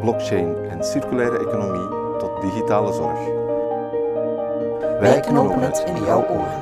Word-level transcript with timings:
blockchain 0.00 0.56
en 0.70 0.84
circulaire 0.84 1.38
economie 1.38 2.18
tot 2.18 2.40
digitale 2.40 2.92
zorg. 2.92 3.18
Wij 5.00 5.20
knopen 5.20 5.60
het 5.60 5.84
in 5.86 6.04
jouw 6.04 6.28
oren. 6.28 6.60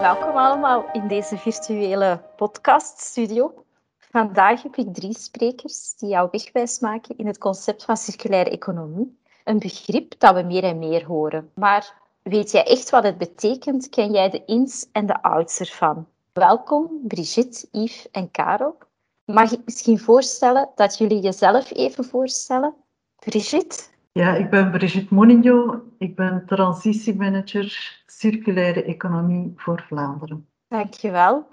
Welkom 0.00 0.36
allemaal 0.36 0.84
in 0.92 1.08
deze 1.08 1.36
virtuele 1.36 2.20
podcaststudio. 2.36 3.64
Vandaag 3.98 4.62
heb 4.62 4.76
ik 4.76 4.94
drie 4.94 5.18
sprekers 5.18 5.94
die 5.96 6.08
jou 6.08 6.28
wegwijs 6.30 6.78
maken 6.78 7.16
in 7.16 7.26
het 7.26 7.38
concept 7.38 7.84
van 7.84 7.96
circulaire 7.96 8.50
economie. 8.50 9.18
Een 9.44 9.58
begrip 9.58 10.14
dat 10.18 10.34
we 10.34 10.42
meer 10.42 10.64
en 10.64 10.78
meer 10.78 11.06
horen. 11.06 11.50
Maar 11.54 11.94
weet 12.22 12.50
jij 12.50 12.64
echt 12.64 12.90
wat 12.90 13.02
het 13.02 13.18
betekent? 13.18 13.88
Ken 13.88 14.12
jij 14.12 14.30
de 14.30 14.44
ins 14.44 14.86
en 14.92 15.06
de 15.06 15.22
outs 15.22 15.60
ervan? 15.60 16.06
Welkom, 16.38 17.00
Brigitte, 17.06 17.68
Yves 17.72 18.10
en 18.10 18.30
Karel. 18.30 18.78
Mag 19.24 19.52
ik 19.52 19.60
misschien 19.64 19.98
voorstellen 19.98 20.70
dat 20.74 20.98
jullie 20.98 21.20
jezelf 21.20 21.72
even 21.72 22.04
voorstellen? 22.04 22.74
Brigitte? 23.18 23.82
Ja, 24.12 24.34
ik 24.34 24.50
ben 24.50 24.70
Brigitte 24.70 25.14
Monigno. 25.14 25.82
Ik 25.98 26.16
ben 26.16 26.42
transitiemanager 26.46 28.00
circulaire 28.06 28.84
economie 28.84 29.52
voor 29.56 29.84
Vlaanderen. 29.88 30.46
Dankjewel. 30.68 31.46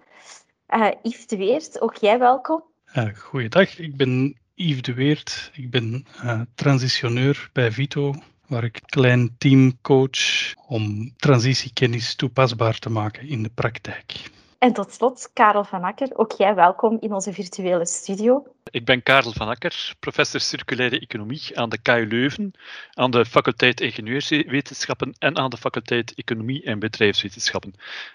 Uh, 0.70 0.88
Yves 1.02 1.28
de 1.28 1.38
Weert, 1.38 1.82
ook 1.82 1.96
jij 1.96 2.20
welkom. 2.20 2.64
Uh, 2.96 3.16
goeiedag, 3.16 3.80
ik 3.80 3.98
ben 3.98 4.38
Yves 4.54 4.82
de 4.82 4.94
Weert. 4.94 5.52
Ik 5.54 5.70
ben 5.70 6.06
uh, 6.24 6.42
transitioneur 6.56 7.50
bij 7.54 7.72
Vito, 7.72 8.14
waar 8.48 8.64
ik 8.64 8.76
een 8.76 8.90
klein 8.90 9.36
team 9.38 9.82
coach 9.82 10.54
om 10.68 11.14
transitiekennis 11.16 12.16
toepasbaar 12.16 12.80
te 12.80 12.90
maken 12.90 13.28
in 13.28 13.44
de 13.44 13.52
praktijk. 13.56 14.34
En 14.66 14.74
tot 14.74 14.92
slot, 14.92 15.30
Karel 15.34 15.64
van 15.64 15.84
Akker, 15.84 16.10
ook 16.14 16.32
jij 16.32 16.56
welkom 16.56 16.98
in 17.00 17.14
onze 17.14 17.34
virtuele 17.34 17.86
studio. 17.86 18.44
Ik 18.72 18.86
ben 18.86 19.04
Karel 19.04 19.32
van 19.32 19.48
Akker, 19.48 19.96
professor 20.00 20.40
circulaire 20.40 21.00
economie 21.00 21.58
aan 21.60 21.70
de 21.70 21.82
KU 21.82 22.08
Leuven, 22.08 22.52
aan 22.94 23.12
de 23.12 23.26
faculteit 23.26 23.82
ingenieurswetenschappen 23.82 25.16
en 25.20 25.38
aan 25.38 25.50
de 25.50 25.58
faculteit 25.58 26.14
economie 26.14 26.64
en 26.64 26.80
bedrijfswetenschappen. 26.80 27.74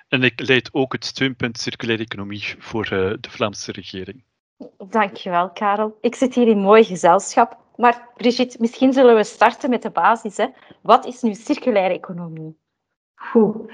En 0.08 0.22
ik 0.22 0.40
leid 0.40 0.68
ook 0.72 0.92
het 0.92 1.04
steunpunt 1.04 1.58
circulaire 1.58 2.02
economie 2.02 2.54
voor 2.58 2.84
uh, 2.84 3.14
de 3.20 3.30
Vlaamse 3.30 3.72
regering. 3.72 4.22
Dankjewel, 4.88 5.50
Karel. 5.50 5.98
Ik 6.00 6.14
zit 6.14 6.34
hier 6.34 6.48
in 6.48 6.58
mooi 6.58 6.84
gezelschap. 6.84 7.58
Maar 7.76 8.08
Brigitte, 8.16 8.56
misschien 8.60 8.92
zullen 8.92 9.16
we 9.16 9.24
starten 9.24 9.70
met 9.70 9.82
de 9.82 9.90
basis. 9.90 10.36
Hè. 10.36 10.46
Wat 10.82 11.06
is 11.06 11.22
nu 11.22 11.34
circulaire 11.34 11.94
economie? 11.94 12.56
Goed. 13.14 13.72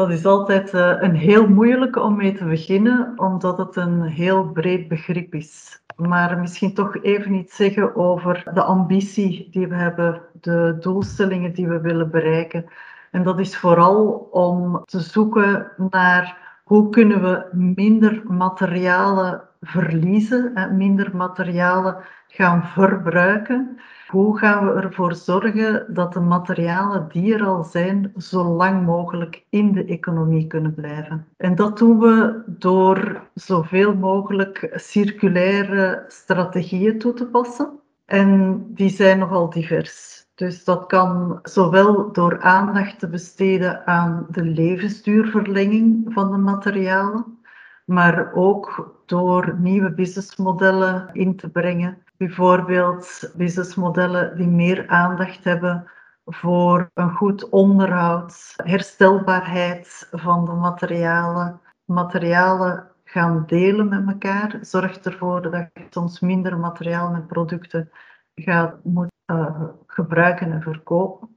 Dat 0.00 0.10
is 0.10 0.24
altijd 0.26 0.74
uh, 0.74 0.96
een 0.98 1.14
heel 1.14 1.48
moeilijke 1.48 2.00
om 2.00 2.16
mee 2.16 2.32
te 2.32 2.44
beginnen, 2.44 3.12
omdat 3.16 3.58
het 3.58 3.76
een 3.76 4.02
heel 4.02 4.44
breed 4.44 4.88
begrip 4.88 5.34
is. 5.34 5.82
Maar 5.96 6.38
misschien 6.38 6.74
toch 6.74 7.02
even 7.02 7.34
iets 7.34 7.56
zeggen 7.56 7.96
over 7.96 8.42
de 8.54 8.62
ambitie 8.62 9.48
die 9.50 9.68
we 9.68 9.74
hebben, 9.74 10.22
de 10.40 10.76
doelstellingen 10.80 11.52
die 11.52 11.68
we 11.68 11.80
willen 11.80 12.10
bereiken. 12.10 12.64
En 13.10 13.22
dat 13.22 13.40
is 13.40 13.56
vooral 13.56 14.28
om 14.30 14.82
te 14.84 15.00
zoeken 15.00 15.72
naar 15.90 16.36
hoe 16.64 16.90
kunnen 16.90 17.22
we 17.22 17.46
minder 17.52 18.22
materialen 18.26 19.42
verliezen, 19.60 20.74
minder 20.76 21.16
materialen 21.16 21.96
gaan 22.28 22.64
verbruiken. 22.64 23.80
Hoe 24.10 24.38
gaan 24.38 24.66
we 24.66 24.80
ervoor 24.80 25.14
zorgen 25.14 25.94
dat 25.94 26.12
de 26.12 26.20
materialen 26.20 27.08
die 27.08 27.34
er 27.34 27.44
al 27.44 27.64
zijn, 27.64 28.12
zo 28.16 28.44
lang 28.44 28.84
mogelijk 28.84 29.44
in 29.48 29.72
de 29.72 29.84
economie 29.84 30.46
kunnen 30.46 30.74
blijven? 30.74 31.26
En 31.36 31.54
dat 31.54 31.78
doen 31.78 31.98
we 31.98 32.42
door 32.46 33.22
zoveel 33.34 33.94
mogelijk 33.94 34.70
circulaire 34.74 36.04
strategieën 36.08 36.98
toe 36.98 37.12
te 37.12 37.26
passen. 37.26 37.70
En 38.04 38.64
die 38.74 38.90
zijn 38.90 39.18
nogal 39.18 39.50
divers. 39.50 40.26
Dus 40.34 40.64
dat 40.64 40.86
kan 40.86 41.38
zowel 41.42 42.12
door 42.12 42.40
aandacht 42.40 42.98
te 42.98 43.08
besteden 43.08 43.86
aan 43.86 44.26
de 44.30 44.44
levensduurverlenging 44.44 46.12
van 46.12 46.30
de 46.30 46.38
materialen, 46.38 47.38
maar 47.84 48.32
ook 48.34 48.94
door 49.06 49.56
nieuwe 49.58 49.92
businessmodellen 49.92 51.08
in 51.12 51.36
te 51.36 51.48
brengen. 51.48 51.98
Bijvoorbeeld 52.20 53.32
businessmodellen 53.36 54.36
die 54.36 54.46
meer 54.46 54.88
aandacht 54.88 55.44
hebben 55.44 55.90
voor 56.24 56.90
een 56.94 57.10
goed 57.10 57.48
onderhoud, 57.48 58.54
herstelbaarheid 58.56 60.08
van 60.10 60.44
de 60.44 60.52
materialen, 60.52 61.60
materialen 61.84 62.88
gaan 63.04 63.44
delen 63.46 63.88
met 63.88 64.08
elkaar, 64.08 64.58
zorgt 64.60 65.06
ervoor 65.06 65.42
dat 65.42 65.70
je 65.72 65.86
soms 65.90 66.20
minder 66.20 66.58
materiaal 66.58 67.14
en 67.14 67.26
producten 67.26 67.90
gaat 68.34 68.84
moeten 68.84 69.16
uh, 69.32 69.62
gebruiken 69.86 70.52
en 70.52 70.62
verkopen. 70.62 71.36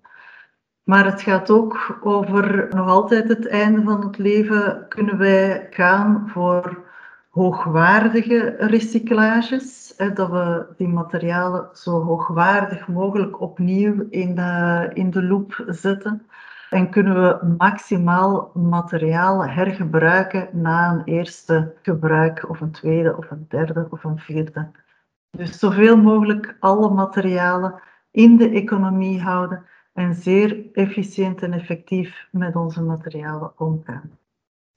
Maar 0.84 1.06
het 1.06 1.22
gaat 1.22 1.50
ook 1.50 2.00
over 2.02 2.68
nog 2.70 2.88
altijd 2.88 3.28
het 3.28 3.48
einde 3.48 3.82
van 3.84 4.06
het 4.06 4.18
leven. 4.18 4.88
Kunnen 4.88 5.18
wij 5.18 5.68
gaan 5.70 6.30
voor 6.30 6.92
hoogwaardige 7.34 8.56
recyclages? 8.58 9.94
Dat 10.14 10.30
we 10.30 10.66
die 10.78 10.88
materialen 10.88 11.70
zo 11.74 12.04
hoogwaardig 12.04 12.88
mogelijk 12.88 13.42
opnieuw 13.42 14.08
in 14.10 14.36
de, 14.36 14.90
in 14.94 15.10
de 15.10 15.24
loop 15.24 15.64
zetten. 15.68 16.28
En 16.70 16.90
kunnen 16.90 17.22
we 17.22 17.56
maximaal 17.58 18.52
materialen 18.54 19.50
hergebruiken 19.50 20.50
na 20.52 20.92
een 20.92 21.04
eerste 21.04 21.74
gebruik, 21.82 22.50
of 22.50 22.62
een 22.62 22.72
tweede, 22.72 23.18
of 23.18 23.32
een 23.32 23.46
derde, 23.50 23.88
of 23.90 24.04
een 24.04 24.20
vierde. 24.20 24.72
Dus 25.32 25.60
zoveel 25.60 25.98
mogelijk 25.98 26.58
alle 26.60 26.90
materialen 26.90 27.82
in 28.12 28.38
de 28.38 28.50
economie 28.50 29.22
houden 29.22 29.66
en 29.94 30.16
zeer 30.16 30.66
efficiënt 30.74 31.42
en 31.42 31.54
effectief 31.54 32.28
met 32.32 32.56
onze 32.56 32.82
materialen 32.82 33.60
omgaan. 33.60 34.12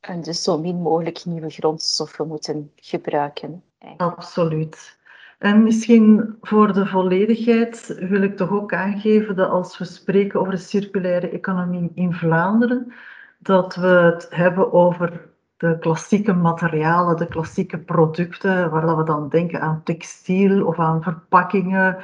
En 0.00 0.22
dus 0.22 0.42
zo 0.42 0.58
min 0.58 0.82
mogelijk 0.82 1.24
nieuwe 1.24 1.50
grondstoffen 1.50 2.28
moeten 2.28 2.72
gebruiken. 2.76 3.62
Absoluut. 3.96 4.98
En 5.38 5.62
misschien 5.62 6.36
voor 6.40 6.72
de 6.72 6.86
volledigheid 6.86 7.98
wil 8.00 8.22
ik 8.22 8.36
toch 8.36 8.50
ook 8.50 8.74
aangeven 8.74 9.36
dat 9.36 9.50
als 9.50 9.78
we 9.78 9.84
spreken 9.84 10.40
over 10.40 10.52
de 10.52 10.58
circulaire 10.58 11.28
economie 11.28 11.90
in 11.94 12.12
Vlaanderen, 12.12 12.92
dat 13.38 13.74
we 13.74 13.86
het 13.86 14.26
hebben 14.30 14.72
over 14.72 15.28
de 15.56 15.76
klassieke 15.78 16.32
materialen, 16.32 17.16
de 17.16 17.26
klassieke 17.26 17.78
producten, 17.78 18.70
waar 18.70 18.96
we 18.96 19.04
dan 19.04 19.28
denken 19.28 19.60
aan 19.60 19.82
textiel 19.84 20.66
of 20.66 20.78
aan 20.78 21.02
verpakkingen, 21.02 21.96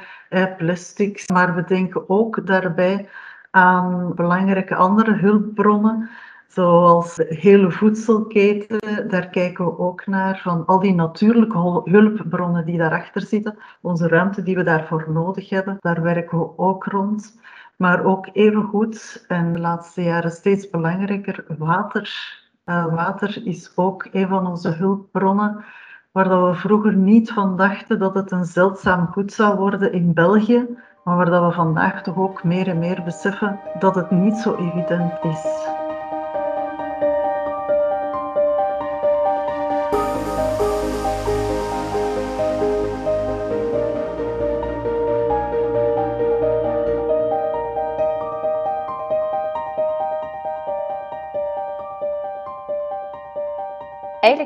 plastics. 0.57 1.27
Maar 1.27 1.55
we 1.55 1.63
denken 1.63 2.09
ook 2.09 2.47
daarbij 2.47 3.09
aan 3.51 4.15
belangrijke 4.15 4.75
andere 4.75 5.13
hulpbronnen, 5.13 6.09
zoals 6.53 7.15
de 7.15 7.25
hele 7.29 7.71
voedselketen. 7.71 9.09
Daar 9.09 9.27
kijken 9.27 9.65
we 9.65 9.79
ook 9.79 10.05
naar, 10.07 10.39
van 10.43 10.65
al 10.65 10.79
die 10.79 10.93
natuurlijke 10.93 11.81
hulpbronnen 11.83 12.65
die 12.65 12.77
daarachter 12.77 13.21
zitten, 13.21 13.57
onze 13.81 14.07
ruimte 14.07 14.43
die 14.43 14.55
we 14.55 14.63
daarvoor 14.63 15.05
nodig 15.09 15.49
hebben, 15.49 15.77
daar 15.79 16.01
werken 16.01 16.39
we 16.39 16.57
ook 16.57 16.85
rond. 16.85 17.41
Maar 17.77 18.05
ook 18.05 18.29
evengoed, 18.33 19.25
en 19.27 19.53
de 19.53 19.59
laatste 19.59 20.03
jaren 20.03 20.31
steeds 20.31 20.69
belangrijker, 20.69 21.45
water 21.57 22.41
uh, 22.65 22.95
water 22.95 23.41
is 23.45 23.71
ook 23.75 24.07
een 24.11 24.27
van 24.27 24.47
onze 24.47 24.69
hulpbronnen, 24.69 25.65
waar 26.11 26.29
dat 26.29 26.49
we 26.49 26.59
vroeger 26.59 26.95
niet 26.95 27.31
van 27.31 27.57
dachten 27.57 27.99
dat 27.99 28.13
het 28.13 28.31
een 28.31 28.45
zeldzaam 28.45 29.07
goed 29.07 29.33
zou 29.33 29.57
worden 29.57 29.93
in 29.93 30.13
België, 30.13 30.67
maar 31.03 31.17
waar 31.17 31.29
dat 31.29 31.45
we 31.45 31.51
vandaag 31.51 32.03
toch 32.03 32.17
ook 32.17 32.43
meer 32.43 32.67
en 32.67 32.79
meer 32.79 33.03
beseffen 33.03 33.59
dat 33.79 33.95
het 33.95 34.11
niet 34.11 34.35
zo 34.35 34.55
evident 34.55 35.23
is. 35.23 35.81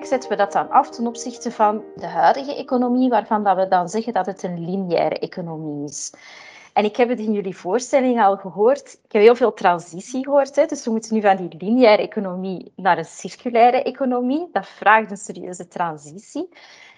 Zetten 0.05 0.29
we 0.29 0.35
dat 0.35 0.51
dan 0.51 0.69
af 0.69 0.89
ten 0.89 1.07
opzichte 1.07 1.51
van 1.51 1.83
de 1.95 2.07
huidige 2.07 2.55
economie, 2.55 3.09
waarvan 3.09 3.43
dat 3.43 3.57
we 3.57 3.67
dan 3.67 3.89
zeggen 3.89 4.13
dat 4.13 4.25
het 4.25 4.43
een 4.43 4.65
lineaire 4.65 5.19
economie 5.19 5.89
is. 5.89 6.13
En 6.73 6.85
ik 6.85 6.95
heb 6.95 7.09
het 7.09 7.19
in 7.19 7.33
jullie 7.33 7.57
voorstelling 7.57 8.21
al 8.21 8.37
gehoord. 8.37 8.93
Ik 9.03 9.11
heb 9.11 9.21
heel 9.21 9.35
veel 9.35 9.53
transitie 9.53 10.23
gehoord. 10.23 10.55
Hè. 10.55 10.65
Dus 10.65 10.85
we 10.85 10.91
moeten 10.91 11.13
nu 11.13 11.21
van 11.21 11.35
die 11.35 11.55
lineaire 11.57 12.01
economie 12.01 12.71
naar 12.75 12.97
een 12.97 13.05
circulaire 13.05 13.83
economie. 13.83 14.49
Dat 14.51 14.67
vraagt 14.67 15.11
een 15.11 15.17
serieuze 15.17 15.67
transitie. 15.67 16.49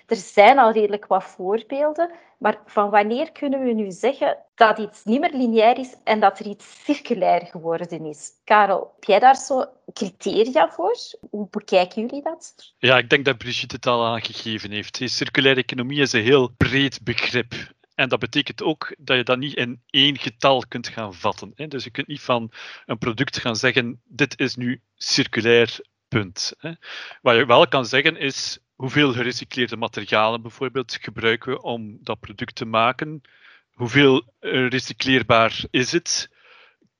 Er 0.09 0.15
zijn 0.15 0.59
al 0.59 0.71
redelijk 0.71 1.07
wat 1.07 1.23
voorbeelden, 1.23 2.11
maar 2.38 2.61
van 2.65 2.89
wanneer 2.89 3.31
kunnen 3.31 3.63
we 3.63 3.73
nu 3.73 3.91
zeggen 3.91 4.38
dat 4.56 4.77
iets 4.77 5.03
niet 5.03 5.19
meer 5.19 5.33
lineair 5.33 5.77
is 5.77 5.95
en 6.03 6.19
dat 6.19 6.39
er 6.39 6.45
iets 6.45 6.83
circulair 6.83 7.45
geworden 7.45 8.06
is? 8.06 8.31
Karel, 8.44 8.91
heb 8.95 9.03
jij 9.03 9.19
daar 9.19 9.35
zo 9.35 9.65
criteria 9.94 10.69
voor? 10.69 10.95
Hoe 11.29 11.47
bekijken 11.50 12.01
jullie 12.01 12.23
dat? 12.23 12.73
Ja, 12.77 12.97
ik 12.97 13.09
denk 13.09 13.25
dat 13.25 13.38
Brigitte 13.38 13.75
het 13.75 13.85
al 13.85 14.06
aangegeven 14.06 14.71
heeft. 14.71 15.00
Circulaire 15.03 15.61
economie 15.61 16.01
is 16.01 16.13
een 16.13 16.23
heel 16.23 16.47
breed 16.57 17.03
begrip. 17.03 17.53
En 17.95 18.09
dat 18.09 18.19
betekent 18.19 18.63
ook 18.63 18.95
dat 18.97 19.17
je 19.17 19.23
dat 19.23 19.38
niet 19.38 19.56
in 19.56 19.81
één 19.89 20.17
getal 20.17 20.63
kunt 20.67 20.88
gaan 20.88 21.13
vatten. 21.13 21.53
Dus 21.56 21.83
je 21.83 21.89
kunt 21.89 22.07
niet 22.07 22.21
van 22.21 22.51
een 22.85 22.97
product 22.97 23.39
gaan 23.39 23.56
zeggen: 23.56 24.01
dit 24.06 24.39
is 24.39 24.56
nu 24.56 24.81
circulair, 24.95 25.79
punt. 26.07 26.53
Wat 27.21 27.35
je 27.35 27.45
wel 27.45 27.67
kan 27.67 27.85
zeggen 27.85 28.17
is: 28.17 28.59
hoeveel 28.79 29.13
gerecycleerde 29.13 29.77
materialen 29.77 30.41
bijvoorbeeld 30.41 30.97
gebruiken 31.01 31.51
we 31.51 31.61
om 31.61 31.97
dat 32.01 32.19
product 32.19 32.55
te 32.55 32.65
maken? 32.65 33.21
Hoeveel 33.71 34.33
eh, 34.39 34.67
recycleerbaar 34.67 35.63
is 35.69 35.91
het? 35.91 36.29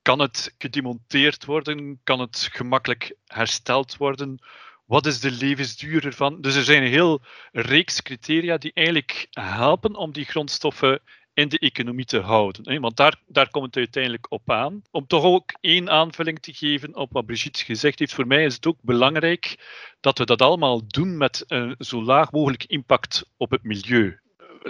Kan 0.01 0.19
het 0.19 0.55
gedemonteerd 0.57 1.45
worden? 1.45 1.99
Kan 2.03 2.19
het 2.19 2.49
gemakkelijk 2.51 3.15
hersteld 3.25 3.97
worden? 3.97 4.39
Wat 4.85 5.05
is 5.05 5.19
de 5.19 5.31
levensduur 5.31 6.05
ervan? 6.05 6.41
Dus 6.41 6.55
er 6.55 6.63
zijn 6.63 6.83
een 6.83 6.89
heel 6.89 7.21
reeks 7.51 8.01
criteria 8.01 8.57
die 8.57 8.71
eigenlijk 8.73 9.27
helpen 9.29 9.95
om 9.95 10.11
die 10.11 10.25
grondstoffen 10.25 11.01
in 11.39 11.50
de 11.50 11.59
economie 11.59 12.06
te 12.06 12.19
houden. 12.19 12.81
Want 12.81 12.97
daar, 12.97 13.15
daar 13.27 13.50
komt 13.50 13.65
het 13.65 13.75
uiteindelijk 13.75 14.31
op 14.31 14.51
aan. 14.51 14.81
Om 14.91 15.07
toch 15.07 15.24
ook 15.24 15.51
één 15.62 15.89
aanvulling 15.89 16.39
te 16.39 16.53
geven 16.53 16.95
op 16.95 17.12
wat 17.12 17.25
Brigitte 17.25 17.63
gezegd 17.63 18.00
heeft, 18.00 18.13
voor 18.13 18.27
mij 18.27 18.45
is 18.45 18.53
het 18.56 18.68
ook 18.68 18.77
belangrijk 18.81 19.56
dat 20.00 20.18
we 20.18 20.25
dat 20.25 20.41
allemaal 20.41 20.88
doen 20.88 21.18
met 21.18 21.44
een 21.47 21.75
zo 21.77 22.03
laag 22.03 22.31
mogelijk 22.31 22.63
impact 22.63 23.30
op 23.38 23.51
het 23.51 23.63
milieu 23.63 24.19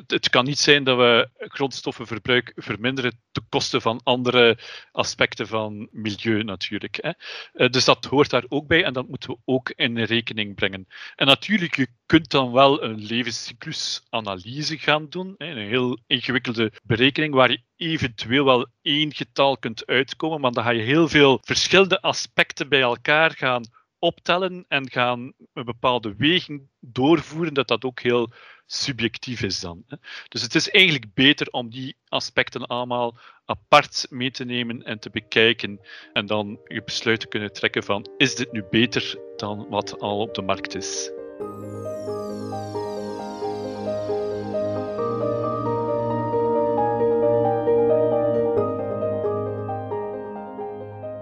het 0.08 0.30
kan 0.30 0.46
niet 0.46 0.60
zijn 0.60 0.84
dat 0.84 0.98
we 0.98 1.30
grondstoffenverbruik 1.38 2.52
verminderen 2.56 3.20
ten 3.32 3.46
koste 3.50 3.82
van 3.82 4.02
andere 4.04 4.58
aspecten 4.92 5.48
van 5.48 5.88
milieu 5.92 6.44
natuurlijk. 6.44 6.98
Hè. 7.02 7.12
Eh, 7.54 7.70
dus 7.70 7.86
dat 7.86 8.06
hoort 8.06 8.30
daar 8.30 8.46
ook 8.48 8.68
bij 8.68 8.84
en 8.84 8.94
dat 8.94 9.08
moeten 9.08 9.30
we 9.30 9.38
ook 9.46 9.70
in 9.70 9.98
rekening 10.00 10.56
brengen. 10.56 10.88
En 11.16 11.28
natuurlijk, 11.28 11.76
je 11.76 11.88
kunt 12.06 12.32
dan 12.32 12.52
wel 12.52 12.84
een 12.84 13.06
levenscyclusanalyse 13.06 14.78
gaan 14.78 15.10
doen, 15.10 15.36
een 15.38 15.58
heel 15.58 16.00
ingewikkelde 16.08 16.72
berekening 16.84 17.34
waar 17.34 17.52
je 17.52 17.62
eventueel 17.76 18.46
wel 18.46 18.68
één 18.82 19.14
getal 19.14 19.58
kunt 19.58 19.86
uitkomen, 19.86 20.42
maar 20.42 20.52
dan 20.52 20.64
ga 20.64 20.70
je 20.70 20.82
heel 20.82 21.08
veel 21.08 21.40
verschillende 21.42 22.02
aspecten 22.02 22.70
bij 22.70 22.82
elkaar 22.82 23.32
gaan 23.32 23.64
optellen 24.00 24.66
en 24.68 24.90
gaan 24.92 25.34
een 25.54 25.66
bepaalde 25.66 26.16
weging 26.18 26.70
doorvoeren, 26.80 27.54
dat 27.54 27.68
dat 27.68 27.84
ook 27.84 28.00
heel 28.00 28.32
subjectief 28.72 29.42
is 29.42 29.60
dan. 29.60 29.84
Dus 30.28 30.42
het 30.42 30.56
is 30.56 30.70
eigenlijk 30.70 31.14
beter 31.14 31.48
om 31.52 31.70
die 31.70 31.96
aspecten 32.08 32.68
allemaal 32.68 33.18
apart 33.46 34.08
mee 34.10 34.32
te 34.32 34.46
nemen 34.46 34.84
en 34.84 35.00
te 35.00 35.10
bekijken 35.10 35.80
en 36.14 36.26
dan 36.26 36.60
je 36.68 36.84
besluit 36.84 37.20
te 37.20 37.28
kunnen 37.28 37.54
trekken 37.54 37.84
van 37.84 38.10
is 38.18 38.36
dit 38.36 38.52
nu 38.52 38.64
beter 38.70 39.20
dan 39.36 39.68
wat 39.70 40.00
al 40.00 40.20
op 40.20 40.34
de 40.34 40.42
markt 40.42 40.76
is. 40.76 41.12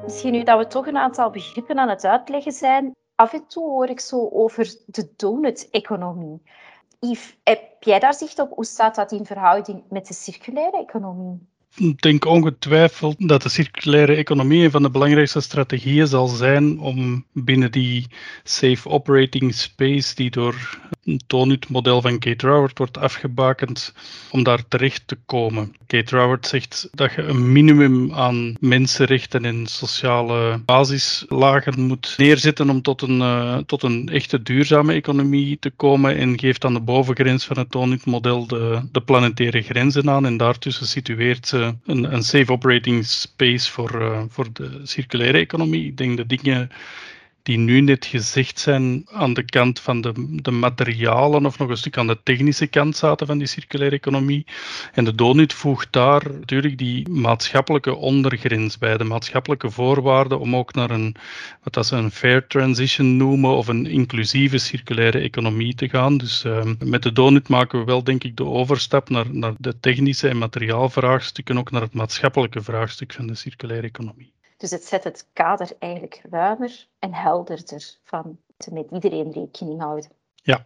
Misschien 0.04 0.32
nu 0.32 0.44
dat 0.44 0.58
we 0.58 0.68
toch 0.68 0.88
een 0.88 0.98
aantal 0.98 1.30
begrippen 1.30 1.80
aan 1.80 1.90
het 1.90 2.06
uitleggen 2.06 2.52
zijn, 2.52 2.96
af 3.16 3.34
en 3.34 3.48
toe 3.48 3.64
hoor 3.64 3.90
ik 3.90 4.00
zo 4.00 4.30
over 4.30 4.76
de 4.86 5.14
donut-economie. 5.16 6.42
Yves, 7.00 7.38
heb 7.44 7.62
jij 7.80 8.00
daar 8.00 8.14
zicht 8.14 8.40
op? 8.40 8.52
Hoe 8.56 8.66
staat 8.66 8.96
dat 8.96 9.12
in 9.12 9.26
verhouding 9.26 9.84
met 9.90 10.08
de 10.08 10.14
circulaire 10.14 10.78
economie? 10.78 11.48
Ik 11.76 12.02
denk 12.02 12.26
ongetwijfeld 12.26 13.28
dat 13.28 13.42
de 13.42 13.50
circulaire 13.50 14.16
economie 14.16 14.64
een 14.64 14.72
van 14.72 14.82
de 14.82 14.90
belangrijkste 14.90 15.42
strategieën 15.42 16.08
zal 16.08 16.28
zijn 16.28 16.80
om 16.80 17.26
binnen 17.34 17.72
die 17.72 18.08
safe 18.44 18.90
operating 18.90 19.54
space 19.54 20.16
die 20.16 20.30
door 20.30 20.80
het 21.12 21.24
Tonut-model 21.28 22.02
van 22.02 22.20
Kate 22.20 22.48
Raworth 22.48 22.78
wordt 22.78 22.98
afgebakend, 22.98 23.94
om 24.32 24.44
daar 24.44 24.68
terecht 24.68 25.04
te 25.06 25.18
komen. 25.26 25.76
Kate 25.88 26.16
Raworth 26.16 26.48
zegt 26.48 26.90
dat 26.92 27.14
je 27.14 27.22
een 27.22 27.52
minimum 27.52 28.14
aan 28.14 28.56
mensenrechten 28.60 29.46
en 29.46 29.68
sociale 29.68 30.62
basislagen 30.66 31.82
moet 31.82 32.14
neerzetten 32.18 32.70
om 32.70 32.82
tot 32.82 33.02
een, 33.02 33.20
uh, 33.20 33.58
tot 33.58 33.84
een 33.84 34.10
echte 34.10 34.42
duurzame 34.42 34.94
economie 34.94 35.60
te 35.60 35.70
komen 35.70 36.18
en 36.18 36.40
geeft 36.40 36.66
aan 36.66 36.74
de 36.74 36.80
bovengrens 36.80 37.46
van 37.46 37.58
het 37.58 37.72
Tonut-model 37.72 38.48
de, 38.48 38.82
de 38.92 39.02
planetaire 39.02 39.62
grenzen 39.62 40.10
aan 40.10 40.26
en 40.26 40.38
daartussen 40.38 40.88
situeert 40.88 41.48
ze 41.48 41.76
een, 41.86 42.14
een 42.14 42.24
safe 42.24 42.52
operating 42.52 43.06
space 43.06 43.72
voor, 43.72 44.02
uh, 44.02 44.22
voor 44.30 44.48
de 44.54 44.80
circulaire 44.84 45.38
economie. 45.38 45.86
Ik 45.86 45.98
denk 45.98 46.18
dat 46.18 46.30
dingen 46.30 46.70
die 47.48 47.58
nu 47.58 47.82
net 47.82 48.06
gezegd 48.06 48.60
zijn 48.60 49.04
aan 49.12 49.34
de 49.34 49.44
kant 49.44 49.80
van 49.80 50.02
de, 50.02 50.12
de 50.42 50.52
materialen 50.52 51.46
of 51.46 51.58
nog 51.58 51.70
een 51.70 51.78
stuk 51.78 51.98
aan 51.98 52.08
de 52.08 52.20
technische 52.24 52.68
kant 52.68 52.96
zaten 52.96 53.28
van 53.28 53.38
die 53.38 53.48
circulaire 53.48 53.96
economie. 53.96 54.46
En 54.94 55.04
de 55.06 55.16
donut 55.16 55.54
voegt 55.54 55.92
daar 55.92 56.24
natuurlijk 56.32 56.78
die 56.78 57.10
maatschappelijke 57.10 57.96
ondergrens 57.96 58.78
bij, 58.78 58.98
de 58.98 59.04
maatschappelijke 59.04 59.70
voorwaarden 59.72 60.40
om 60.40 60.56
ook 60.56 60.74
naar 60.74 60.90
een, 60.90 61.16
wat 61.64 61.86
ze 61.86 61.96
een 61.96 62.12
fair 62.12 62.48
transition 62.48 63.18
noemen, 63.18 63.56
of 63.56 63.68
een 63.68 63.86
inclusieve 63.86 64.58
circulaire 64.58 65.20
economie 65.20 65.76
te 65.76 65.90
gaan. 65.90 66.18
Dus 66.18 66.46
uh, 66.46 66.64
met 66.80 67.04
de 67.04 67.12
donut 67.12 67.48
maken 67.48 67.80
we 67.80 67.86
wel, 67.86 68.04
denk 68.04 68.24
ik, 68.24 68.38
de 68.38 68.46
overstap 68.46 69.10
naar, 69.10 69.26
naar 69.32 69.54
de 69.58 69.80
technische 69.80 70.30
en 70.30 70.38
materiaalvraagstukken, 70.38 71.58
ook 71.58 71.72
naar 71.72 71.82
het 71.82 71.94
maatschappelijke 71.94 72.62
vraagstuk 72.62 73.14
van 73.14 73.28
de 73.28 73.36
circulaire 73.36 73.88
economie. 73.88 74.36
Dus 74.58 74.72
het 74.72 74.86
zet 74.86 75.04
het 75.04 75.30
kader 75.34 75.72
eigenlijk 75.80 76.22
ruimer 76.30 76.88
en 77.00 77.14
helderder 77.14 77.98
van 78.04 78.38
te 78.58 78.74
met 78.74 78.92
iedereen 78.92 79.32
rekening 79.32 79.82
houden. 79.82 80.12
Ja. 80.34 80.66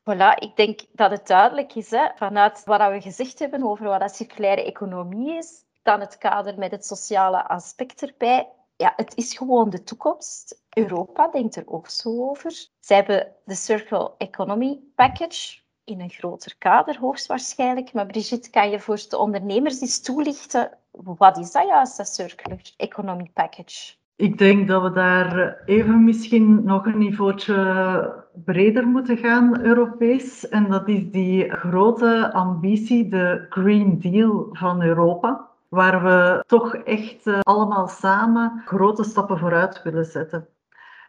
Voilà, 0.00 0.34
ik 0.38 0.56
denk 0.56 0.80
dat 0.92 1.10
het 1.10 1.26
duidelijk 1.26 1.74
is 1.74 1.90
hè, 1.90 2.08
vanuit 2.14 2.62
wat 2.64 2.90
we 2.90 3.00
gezegd 3.00 3.38
hebben 3.38 3.62
over 3.62 3.84
wat 3.84 4.00
dat 4.00 4.16
circulaire 4.16 4.64
economie 4.64 5.36
is, 5.36 5.64
dan 5.82 6.00
het 6.00 6.18
kader 6.18 6.58
met 6.58 6.70
het 6.70 6.86
sociale 6.86 7.48
aspect 7.48 8.02
erbij. 8.02 8.48
Ja, 8.76 8.92
het 8.96 9.16
is 9.16 9.36
gewoon 9.36 9.70
de 9.70 9.82
toekomst. 9.82 10.62
Europa 10.68 11.28
denkt 11.28 11.56
er 11.56 11.66
ook 11.66 11.88
zo 11.88 12.28
over. 12.28 12.66
Zij 12.80 12.96
hebben 12.96 13.34
de 13.44 13.54
Circle 13.54 14.12
Economy 14.18 14.80
Package 14.94 15.58
in 15.84 16.00
een 16.00 16.10
groter 16.10 16.54
kader, 16.58 16.98
hoogstwaarschijnlijk. 16.98 17.92
Maar 17.92 18.06
Brigitte, 18.06 18.50
kan 18.50 18.70
je 18.70 18.80
voor 18.80 19.00
de 19.08 19.18
ondernemers 19.18 19.80
eens 19.80 20.00
toelichten 20.00 20.77
wat 20.90 21.38
is 21.38 21.52
dat 21.52 21.66
juist, 21.66 21.96
dat 21.96 22.08
Circular 22.08 22.60
Economy 22.76 23.30
Package? 23.34 23.96
Ik 24.16 24.38
denk 24.38 24.68
dat 24.68 24.82
we 24.82 24.90
daar 24.92 25.62
even 25.64 26.04
misschien 26.04 26.64
nog 26.64 26.86
een 26.86 26.98
niveautje 26.98 28.24
breder 28.44 28.86
moeten 28.86 29.16
gaan, 29.16 29.60
Europees. 29.60 30.48
En 30.48 30.68
dat 30.70 30.88
is 30.88 31.10
die 31.10 31.50
grote 31.50 32.32
ambitie, 32.32 33.08
de 33.08 33.46
Green 33.48 33.98
Deal 33.98 34.48
van 34.52 34.82
Europa. 34.82 35.48
Waar 35.68 36.02
we 36.02 36.44
toch 36.46 36.74
echt 36.74 37.26
eh, 37.26 37.40
allemaal 37.40 37.88
samen 37.88 38.62
grote 38.64 39.04
stappen 39.04 39.38
vooruit 39.38 39.82
willen 39.82 40.04
zetten. 40.04 40.48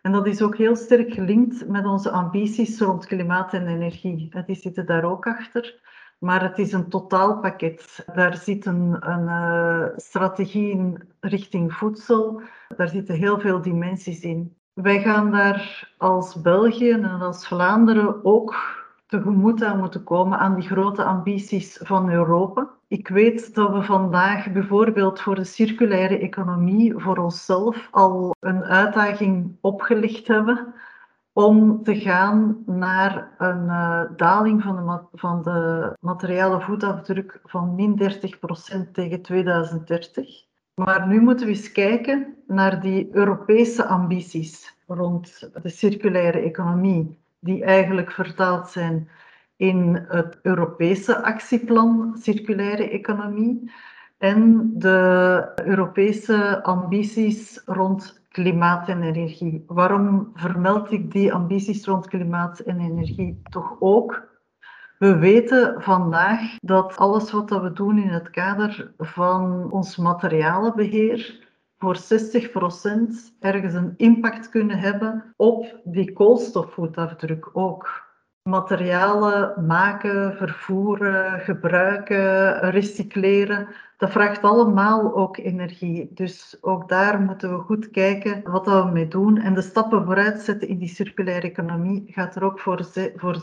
En 0.01 0.11
dat 0.11 0.27
is 0.27 0.41
ook 0.41 0.57
heel 0.57 0.75
sterk 0.75 1.13
gelinkt 1.13 1.67
met 1.67 1.85
onze 1.85 2.09
ambities 2.09 2.79
rond 2.79 3.05
klimaat 3.05 3.53
en 3.53 3.67
energie. 3.67 4.43
Die 4.45 4.55
zitten 4.55 4.85
daar 4.85 5.03
ook 5.03 5.27
achter. 5.27 5.79
Maar 6.19 6.41
het 6.41 6.57
is 6.57 6.71
een 6.71 6.89
totaalpakket. 6.89 8.05
Daar 8.13 8.37
zit 8.37 8.65
een, 8.65 8.97
uh, 9.03 9.85
strategie 9.95 10.71
in 10.71 11.09
richting 11.19 11.73
voedsel. 11.73 12.41
Daar 12.77 12.89
zitten 12.89 13.15
heel 13.15 13.39
veel 13.39 13.61
dimensies 13.61 14.21
in. 14.21 14.55
Wij 14.73 15.01
gaan 15.01 15.31
daar 15.31 15.93
als 15.97 16.41
België 16.41 16.91
en 16.91 17.05
als 17.21 17.47
Vlaanderen 17.47 18.25
ook 18.25 18.55
tegemoet 19.07 19.63
aan 19.63 19.79
moeten 19.79 20.03
komen 20.03 20.39
aan 20.39 20.55
die 20.55 20.69
grote 20.69 21.03
ambities 21.03 21.79
van 21.83 22.11
Europa. 22.11 22.69
Ik 22.87 23.07
weet 23.07 23.55
dat 23.55 23.71
we 23.71 23.83
vandaag 23.83 24.51
bijvoorbeeld 24.51 25.21
voor 25.21 25.35
de 25.35 25.43
circulaire 25.43 26.19
economie 26.19 26.93
voor 26.97 27.17
onszelf 27.17 27.87
al 27.91 28.35
een 28.39 28.63
uitdaging 28.63 29.57
opgelegd 29.61 30.27
hebben 30.27 30.73
om 31.45 31.83
te 31.83 31.95
gaan 31.95 32.63
naar 32.65 33.31
een 33.37 33.65
uh, 33.65 34.01
daling 34.15 34.63
van 34.63 34.75
de, 34.75 35.17
van 35.17 35.43
de 35.43 35.91
materiële 35.99 36.61
voetafdruk 36.61 37.39
van 37.43 37.75
min 37.75 38.01
30% 38.87 38.91
tegen 38.91 39.21
2030. 39.21 40.43
Maar 40.73 41.07
nu 41.07 41.21
moeten 41.21 41.45
we 41.45 41.51
eens 41.51 41.71
kijken 41.71 42.35
naar 42.47 42.81
die 42.81 43.09
Europese 43.11 43.85
ambities 43.85 44.75
rond 44.87 45.49
de 45.61 45.69
circulaire 45.69 46.39
economie. 46.39 47.17
die 47.39 47.63
eigenlijk 47.63 48.11
vertaald 48.11 48.69
zijn 48.69 49.09
in 49.55 50.05
het 50.07 50.39
Europese 50.41 51.23
actieplan 51.23 52.17
circulaire 52.21 52.89
economie 52.89 53.71
en 54.17 54.71
de 54.73 55.47
Europese 55.65 56.63
ambities 56.63 57.61
rond 57.65 58.18
klimaat 58.29 58.87
en 58.87 59.01
energie. 59.01 59.63
Waarom 59.67 60.31
vermeld 60.33 60.91
ik 60.91 61.11
die 61.11 61.33
ambities 61.33 61.85
rond 61.85 62.07
klimaat 62.07 62.59
en 62.59 62.79
energie 62.79 63.41
toch 63.49 63.75
ook? 63.79 64.27
We 64.97 65.17
weten 65.17 65.81
vandaag 65.81 66.55
dat 66.59 66.97
alles 66.97 67.31
wat 67.31 67.49
we 67.49 67.73
doen 67.73 67.97
in 67.97 68.09
het 68.09 68.29
kader 68.29 68.93
van 68.97 69.71
ons 69.71 69.97
materialenbeheer 69.97 71.47
voor 71.77 71.97
60% 71.97 71.99
ergens 73.39 73.73
een 73.73 73.93
impact 73.97 74.49
kunnen 74.49 74.77
hebben 74.77 75.33
op 75.35 75.79
die 75.83 76.13
koolstofvoetafdruk 76.13 77.49
ook 77.53 78.08
materialen 78.43 79.65
maken, 79.65 80.35
vervoeren, 80.37 81.39
gebruiken, 81.39 82.59
recycleren. 82.69 83.67
Dat 83.97 84.11
vraagt 84.11 84.41
allemaal 84.41 85.15
ook 85.15 85.37
energie. 85.37 86.09
Dus 86.13 86.57
ook 86.61 86.89
daar 86.89 87.21
moeten 87.21 87.57
we 87.57 87.63
goed 87.63 87.89
kijken 87.89 88.51
wat 88.51 88.65
we 88.65 88.89
mee 88.93 89.07
doen. 89.07 89.37
En 89.37 89.53
de 89.53 89.61
stappen 89.61 90.05
vooruit 90.05 90.41
zetten 90.41 90.67
in 90.67 90.77
die 90.77 90.87
circulaire 90.87 91.47
economie 91.47 92.03
gaat 92.07 92.35
er 92.35 92.43
ook 92.43 92.59
voor, 92.59 92.83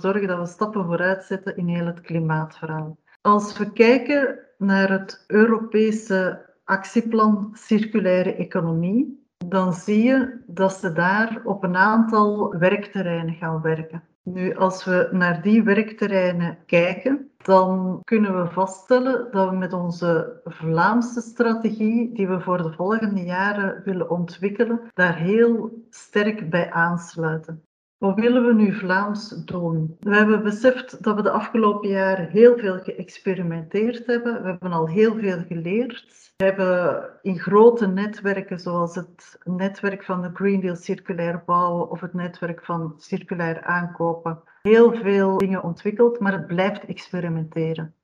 zorgen 0.00 0.26
dat 0.26 0.38
we 0.38 0.46
stappen 0.46 0.84
vooruit 0.84 1.24
zetten 1.24 1.56
in 1.56 1.68
heel 1.68 1.86
het 1.86 2.00
klimaatverhaal. 2.00 2.98
Als 3.20 3.58
we 3.58 3.72
kijken 3.72 4.38
naar 4.58 4.90
het 4.90 5.24
Europese 5.26 6.44
actieplan 6.64 7.50
circulaire 7.52 8.34
economie, 8.34 9.24
dan 9.46 9.72
zie 9.72 10.02
je 10.02 10.42
dat 10.46 10.72
ze 10.72 10.92
daar 10.92 11.40
op 11.44 11.64
een 11.64 11.76
aantal 11.76 12.58
werkterreinen 12.58 13.34
gaan 13.34 13.60
werken. 13.60 14.02
Nu, 14.32 14.54
als 14.56 14.84
we 14.84 15.08
naar 15.12 15.42
die 15.42 15.62
werkterreinen 15.62 16.58
kijken, 16.66 17.30
dan 17.36 18.00
kunnen 18.04 18.42
we 18.42 18.50
vaststellen 18.50 19.30
dat 19.30 19.50
we 19.50 19.56
met 19.56 19.72
onze 19.72 20.40
Vlaamse 20.44 21.20
strategie, 21.20 22.12
die 22.14 22.28
we 22.28 22.40
voor 22.40 22.62
de 22.62 22.72
volgende 22.72 23.24
jaren 23.24 23.82
willen 23.84 24.10
ontwikkelen, 24.10 24.80
daar 24.94 25.16
heel 25.16 25.84
sterk 25.90 26.50
bij 26.50 26.70
aansluiten. 26.70 27.62
Wat 27.98 28.14
willen 28.14 28.46
we 28.46 28.54
nu 28.54 28.74
Vlaams 28.74 29.28
doen? 29.44 29.96
We 30.00 30.16
hebben 30.16 30.42
beseft 30.42 31.02
dat 31.02 31.16
we 31.16 31.22
de 31.22 31.30
afgelopen 31.30 31.88
jaren 31.88 32.28
heel 32.28 32.58
veel 32.58 32.78
geëxperimenteerd 32.78 34.06
hebben. 34.06 34.42
We 34.42 34.48
hebben 34.48 34.72
al 34.72 34.88
heel 34.88 35.18
veel 35.18 35.38
geleerd. 35.48 36.32
We 36.36 36.44
hebben 36.44 37.10
in 37.22 37.38
grote 37.38 37.86
netwerken, 37.86 38.60
zoals 38.60 38.94
het 38.94 39.38
netwerk 39.44 40.04
van 40.04 40.22
de 40.22 40.30
Green 40.32 40.60
Deal 40.60 40.76
Circulair 40.76 41.42
Bouwen 41.46 41.90
of 41.90 42.00
het 42.00 42.14
netwerk 42.14 42.64
van 42.64 42.94
Circulair 42.96 43.62
Aankopen, 43.62 44.42
heel 44.62 44.94
veel 44.94 45.38
dingen 45.38 45.62
ontwikkeld, 45.62 46.20
maar 46.20 46.32
het 46.32 46.46
blijft 46.46 46.84
experimenteren. 46.84 47.94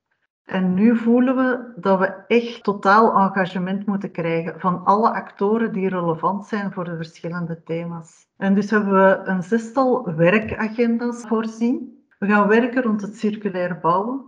En 0.45 0.75
nu 0.75 0.97
voelen 0.97 1.37
we 1.37 1.73
dat 1.77 1.99
we 1.99 2.25
echt 2.27 2.65
totaal 2.65 3.13
engagement 3.13 3.87
moeten 3.87 4.11
krijgen 4.11 4.61
van 4.61 4.85
alle 4.85 5.11
actoren 5.11 5.73
die 5.73 5.89
relevant 5.89 6.47
zijn 6.47 6.73
voor 6.73 6.85
de 6.85 6.97
verschillende 6.97 7.63
thema's. 7.63 8.27
En 8.37 8.55
dus 8.55 8.71
hebben 8.71 8.93
we 8.93 9.21
een 9.25 9.43
zestal 9.43 10.15
werkagenda's 10.15 11.23
voorzien. 11.27 12.05
We 12.19 12.27
gaan 12.27 12.49
werken 12.49 12.83
rond 12.83 13.01
het 13.03 13.17
circulair 13.17 13.79
bouwen. 13.81 14.25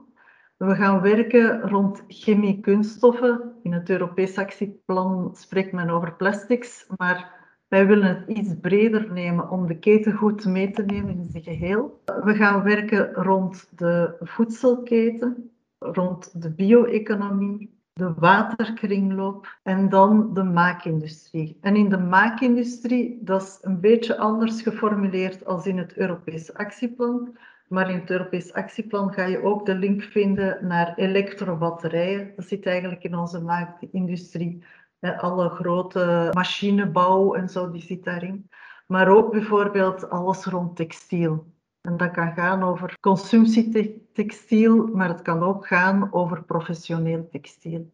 We 0.56 0.74
gaan 0.74 1.00
werken 1.00 1.60
rond 1.60 2.04
chemie-kunststoffen. 2.08 3.52
In 3.62 3.72
het 3.72 3.90
Europees 3.90 4.38
actieplan 4.38 5.30
spreekt 5.36 5.72
men 5.72 5.90
over 5.90 6.14
plastics, 6.14 6.86
maar 6.96 7.32
wij 7.68 7.86
willen 7.86 8.06
het 8.06 8.28
iets 8.28 8.54
breder 8.60 9.12
nemen 9.12 9.50
om 9.50 9.66
de 9.66 9.78
keten 9.78 10.12
goed 10.12 10.44
mee 10.44 10.70
te 10.70 10.82
nemen 10.82 11.18
in 11.18 11.28
zijn 11.30 11.42
geheel. 11.42 12.02
We 12.04 12.34
gaan 12.34 12.62
werken 12.62 13.12
rond 13.12 13.68
de 13.78 14.16
voedselketen 14.20 15.53
rond 15.92 16.42
de 16.42 16.50
bio-economie, 16.50 17.78
de 17.92 18.14
waterkringloop 18.14 19.58
en 19.62 19.88
dan 19.88 20.34
de 20.34 20.42
maakindustrie. 20.42 21.58
En 21.60 21.76
in 21.76 21.88
de 21.88 21.98
maakindustrie, 21.98 23.18
dat 23.22 23.42
is 23.42 23.58
een 23.62 23.80
beetje 23.80 24.18
anders 24.18 24.62
geformuleerd 24.62 25.46
als 25.46 25.66
in 25.66 25.78
het 25.78 25.96
Europees 25.96 26.54
actieplan. 26.54 27.36
Maar 27.68 27.90
in 27.90 27.98
het 28.00 28.10
Europees 28.10 28.52
actieplan 28.52 29.12
ga 29.12 29.24
je 29.24 29.42
ook 29.42 29.66
de 29.66 29.74
link 29.74 30.02
vinden 30.02 30.66
naar 30.66 30.94
elektrobatterijen. 30.96 32.32
Dat 32.36 32.44
zit 32.44 32.66
eigenlijk 32.66 33.02
in 33.02 33.16
onze 33.16 33.40
maakindustrie. 33.40 34.64
Alle 35.00 35.48
grote 35.48 36.30
machinebouw 36.32 37.34
en 37.34 37.48
zo, 37.48 37.70
die 37.70 37.82
zit 37.82 38.04
daarin. 38.04 38.48
Maar 38.86 39.08
ook 39.08 39.32
bijvoorbeeld 39.32 40.10
alles 40.10 40.44
rond 40.44 40.76
textiel. 40.76 41.53
En 41.84 41.96
dat 41.96 42.10
kan 42.10 42.32
gaan 42.32 42.62
over 42.62 42.96
consumptietextiel, 43.00 44.86
maar 44.86 45.08
het 45.08 45.22
kan 45.22 45.42
ook 45.42 45.66
gaan 45.66 46.12
over 46.12 46.42
professioneel 46.42 47.28
textiel. 47.30 47.90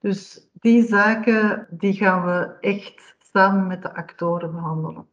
Dus 0.00 0.48
die 0.52 0.82
zaken 0.82 1.66
die 1.70 1.92
gaan 1.92 2.24
we 2.24 2.56
echt 2.60 3.16
samen 3.18 3.66
met 3.66 3.82
de 3.82 3.94
actoren 3.94 4.52
behandelen. 4.52 5.06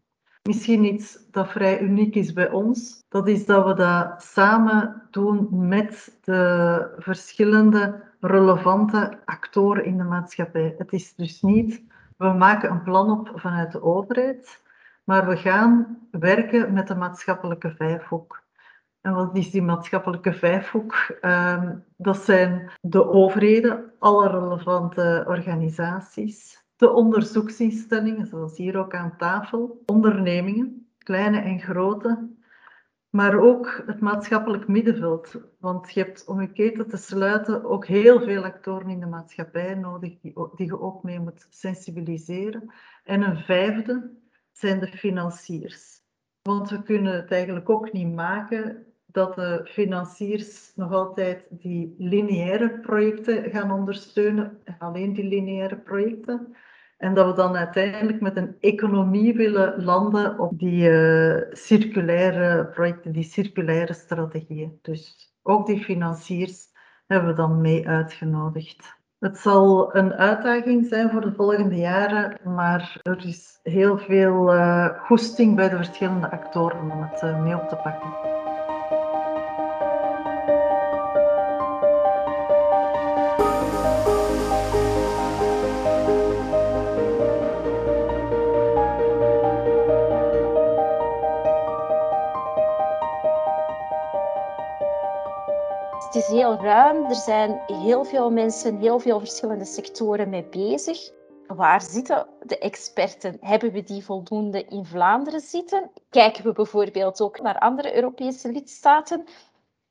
Misschien 0.44 0.84
iets 0.84 1.20
dat 1.32 1.52
vrij 1.52 1.80
uniek 1.80 2.16
is 2.16 2.34
bij 2.34 2.50
ons, 2.50 3.04
dat 3.10 3.28
is 3.28 3.46
dat 3.46 3.66
we 3.66 3.74
dat 3.74 4.24
samen 4.24 5.08
doen 5.12 5.68
met 5.68 6.18
de 6.22 6.96
verschillende 6.98 8.04
relevante 8.20 9.20
actoren 9.26 9.86
in 9.86 9.98
de 9.98 10.04
maatschappij. 10.04 10.76
Het 10.78 10.94
is 10.94 11.16
dus 11.16 11.42
niet, 11.42 11.84
we 12.18 12.28
maken 12.28 12.72
een 12.72 12.84
plan 12.84 13.12
op 13.12 13.32
vanuit 13.36 13.72
de 13.72 13.84
overheid, 13.84 14.62
maar 15.08 15.28
we 15.28 15.38
gaan 15.38 16.00
werken 16.12 16.74
met 16.74 16.88
de 16.88 16.96
maatschappelijke 16.96 17.72
vijfhoek. 17.76 18.44
En 19.02 19.14
wat 19.14 19.38
is 19.38 19.52
die 19.52 19.62
maatschappelijke 19.62 20.34
vijfhoek? 20.34 21.18
Uh, 21.22 21.70
dat 21.98 22.18
zijn 22.18 22.72
de 22.82 23.10
overheden, 23.10 23.92
alle 24.00 24.30
relevante 24.30 25.24
organisaties, 25.28 26.64
de 26.76 26.90
onderzoeksinstellingen, 26.90 28.26
zoals 28.26 28.58
hier 28.58 28.78
ook 28.78 28.96
aan 28.96 29.18
tafel, 29.18 29.82
ondernemingen, 29.86 30.88
kleine 30.98 31.40
en 31.40 31.60
grote, 31.60 32.30
maar 33.10 33.40
ook 33.40 33.84
het 33.86 34.00
maatschappelijk 34.00 34.68
middenveld. 34.68 35.42
Want 35.60 35.94
je 35.94 36.04
hebt 36.04 36.26
om 36.26 36.42
je 36.42 36.52
keten 36.52 36.88
te 36.88 36.98
sluiten 36.98 37.66
ook 37.66 37.86
heel 37.86 38.22
veel 38.22 38.44
actoren 38.44 38.90
in 38.90 39.00
de 39.00 39.06
maatschappij 39.06 39.76
nodig 39.76 40.20
die, 40.20 40.34
die 40.56 40.66
je 40.66 40.80
ook 40.80 41.04
mee 41.04 41.20
moet 41.20 41.48
sensibiliseren. 41.50 42.72
En 43.04 43.22
een 43.22 43.38
vijfde, 43.38 44.12
zijn 44.60 44.80
de 44.80 44.88
financiers. 44.88 46.02
Want 46.42 46.70
we 46.70 46.84
kunnen 46.84 47.14
het 47.14 47.32
eigenlijk 47.32 47.70
ook 47.70 47.92
niet 47.92 48.16
maken 48.16 48.86
dat 49.06 49.36
de 49.36 49.68
financiers 49.72 50.72
nog 50.76 50.92
altijd 50.92 51.46
die 51.50 51.96
lineaire 51.98 52.80
projecten 52.80 53.50
gaan 53.50 53.72
ondersteunen, 53.72 54.58
alleen 54.80 55.14
die 55.14 55.24
lineaire 55.24 55.78
projecten. 55.78 56.56
En 56.98 57.14
dat 57.14 57.28
we 57.28 57.34
dan 57.34 57.56
uiteindelijk 57.56 58.22
met 58.22 58.38
een 58.38 58.56
economie 58.60 59.34
willen 59.34 59.84
landen 59.84 60.40
op 60.40 60.60
die 60.60 60.90
uh, 60.90 61.42
circulaire 61.52 62.66
projecten, 62.66 63.12
die 63.12 63.24
circulaire 63.24 63.94
strategieën. 63.94 64.80
Dus 64.82 65.34
ook 65.42 65.66
die 65.66 65.84
financiers 65.84 66.68
hebben 67.08 67.30
we 67.30 67.36
dan 67.36 67.62
mee 67.62 67.88
uitgenodigd. 67.88 68.97
Het 69.20 69.38
zal 69.38 69.96
een 69.96 70.14
uitdaging 70.14 70.86
zijn 70.86 71.10
voor 71.10 71.22
de 71.22 71.34
volgende 71.34 71.76
jaren, 71.76 72.38
maar 72.44 73.00
er 73.02 73.26
is 73.26 73.60
heel 73.64 73.98
veel 73.98 74.54
uh, 74.56 74.88
goesting 75.06 75.56
bij 75.56 75.70
de 75.70 75.76
verschillende 75.76 76.32
actoren 76.32 76.80
om 76.80 77.02
het 77.02 77.22
uh, 77.22 77.44
mee 77.44 77.56
op 77.56 77.70
te 77.70 77.76
pakken. 77.76 78.37
Ruim. 96.56 97.06
Er 97.06 97.16
zijn 97.16 97.62
heel 97.66 98.04
veel 98.04 98.32
mensen, 98.32 98.78
heel 98.78 99.00
veel 99.00 99.20
verschillende 99.20 99.66
sectoren 99.66 100.30
mee 100.30 100.46
bezig. 100.46 101.12
Waar 101.48 101.82
zitten 101.82 102.28
de 102.42 102.58
experten? 102.58 103.38
Hebben 103.42 103.72
we 103.72 103.84
die 103.84 104.04
voldoende 104.04 104.66
in 104.66 104.86
Vlaanderen 104.86 105.42
zitten? 105.42 105.92
Kijken 106.10 106.44
we 106.44 106.52
bijvoorbeeld 106.52 107.22
ook 107.22 107.42
naar 107.42 107.60
andere 107.60 107.96
Europese 107.96 108.52
lidstaten? 108.52 109.24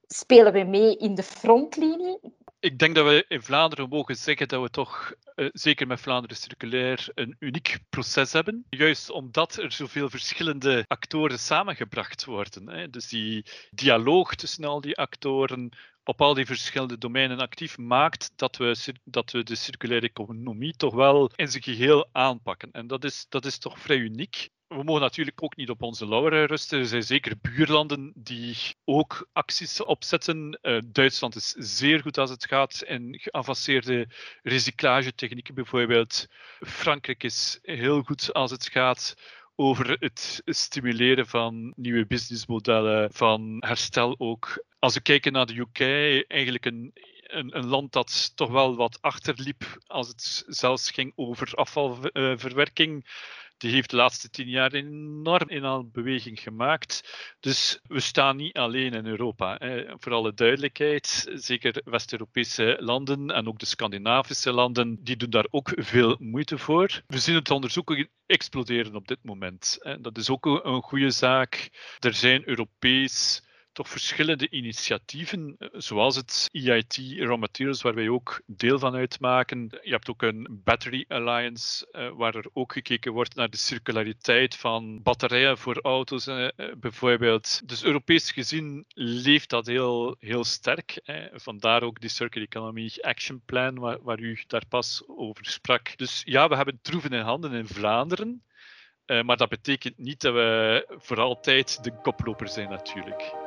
Spelen 0.07 0.53
we 0.53 0.65
mee 0.65 0.97
in 0.97 1.15
de 1.15 1.23
frontlinie? 1.23 2.19
Ik 2.67 2.79
denk 2.79 2.95
dat 2.95 3.07
we 3.07 3.25
in 3.29 3.43
Vlaanderen 3.43 3.89
mogen 3.89 4.17
zeggen 4.17 4.49
dat 4.49 4.63
we 4.63 4.71
toch, 4.71 5.15
uh, 5.35 5.49
zeker 5.53 5.87
met 5.87 6.01
Vlaanderen 6.01 6.37
Circulair, 6.37 7.09
een 7.15 7.37
uniek 7.39 7.79
proces 7.89 8.33
hebben. 8.33 8.67
Juist 8.71 9.11
omdat 9.11 9.57
er 9.57 9.73
zoveel 9.73 10.11
verschillende 10.11 10.85
actoren 10.87 11.39
samengebracht 11.39 12.25
worden. 12.25 12.91
Dus 12.91 13.09
die 13.09 13.47
dialoog 13.71 14.35
tussen 14.35 14.65
al 14.65 14.81
die 14.81 14.97
actoren, 14.97 15.77
op 16.05 16.21
al 16.21 16.35
die 16.35 16.47
verschillende 16.47 16.99
domeinen 16.99 17.39
actief 17.39 17.79
maakt 17.79 18.33
dat 18.37 18.57
we, 18.57 18.95
dat 19.05 19.31
we 19.31 19.43
de 19.43 19.55
circulaire 19.55 20.09
economie 20.09 20.77
toch 20.77 20.95
wel 20.95 21.31
in 21.35 21.49
zijn 21.49 21.63
geheel 21.63 22.09
aanpakken. 22.13 22.73
En 22.73 22.87
dat 22.87 23.05
is, 23.05 23.27
dat 23.29 23.45
is 23.45 23.59
toch 23.59 23.79
vrij 23.79 23.99
uniek. 23.99 24.49
We 24.69 24.83
mogen 24.83 25.01
natuurlijk 25.01 25.43
ook 25.43 25.57
niet 25.57 25.71
op 25.71 25.83
onze 25.83 26.07
lauren 26.07 26.47
rusten. 26.47 26.79
Er 26.79 26.87
zijn 26.87 27.03
zeker 27.03 27.35
buurlanden 27.41 28.13
die 28.15 28.57
ook 28.85 29.29
acties 29.33 29.83
opzetten. 29.83 30.59
Uh, 30.63 30.79
Duitsland 30.87 31.35
is 31.35 31.51
zeer 31.51 32.01
goed 32.01 32.19
als 32.19 32.31
het 32.31 32.47
gaat 32.47 32.83
in 32.83 33.19
geavanceerde 33.19 34.09
recyclagetechnieken 34.43 35.55
bijvoorbeeld. 35.55 36.27
Frankrijk 36.61 37.23
is 37.23 37.59
heel 37.63 38.03
goed 38.03 38.33
als 38.33 38.51
het 38.51 38.69
gaat 38.69 39.15
over 39.55 39.97
het 40.01 40.43
stimuleren 40.45 41.27
van 41.27 41.73
nieuwe 41.77 42.07
businessmodellen, 42.07 43.13
van 43.13 43.57
herstel 43.67 44.15
ook. 44.19 44.65
Als 44.79 44.95
we 44.95 45.01
kijken 45.01 45.33
naar 45.33 45.47
de 45.47 45.59
UK, 45.59 45.81
eigenlijk 46.29 46.65
een, 46.65 46.93
een, 47.27 47.67
land 47.67 47.93
dat 47.93 48.37
toch 48.37 48.51
wel 48.51 48.77
wat 48.77 48.99
achterliep 49.01 49.79
als 49.87 50.09
het 50.09 50.45
zelfs 50.47 50.91
ging 50.91 51.13
over 51.15 51.55
afvalverwerking 51.55 53.07
die 53.57 53.71
heeft 53.71 53.91
de 53.91 53.97
laatste 53.97 54.31
tien 54.31 54.49
jaar 54.49 54.73
enorm 54.73 55.49
in 55.49 55.65
al 55.65 55.89
beweging 55.89 56.41
gemaakt. 56.41 57.17
Dus 57.41 57.81
we 57.83 58.01
staan 58.01 58.37
niet 58.37 58.57
alleen 58.57 58.93
in 58.93 59.07
Europa. 59.07 59.59
Voor 59.99 60.13
alle 60.13 60.35
duidelijkheid, 60.35 61.31
zeker 61.35 61.83
West-Europese 61.85 62.77
landen 62.81 63.31
en 63.31 63.49
ook 63.49 63.59
de 63.59 63.67
Scandinavische 63.67 64.53
landen, 64.53 64.99
die 65.03 65.17
doen 65.17 65.31
daar 65.31 65.47
ook 65.51 65.73
veel 65.75 66.17
moeite 66.19 66.59
voor. 66.59 67.03
We 67.07 67.19
zien 67.19 67.35
het 67.35 67.51
onderzoeken 67.51 68.11
exploderen 68.27 68.95
op 68.95 69.09
dit 69.09 69.19
moment. 69.23 69.79
Dat 70.01 70.19
is 70.19 70.31
ook 70.31 70.47
een 70.47 70.83
goede 70.83 71.11
zaak. 71.11 71.71
Er 71.99 72.15
zijn 72.15 72.49
Europees 72.49 73.45
toch 73.76 73.88
verschillende 73.88 74.50
initiatieven, 74.50 75.56
eh, 75.59 75.68
zoals 75.73 76.16
het 76.16 76.49
EIT 76.52 76.97
Raw 77.18 77.38
Materials, 77.38 77.83
waar 77.83 77.95
wij 77.95 78.09
ook 78.09 78.42
deel 78.47 78.78
van 78.78 78.95
uitmaken. 78.95 79.68
Je 79.83 79.90
hebt 79.90 80.11
ook 80.11 80.23
een 80.23 80.61
Battery 80.64 81.04
Alliance, 81.09 81.88
uh, 81.92 82.11
waar 82.11 82.35
er 82.35 82.47
ook 82.52 82.73
gekeken 82.73 83.12
wordt 83.12 83.35
naar 83.35 83.50
de 83.50 83.56
circulariteit 83.56 84.56
van 84.56 85.02
batterijen 85.02 85.59
voor 85.59 85.80
auto's, 85.80 86.26
uh, 86.26 86.49
bijvoorbeeld. 86.76 87.68
Dus 87.68 87.85
Europees 87.85 88.30
gezien 88.30 88.85
leeft 88.95 89.50
dat 89.50 89.66
heel, 89.66 90.16
heel 90.18 90.45
sterk. 90.45 91.00
Vandaar 91.33 91.83
ook 91.83 92.00
die 92.00 92.11
Circular 92.11 92.49
Economy 92.49 92.90
Action 93.00 93.42
Plan, 93.45 93.78
waar, 93.78 94.02
waar 94.02 94.21
u 94.21 94.38
daar 94.47 94.66
pas 94.68 95.02
over 95.06 95.47
sprak. 95.47 95.99
Dus 95.99 96.23
ja, 96.25 96.49
we 96.49 96.56
hebben 96.56 96.78
troeven 96.83 97.11
in 97.11 97.21
handen 97.21 97.52
in 97.52 97.66
Vlaanderen. 97.66 98.42
maar 99.06 99.37
dat 99.37 99.49
betekent 99.49 99.99
niet 99.99 100.21
dat 100.21 100.35
we 100.35 100.85
voor 100.99 101.21
altijd 101.21 101.85
de 101.85 102.00
koploper 102.02 102.49
zijn, 102.49 102.68
natuurlijk. 102.68 103.46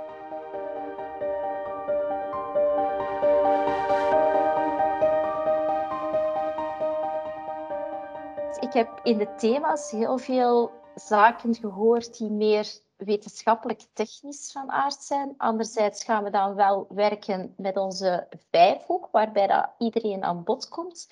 Ik 8.69 8.75
heb 8.75 8.99
in 9.03 9.17
de 9.17 9.35
thema's 9.35 9.91
heel 9.91 10.17
veel 10.17 10.71
zaken 10.95 11.55
gehoord 11.55 12.17
die 12.17 12.29
meer 12.29 12.79
wetenschappelijk-technisch 12.95 14.51
van 14.51 14.71
aard 14.71 15.01
zijn. 15.01 15.33
Anderzijds 15.37 16.03
gaan 16.03 16.23
we 16.23 16.29
dan 16.29 16.55
wel 16.55 16.87
werken 16.89 17.53
met 17.57 17.77
onze 17.77 18.27
vijfhoek, 18.51 19.07
waarbij 19.11 19.47
dat 19.47 19.69
iedereen 19.77 20.23
aan 20.23 20.43
bod 20.43 20.67
komt. 20.67 21.09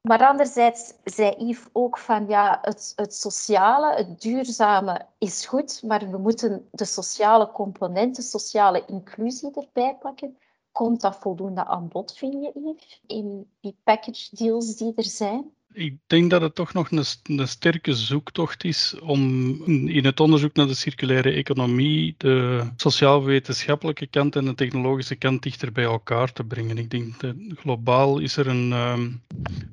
Maar 0.00 0.26
anderzijds 0.26 0.94
zei 1.04 1.34
Yves 1.38 1.68
ook 1.72 1.98
van 1.98 2.28
ja, 2.28 2.58
het, 2.62 2.92
het 2.96 3.14
sociale, 3.14 3.94
het 3.94 4.20
duurzame 4.20 5.06
is 5.18 5.46
goed, 5.46 5.82
maar 5.82 6.10
we 6.10 6.18
moeten 6.18 6.68
de 6.70 6.84
sociale 6.84 7.52
componenten, 7.52 8.22
sociale 8.22 8.84
inclusie 8.86 9.50
erbij 9.54 9.96
pakken. 10.00 10.38
Komt 10.72 11.00
dat 11.00 11.16
voldoende 11.16 11.64
aan 11.64 11.88
bod, 11.88 12.16
vind 12.16 12.32
je 12.32 12.52
Yves, 12.54 13.02
in 13.06 13.50
die 13.60 13.76
package 13.84 14.36
deals 14.36 14.76
die 14.76 14.92
er 14.96 15.04
zijn? 15.04 15.54
Ik 15.72 15.96
denk 16.06 16.30
dat 16.30 16.40
het 16.40 16.54
toch 16.54 16.72
nog 16.72 16.90
een, 16.90 17.04
een, 17.22 17.48
sterke 17.48 17.94
zoektocht 17.94 18.64
is 18.64 18.94
om 19.00 19.54
in 19.88 20.04
het 20.04 20.20
onderzoek 20.20 20.54
naar 20.54 20.66
de 20.66 20.74
circulaire 20.74 21.30
economie 21.30 22.14
de 22.18 22.64
sociaal-wetenschappelijke 22.76 24.06
kant 24.06 24.36
en 24.36 24.44
de 24.44 24.54
technologische 24.54 25.14
kant 25.14 25.42
dichter 25.42 25.72
bij 25.72 25.84
elkaar 25.84 26.32
te 26.32 26.44
brengen. 26.44 26.78
Ik 26.78 26.90
denk 26.90 27.20
dat 27.20 27.34
globaal 27.54 28.18
is 28.18 28.36
er 28.36 28.46
een, 28.46 28.72
um, 28.72 29.22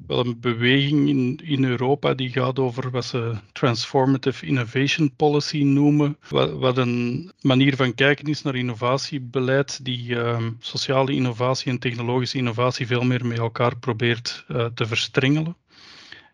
wel 0.08 0.26
een 0.26 0.40
beweging 0.40 1.10
in, 1.10 1.40
in 1.44 1.64
Europa 1.64 2.14
die 2.14 2.30
gaat 2.30 2.60
over 2.60 2.92
wat 2.92 3.06
ze 3.06 3.36
transformative 3.52 4.46
innovation 4.46 5.16
policy 5.16 5.64
noemen, 5.64 6.18
wat, 6.30 6.78
een 6.78 7.32
manier 7.42 7.76
van 7.76 7.96
kijken 7.96 8.26
is 8.26 8.42
naar 8.42 8.56
innovatiebeleid 8.56 9.86
die 9.86 10.16
um, 10.16 10.58
sociale 10.60 11.12
innovatie 11.12 11.72
en 11.72 11.80
technologische 11.80 12.38
innovatie 12.38 12.88
veel 12.88 13.04
meer 13.04 13.26
met 13.26 13.38
elkaar 13.38 13.78
probeert 13.78 14.46
uh, 14.48 14.66
te 14.66 14.86
verstrengelen. 14.86 15.56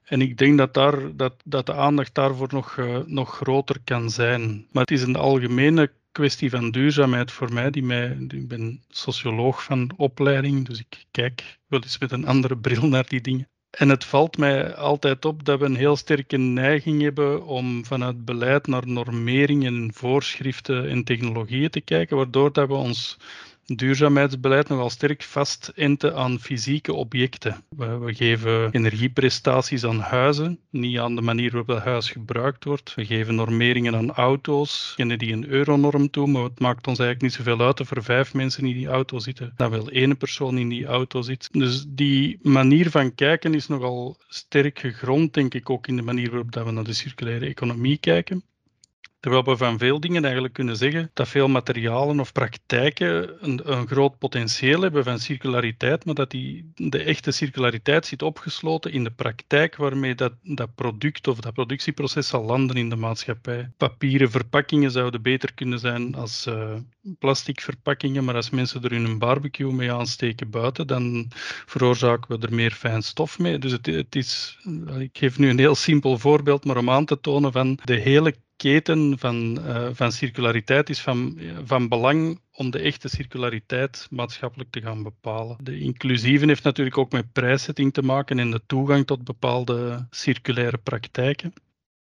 En 0.05 0.21
ik 0.21 0.37
denk 0.37 0.57
dat, 0.57 0.73
daar, 0.73 1.15
dat, 1.15 1.33
dat 1.45 1.65
de 1.65 1.73
aandacht 1.73 2.15
daarvoor 2.15 2.47
nog, 2.51 2.77
uh, 2.77 2.97
nog 3.05 3.35
groter 3.35 3.77
kan 3.83 4.09
zijn. 4.09 4.67
Maar 4.71 4.81
het 4.81 4.91
is 4.91 5.01
een 5.01 5.15
algemene 5.15 5.91
kwestie 6.11 6.49
van 6.49 6.71
duurzaamheid 6.71 7.31
voor 7.31 7.53
mij. 7.53 7.69
Die 7.69 7.83
mij 7.83 8.17
ik 8.27 8.47
ben 8.47 8.83
socioloog 8.89 9.63
van 9.63 9.91
opleiding, 9.97 10.65
dus 10.65 10.79
ik 10.79 11.05
kijk 11.11 11.59
wel 11.67 11.81
eens 11.81 11.97
met 11.97 12.11
een 12.11 12.27
andere 12.27 12.57
bril 12.57 12.87
naar 12.87 13.07
die 13.07 13.21
dingen. 13.21 13.47
En 13.69 13.89
het 13.89 14.05
valt 14.05 14.37
mij 14.37 14.75
altijd 14.75 15.25
op 15.25 15.45
dat 15.45 15.59
we 15.59 15.65
een 15.65 15.75
heel 15.75 15.95
sterke 15.95 16.37
neiging 16.37 17.01
hebben 17.01 17.45
om 17.45 17.85
vanuit 17.85 18.25
beleid 18.25 18.67
naar 18.67 18.87
normering 18.87 19.65
en 19.65 19.91
voorschriften 19.93 20.89
en 20.89 21.03
technologieën 21.03 21.69
te 21.69 21.81
kijken, 21.81 22.17
waardoor 22.17 22.53
dat 22.53 22.67
we 22.67 22.73
ons 22.73 23.17
duurzaamheidsbeleid 23.65 24.67
nogal 24.67 24.89
sterk 24.89 25.23
vastenten 25.23 26.15
aan 26.15 26.39
fysieke 26.39 26.93
objecten. 26.93 27.63
We, 27.69 28.13
geven 28.13 28.71
energieprestaties 28.71 29.85
aan 29.85 29.99
huizen, 29.99 30.59
niet 30.69 30.97
aan 30.97 31.15
de 31.15 31.21
manier 31.21 31.51
waarop 31.51 31.67
het 31.67 31.83
huis 31.83 32.11
gebruikt 32.11 32.63
wordt. 32.63 32.93
We 32.95 33.05
geven 33.05 33.35
normeringen 33.35 33.95
aan 33.95 34.11
auto's, 34.11 34.93
kennen 34.95 35.17
die 35.17 35.33
een 35.33 35.47
euronorm 35.47 36.09
toe, 36.09 36.27
maar 36.27 36.43
het 36.43 36.59
maakt 36.59 36.87
ons 36.87 36.99
eigenlijk 36.99 37.21
niet 37.21 37.45
zoveel 37.45 37.65
uit 37.65 37.79
of 37.79 37.91
er 37.91 38.03
vijf 38.03 38.33
mensen 38.33 38.65
in 38.65 38.73
die 38.73 38.87
auto 38.87 39.19
zitten, 39.19 39.53
dan 39.55 39.69
wel 39.69 39.89
één 39.89 40.17
persoon 40.17 40.57
in 40.57 40.69
die 40.69 40.85
auto 40.85 41.21
zit. 41.21 41.49
Dus 41.51 41.85
die 41.87 42.39
manier 42.41 42.89
van 42.89 43.15
kijken 43.15 43.53
is 43.53 43.67
nogal 43.67 44.17
sterk 44.27 44.79
gegrond, 44.79 45.33
denk 45.33 45.53
ik, 45.53 45.69
ook 45.69 45.87
in 45.87 45.95
de 45.95 46.01
manier 46.01 46.29
waarop 46.29 46.53
we 46.53 46.71
naar 46.71 46.83
de 46.83 46.93
circulaire 46.93 47.45
economie 47.45 47.97
kijken. 47.97 48.43
Terwijl 49.23 49.43
we 49.43 49.57
van 49.57 49.77
veel 49.77 49.99
dingen 49.99 50.23
eigenlijk 50.23 50.53
kunnen 50.53 50.77
zeggen 50.77 51.09
dat 51.13 51.27
veel 51.27 51.47
materialen 51.47 52.19
of 52.19 52.31
praktijken 52.31 53.29
een, 53.45 53.71
een, 53.71 53.87
groot 53.87 54.17
potentieel 54.17 54.81
hebben 54.81 55.03
van 55.03 55.19
circulariteit, 55.19 56.05
maar 56.05 56.15
dat 56.15 56.31
die, 56.31 56.71
de 56.75 57.03
echte 57.03 57.31
circulariteit 57.31 58.05
zit 58.05 58.21
opgesloten 58.21 58.91
in 58.91 59.03
de 59.03 59.11
praktijk 59.11 59.75
waarmee 59.75 60.15
dat, 60.15 60.33
dat 60.41 60.75
product 60.75 61.27
of 61.27 61.39
dat 61.39 61.53
productieproces 61.53 62.27
zal 62.27 62.43
landen 62.43 62.75
in 62.75 62.89
de 62.89 62.95
maatschappij. 62.95 63.71
Papieren 63.77 64.31
verpakkingen 64.31 64.91
zouden 64.91 65.21
beter 65.21 65.53
kunnen 65.53 65.79
zijn 65.79 66.15
als 66.15 66.47
uh, 66.47 66.75
plastic 67.19 67.61
verpakkingen, 67.61 68.23
maar 68.23 68.35
als 68.35 68.49
mensen 68.49 68.83
er 68.83 68.91
hun 68.91 69.17
barbecue 69.19 69.73
mee 69.73 69.91
aansteken 69.91 70.49
buiten, 70.49 70.87
dan 70.87 71.31
veroorzaken 71.65 72.39
we 72.39 72.47
er 72.47 72.53
meer 72.53 72.71
fijn 72.71 73.01
stof 73.01 73.39
mee. 73.39 73.59
Dus 73.59 73.71
het, 73.71 73.85
het 73.85 74.15
is, 74.15 74.59
ik 74.99 75.17
geef 75.17 75.37
nu 75.37 75.49
een 75.49 75.59
heel 75.59 75.75
simpel 75.75 76.17
voorbeeld, 76.17 76.65
maar 76.65 76.77
om 76.77 76.89
aan 76.89 77.05
te 77.05 77.19
tonen 77.19 77.51
van 77.51 77.79
de 77.83 77.95
hele 77.95 78.35
keten 78.55 79.19
van, 79.19 79.59
uh, 79.59 79.87
van 79.91 80.11
circulariteit 80.11 80.89
is 80.89 80.99
van, 81.01 81.39
van 81.63 81.87
belang 81.87 82.39
om 82.51 82.69
de 82.69 82.79
echte 82.79 83.09
circulariteit 83.09 84.07
maatschappelijk 84.09 84.71
te 84.71 84.81
gaan 84.81 85.03
bepalen. 85.03 85.57
De 85.63 85.79
inclusieve 85.79 86.45
heeft 86.45 86.63
natuurlijk 86.63 86.97
ook 86.97 87.11
met 87.11 87.31
prijszetting 87.31 87.93
te 87.93 88.01
maken 88.01 88.39
en 88.39 88.51
de 88.51 88.61
toegang 88.65 89.05
tot 89.05 89.23
bepaalde 89.23 90.07
circulaire 90.09 90.77
praktijken. 90.77 91.53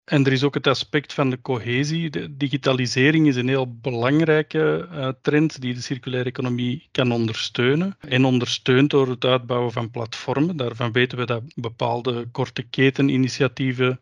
En 0.07 0.25
er 0.25 0.31
is 0.31 0.43
ook 0.43 0.53
het 0.53 0.67
aspect 0.67 1.13
van 1.13 1.29
de 1.29 1.41
cohesie. 1.41 2.09
De 2.09 2.37
digitalisering 2.37 3.27
is 3.27 3.35
een 3.35 3.47
heel 3.47 3.77
belangrijke 3.81 4.87
uh, 4.91 5.09
trend 5.21 5.61
die 5.61 5.73
de 5.73 5.81
circulaire 5.81 6.29
economie 6.29 6.87
kan 6.91 7.11
ondersteunen. 7.11 7.97
En 7.99 8.25
ondersteunt 8.25 8.89
door 8.89 9.09
het 9.09 9.25
uitbouwen 9.25 9.71
van 9.71 9.91
platformen. 9.91 10.57
Daarvan 10.57 10.91
weten 10.91 11.17
we 11.17 11.25
dat 11.25 11.43
bepaalde 11.55 12.27
korte 12.31 12.63
keteninitiatieven 12.63 13.99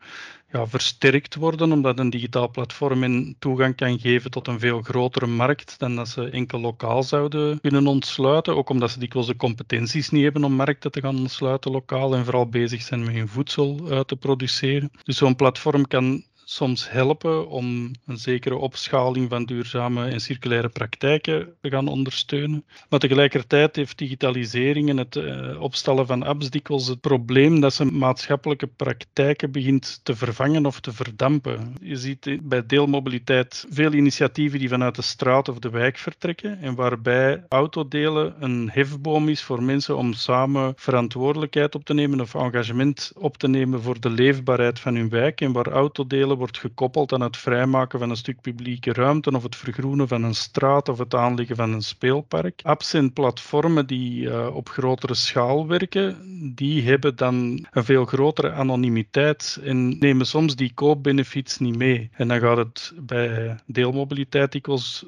versterkt 0.64 1.36
worden, 1.36 1.72
omdat 1.72 2.00
een 2.00 2.10
digitaal 2.10 2.50
platform 2.50 3.04
een 3.04 3.36
toegang 3.40 3.76
kan 3.76 4.00
geven 4.00 4.32
tot 4.32 4.48
een 4.48 4.60
veel 4.60 4.82
grotere 4.82 5.28
markt 5.28 5.80
dan 5.80 5.96
dat 5.96 6.08
ze 6.08 6.30
enkel 6.30 6.60
lokaal 6.60 7.04
zouden 7.04 7.62
kunnen 7.62 7.88
ontsluiten. 7.88 8.56
Ook 8.56 8.70
omdat 8.70 8.92
ze 8.92 9.00
dikwijls 9.00 9.28
de 9.28 9.36
competenties 9.36 10.10
niet 10.10 10.24
hebben 10.24 10.44
om 10.44 10.54
markten 10.54 10.92
te 10.92 11.02
gaan 11.02 11.18
ontsluiten 11.18 11.72
lokaal 11.72 12.16
en 12.16 12.24
vooral 12.24 12.50
bezig 12.50 12.82
zijn 12.82 13.04
met 13.04 13.14
hun 13.14 13.28
voedsel 13.28 13.80
uh, 13.92 14.00
te 14.00 14.16
produceren. 14.16 14.92
Dus 15.04 15.18
zo'n 15.18 15.36
platform 15.36 15.88
kan 15.88 16.24
soms 16.48 16.92
helpen 16.92 17.50
om 17.50 17.92
een 18.06 18.18
zekere 18.18 18.56
opschaling 18.56 19.30
van 19.30 19.46
duurzame 19.46 20.08
en 20.08 20.20
circulaire 20.20 20.70
praktijken 20.70 21.54
te 21.62 21.70
gaan 21.70 21.88
ondersteunen. 21.88 22.66
Maar 22.90 23.00
tegelijkertijd 23.00 23.76
heeft 23.76 23.98
digitalisering 23.98 24.90
en 24.90 24.98
het 24.98 25.16
uh, 25.16 25.62
opstellen 25.62 26.08
van 26.08 26.24
apps 26.24 26.50
dikwijls 26.50 26.88
het 26.88 27.02
probleem 27.02 27.60
dat 27.60 27.74
ze 27.74 27.86
maatschappelijke 27.86 28.68
praktijken 28.68 29.52
begint 29.52 30.00
te 30.04 30.16
vervangen 30.16 30.66
of 30.66 30.80
te 30.80 30.94
verdampen. 30.94 31.76
Je 31.82 31.96
ziet 31.96 32.40
bij 32.42 32.66
deelmobiliteit 32.66 33.66
veel 33.70 33.94
initiatieven 33.94 34.60
die 34.60 34.70
vanuit 34.70 34.96
de 34.96 35.02
straat 35.02 35.50
of 35.50 35.60
de 35.60 35.70
wijk 35.70 35.98
vertrekken 35.98 36.62
en 36.62 36.76
waarbij 36.76 37.44
autodelen 37.50 38.36
een 38.40 38.70
hefboom 38.74 39.30
is 39.30 39.42
voor 39.44 39.64
mensen 39.64 39.98
om 39.98 40.14
samen 40.14 40.74
verantwoordelijkheid 40.76 41.76
op 41.76 41.86
te 41.86 41.94
nemen 41.94 42.22
of 42.22 42.36
engagement 42.36 43.12
op 43.16 43.38
te 43.38 43.48
nemen 43.48 43.82
voor 43.82 44.00
de 44.00 44.10
leefbaarheid 44.10 44.80
van 44.80 44.96
hun 44.96 45.10
wijk 45.10 45.42
en 45.42 45.52
waar 45.52 45.68
autodelen 45.68 46.35
wordt 46.38 46.58
gekoppeld 46.58 47.14
aan 47.14 47.22
het 47.22 47.38
vrijmaken 47.38 48.00
van 48.00 48.10
een 48.10 48.16
stuk 48.16 48.42
publieke 48.42 48.94
ruimte 48.94 49.32
of 49.32 49.44
het 49.44 49.56
vergroenen 49.56 50.08
van 50.08 50.24
een 50.24 50.36
straat 50.36 50.90
of 50.90 50.98
het 50.98 51.14
aanleggen 51.14 51.56
van 51.56 51.74
een 51.74 51.82
speelpark. 51.82 52.60
Apps 52.64 52.94
en 52.94 53.14
platformen 53.14 53.88
die 53.88 54.22
uh, 54.22 54.56
op 54.56 54.70
grotere 54.70 55.14
schaal 55.14 55.68
werken, 55.68 56.18
die 56.56 56.84
hebben 56.84 57.16
dan 57.16 57.68
een 57.72 57.86
veel 57.86 58.06
grotere 58.06 58.52
anonimiteit 58.52 59.60
en 59.64 59.98
nemen 60.00 60.26
soms 60.26 60.56
die 60.56 60.74
koopbenefits 60.74 61.58
niet 61.58 61.78
mee. 61.78 62.10
En 62.14 62.28
dan 62.28 62.40
gaat 62.40 62.58
het 62.58 62.94
bij 62.98 63.56
deelmobiliteit 63.66 64.54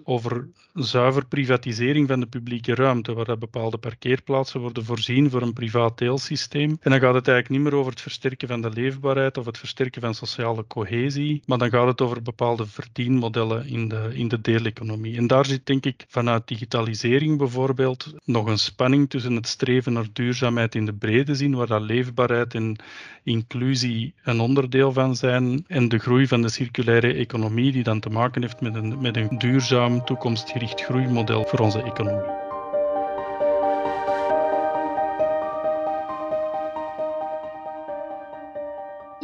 over 0.03 0.47
zuiver 0.73 1.25
privatisering 1.25 2.07
van 2.07 2.19
de 2.19 2.25
publieke 2.25 2.75
ruimte, 2.75 3.13
waar 3.13 3.37
bepaalde 3.37 3.77
parkeerplaatsen 3.77 4.59
worden 4.59 4.85
voorzien 4.85 5.29
voor 5.29 5.41
een 5.41 5.53
privaat 5.53 5.97
deelsysteem. 5.97 6.77
En 6.81 6.91
dan 6.91 6.99
gaat 6.99 7.13
het 7.13 7.27
eigenlijk 7.27 7.49
niet 7.49 7.71
meer 7.71 7.79
over 7.79 7.91
het 7.91 8.01
versterken 8.01 8.47
van 8.47 8.61
de 8.61 8.69
leefbaarheid 8.69 9.37
of 9.37 9.45
het 9.45 9.57
versterken 9.57 10.01
van 10.01 10.13
sociale 10.13 10.65
cohesie, 10.67 11.16
maar 11.45 11.57
dan 11.57 11.69
gaat 11.69 11.87
het 11.87 12.01
over 12.01 12.21
bepaalde 12.21 12.65
verdienmodellen 12.65 13.67
in 13.67 13.87
de, 13.87 14.09
in 14.13 14.27
de 14.27 14.41
deeleconomie. 14.41 15.17
En 15.17 15.27
daar 15.27 15.45
zit 15.45 15.65
denk 15.65 15.85
ik 15.85 16.05
vanuit 16.07 16.47
digitalisering 16.47 17.37
bijvoorbeeld 17.37 18.13
nog 18.23 18.45
een 18.45 18.57
spanning 18.57 19.09
tussen 19.09 19.35
het 19.35 19.47
streven 19.47 19.93
naar 19.93 20.07
duurzaamheid 20.13 20.75
in 20.75 20.85
de 20.85 20.93
brede 20.93 21.35
zin, 21.35 21.55
waar 21.55 21.67
dat 21.67 21.81
leefbaarheid 21.81 22.53
en 22.53 22.75
inclusie 23.23 24.13
een 24.23 24.39
onderdeel 24.39 24.93
van 24.93 25.15
zijn, 25.15 25.63
en 25.67 25.89
de 25.89 25.97
groei 25.97 26.27
van 26.27 26.41
de 26.41 26.49
circulaire 26.49 27.13
economie, 27.13 27.71
die 27.71 27.83
dan 27.83 27.99
te 27.99 28.09
maken 28.09 28.41
heeft 28.41 28.61
met 28.61 28.75
een, 28.75 29.01
met 29.01 29.17
een 29.17 29.37
duurzaam, 29.37 30.05
toekomstgericht 30.05 30.81
groeimodel 30.81 31.45
voor 31.47 31.59
onze 31.59 31.81
economie. 31.81 32.46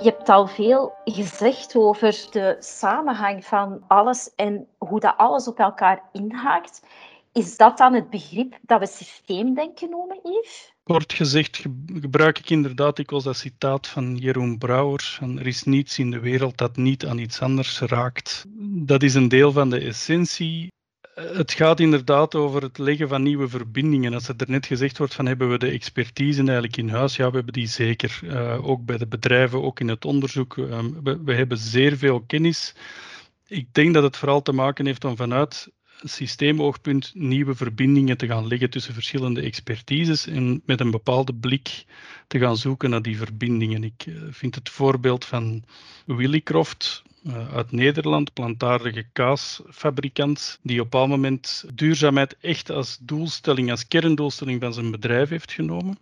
Je 0.03 0.09
hebt 0.09 0.29
al 0.29 0.47
veel 0.47 0.93
gezegd 1.05 1.75
over 1.75 2.27
de 2.31 2.55
samenhang 2.59 3.45
van 3.45 3.83
alles 3.87 4.29
en 4.35 4.67
hoe 4.77 4.99
dat 4.99 5.17
alles 5.17 5.47
op 5.47 5.59
elkaar 5.59 6.01
inhaakt. 6.11 6.81
Is 7.31 7.57
dat 7.57 7.77
dan 7.77 7.93
het 7.93 8.09
begrip 8.09 8.57
dat 8.61 8.79
we 8.79 8.87
systeemdenken 8.87 9.89
noemen, 9.89 10.19
Yves? 10.23 10.73
Kort 10.83 11.13
gezegd 11.13 11.65
gebruik 12.01 12.39
ik 12.39 12.49
inderdaad 12.49 12.95
dikwijls 12.95 13.23
dat 13.23 13.37
citaat 13.37 13.87
van 13.87 14.15
Jeroen 14.15 14.57
Brouwer. 14.57 15.19
er 15.21 15.47
is 15.47 15.63
niets 15.63 15.99
in 15.99 16.11
de 16.11 16.19
wereld 16.19 16.57
dat 16.57 16.75
niet 16.75 17.05
aan 17.05 17.17
iets 17.17 17.41
anders 17.41 17.79
raakt. 17.79 18.45
Dat 18.85 19.03
is 19.03 19.13
een 19.13 19.29
deel 19.29 19.51
van 19.51 19.69
de 19.69 19.79
essentie 19.79 20.71
het 21.15 21.53
gaat 21.53 21.79
inderdaad 21.79 22.35
over 22.35 22.61
het 22.61 22.77
leggen 22.77 23.07
van 23.07 23.23
nieuwe 23.23 23.47
verbindingen. 23.47 24.13
Als 24.13 24.27
er 24.27 24.35
net 24.45 24.65
gezegd 24.65 24.97
wordt 24.97 25.13
van 25.13 25.25
hebben 25.25 25.49
we 25.49 25.57
de 25.57 25.69
expertise 25.69 26.41
eigenlijk 26.41 26.77
in 26.77 26.89
huis, 26.89 27.15
ja, 27.15 27.29
we 27.29 27.35
hebben 27.35 27.53
die 27.53 27.67
zeker. 27.67 28.19
Uh, 28.23 28.67
ook 28.67 28.85
bij 28.85 28.97
de 28.97 29.07
bedrijven, 29.07 29.63
ook 29.63 29.79
in 29.79 29.87
het 29.87 30.05
onderzoek. 30.05 30.57
Uh, 30.57 30.79
we, 31.03 31.23
we, 31.23 31.33
hebben 31.33 31.57
zeer 31.57 31.97
veel 31.97 32.21
kennis. 32.21 32.75
Ik 33.47 33.67
denk 33.71 33.93
dat 33.93 34.03
het 34.03 34.17
vooral 34.17 34.41
te 34.41 34.51
maken 34.51 34.85
heeft 34.85 35.05
om 35.05 35.15
vanuit 35.15 35.71
systeemoogpunt 36.03 37.11
nieuwe 37.13 37.55
verbindingen 37.55 38.17
te 38.17 38.27
gaan 38.27 38.47
leggen 38.47 38.69
tussen 38.69 38.93
verschillende 38.93 39.41
expertises 39.41 40.27
en 40.27 40.61
met 40.65 40.79
een 40.79 40.91
bepaalde 40.91 41.33
blik 41.33 41.85
te 42.27 42.39
gaan 42.39 42.57
zoeken 42.57 42.89
naar 42.89 43.01
die 43.01 43.17
verbindingen. 43.17 43.83
Ik 43.83 44.05
uh, 44.05 44.21
vind 44.29 44.55
het 44.55 44.69
voorbeeld 44.69 45.25
van 45.25 45.63
Willycroft, 46.05 47.03
uh, 47.05 47.12
uit 47.31 47.71
Nederland, 47.71 48.33
plantaardige 48.33 49.05
kaasfabrikant, 49.13 50.59
die 50.61 50.81
op 50.81 50.93
een 50.93 51.09
moment 51.09 51.65
duurzaamheid 51.73 52.37
echt 52.41 52.69
als 52.69 52.97
doelstelling, 53.01 53.71
als 53.71 53.87
kerndoelstelling 53.87 54.61
van 54.61 54.73
zijn 54.73 54.91
bedrijf 54.91 55.29
heeft 55.29 55.51
genomen. 55.51 55.97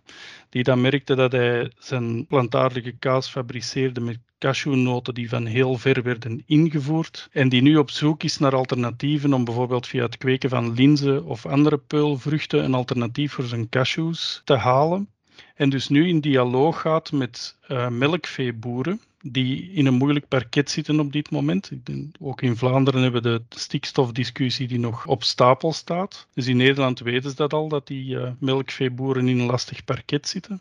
Die 0.50 0.64
dan 0.64 0.82
merkte 0.82 1.16
dat 1.16 1.32
hij 1.32 1.72
zijn 1.80 2.26
plantaardige 2.26 2.92
kaas 2.92 3.30
fabriceerde 3.30 4.02
met 4.02 4.18
cashewnoten 4.40 5.14
die 5.14 5.30
van 5.30 5.46
heel 5.46 5.78
ver 5.78 6.04
werden 6.04 6.44
ingevoerd 6.46 7.30
en 7.32 7.50
die 7.50 7.62
nu 7.62 7.78
op 7.78 7.90
zoek 7.90 8.24
is 8.24 8.38
naar 8.38 8.56
alternatieven 8.56 9.34
om 9.34 9.44
bijvoorbeeld 9.44 9.88
via 9.88 10.04
het 10.04 10.18
kweken 10.18 10.50
van 10.50 10.74
linzen 10.74 11.26
of 11.26 11.46
andere 11.46 11.78
peulvruchten 11.78 12.64
een 12.64 12.74
alternatief 12.74 13.32
voor 13.34 13.44
zijn 13.44 13.70
cashews 13.70 14.42
te 14.44 14.56
halen. 14.56 15.10
En 15.56 15.70
dus 15.70 15.88
nu 15.88 16.08
in 16.08 16.20
dialoog 16.20 16.82
gaat 16.82 17.12
met 17.12 17.58
uh, 17.68 17.88
melkveeboeren 17.88 19.02
die 19.22 19.72
in 19.72 19.86
een 19.86 19.94
moeilijk 19.94 20.28
parket 20.28 20.70
zitten 20.70 21.00
op 21.00 21.12
dit 21.12 21.32
moment. 21.32 21.72
Ook 22.20 22.42
in 22.42 22.58
Vlaanderen 22.58 23.02
hebben 23.02 23.24
we 23.24 23.30
de 23.30 23.56
stikstofdiscussie 23.60 24.68
die 24.68 24.80
nog 24.80 25.06
op 25.08 25.24
stapel 25.24 25.74
staat. 25.74 26.28
Dus 26.34 26.48
in 26.48 26.58
Nederland 26.58 27.00
weten 27.00 27.30
ze 27.30 27.36
dat 27.36 27.54
al, 27.54 27.68
dat 27.68 27.88
die 27.88 28.16
uh, 28.16 28.32
melkveeboeren 28.40 29.28
in 29.28 29.40
een 29.40 29.46
lastig 29.46 29.84
parket 29.84 30.28
zitten. 30.28 30.60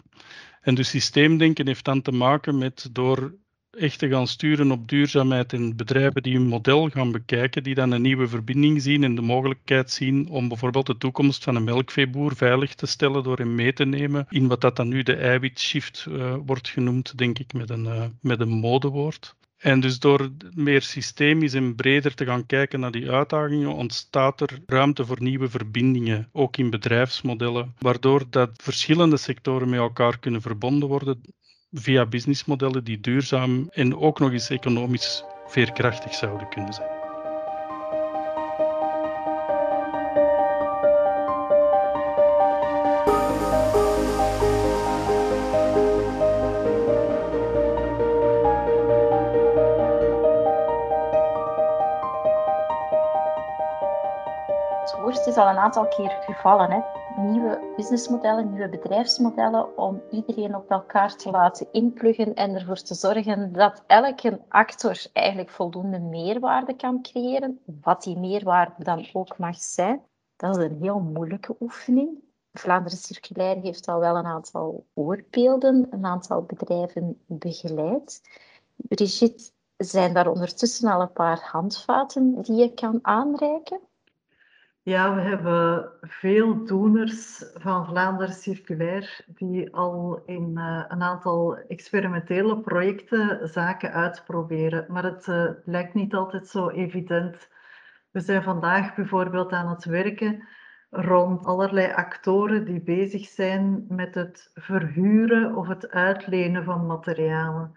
En 0.61 0.75
dus 0.75 0.88
systeemdenken 0.88 1.66
heeft 1.66 1.85
dan 1.85 2.03
te 2.03 2.12
maken 2.12 2.59
met 2.59 2.88
door 2.92 3.35
echt 3.71 3.99
te 3.99 4.09
gaan 4.09 4.27
sturen 4.27 4.71
op 4.71 4.89
duurzaamheid 4.89 5.53
en 5.53 5.77
bedrijven 5.77 6.23
die 6.23 6.37
een 6.37 6.47
model 6.47 6.89
gaan 6.89 7.13
bekijken, 7.13 7.63
die 7.63 7.75
dan 7.75 7.91
een 7.91 8.03
nieuwe 8.03 8.29
verbinding 8.29 8.83
zien 8.83 9.05
en 9.05 9.15
de 9.15 9.23
mogelijkheid 9.23 9.91
zien 9.91 10.29
om 10.29 10.49
bijvoorbeeld 10.49 10.87
de 10.87 10.99
toekomst 10.99 11.45
van 11.45 11.57
een 11.57 11.65
melkveeboer 11.65 12.37
veilig 12.37 12.75
te 12.75 12.87
stellen 12.87 13.23
door 13.23 13.39
hem 13.39 13.55
mee 13.55 13.73
te 13.73 13.85
nemen 13.85 14.27
in 14.29 14.47
wat 14.47 14.61
dat 14.61 14.77
dan 14.77 14.89
nu 14.89 15.03
de 15.03 15.15
eiwitshift 15.15 16.07
uh, 16.09 16.35
wordt 16.47 16.69
genoemd, 16.69 17.19
denk 17.19 17.39
ik, 17.39 17.53
met 17.53 17.71
een, 17.71 17.85
uh, 17.85 18.05
met 18.21 18.41
een 18.41 18.49
modewoord. 18.49 19.35
En 19.61 19.81
dus 19.81 19.99
door 19.99 20.31
meer 20.55 20.83
systemisch 20.83 21.55
en 21.55 21.75
breder 21.75 22.15
te 22.15 22.25
gaan 22.25 22.47
kijken 22.47 22.81
naar 22.81 22.91
die 22.91 23.11
uitdagingen, 23.11 23.75
ontstaat 23.75 24.41
er 24.41 24.59
ruimte 24.67 25.05
voor 25.05 25.23
nieuwe 25.23 25.49
verbindingen, 25.49 26.29
ook 26.33 26.57
in 26.57 26.71
bedrijfsmodellen, 26.71 27.75
waardoor 27.79 28.25
dat 28.31 28.51
verschillende 28.63 29.17
sectoren 29.17 29.69
met 29.69 29.79
elkaar 29.79 30.19
kunnen 30.19 30.41
verbonden 30.41 30.89
worden 30.89 31.21
via 31.73 32.07
businessmodellen 32.07 32.85
die 32.85 33.01
duurzaam 33.01 33.69
en 33.73 33.97
ook 33.97 34.19
nog 34.19 34.33
eens 34.33 34.51
economisch 34.51 35.25
veerkrachtig 35.47 36.15
zouden 36.15 36.49
kunnen 36.49 36.73
zijn. 36.73 36.99
Het 54.81 55.01
woord 55.01 55.27
is 55.27 55.37
al 55.37 55.49
een 55.49 55.59
aantal 55.59 55.89
keer 55.89 56.17
gevallen. 56.27 56.71
Hè? 56.71 57.00
Nieuwe 57.21 57.73
businessmodellen, 57.77 58.51
nieuwe 58.51 58.69
bedrijfsmodellen, 58.69 59.79
om 59.79 60.03
iedereen 60.11 60.57
op 60.57 60.71
elkaar 60.71 61.17
te 61.17 61.31
laten 61.31 61.67
inpluggen 61.73 62.35
en 62.35 62.55
ervoor 62.55 62.83
te 62.83 62.95
zorgen 62.95 63.53
dat 63.53 63.83
elke 63.87 64.41
actor 64.49 65.07
eigenlijk 65.13 65.51
voldoende 65.51 65.99
meerwaarde 65.99 66.77
kan 66.77 67.03
creëren, 67.03 67.61
wat 67.81 68.03
die 68.03 68.19
meerwaarde 68.19 68.85
dan 68.85 69.07
ook 69.13 69.39
mag 69.39 69.57
zijn. 69.57 70.03
Dat 70.37 70.57
is 70.57 70.65
een 70.65 70.79
heel 70.81 71.01
moeilijke 71.01 71.57
oefening. 71.61 72.19
Vlaanderen 72.53 72.99
Circulair 72.99 73.57
heeft 73.57 73.89
al 73.89 74.01
wel 74.01 74.17
een 74.17 74.27
aantal 74.27 74.87
voorbeelden, 74.95 75.87
een 75.91 76.05
aantal 76.05 76.43
bedrijven 76.43 77.23
begeleid. 77.27 78.21
Brigitte, 78.77 79.51
zijn 79.77 80.15
daar 80.15 80.29
ondertussen 80.29 80.91
al 80.91 81.01
een 81.01 81.13
paar 81.13 81.49
handvaten 81.53 82.43
die 82.43 82.57
je 82.57 82.75
kan 82.75 82.99
aanreiken? 83.03 83.81
Ja, 84.83 85.14
we 85.14 85.21
hebben 85.21 85.93
veel 86.01 86.64
doeners 86.64 87.45
van 87.55 87.87
Vlaanderen 87.87 88.35
Circulair 88.35 89.25
die 89.27 89.75
al 89.75 90.23
in 90.27 90.51
uh, 90.55 90.85
een 90.88 91.03
aantal 91.03 91.57
experimentele 91.57 92.61
projecten 92.61 93.49
zaken 93.49 93.93
uitproberen. 93.93 94.87
Maar 94.88 95.05
het 95.05 95.27
uh, 95.27 95.51
lijkt 95.64 95.95
niet 95.95 96.14
altijd 96.14 96.47
zo 96.47 96.69
evident. 96.69 97.49
We 98.11 98.21
zijn 98.21 98.43
vandaag 98.43 98.95
bijvoorbeeld 98.95 99.53
aan 99.53 99.69
het 99.69 99.85
werken 99.85 100.49
rond 100.90 101.45
allerlei 101.45 101.93
actoren 101.93 102.64
die 102.64 102.81
bezig 102.81 103.27
zijn 103.27 103.85
met 103.88 104.14
het 104.14 104.51
verhuren 104.55 105.57
of 105.57 105.69
het 105.69 105.90
uitlenen 105.90 106.64
van 106.64 106.87
materialen. 106.87 107.77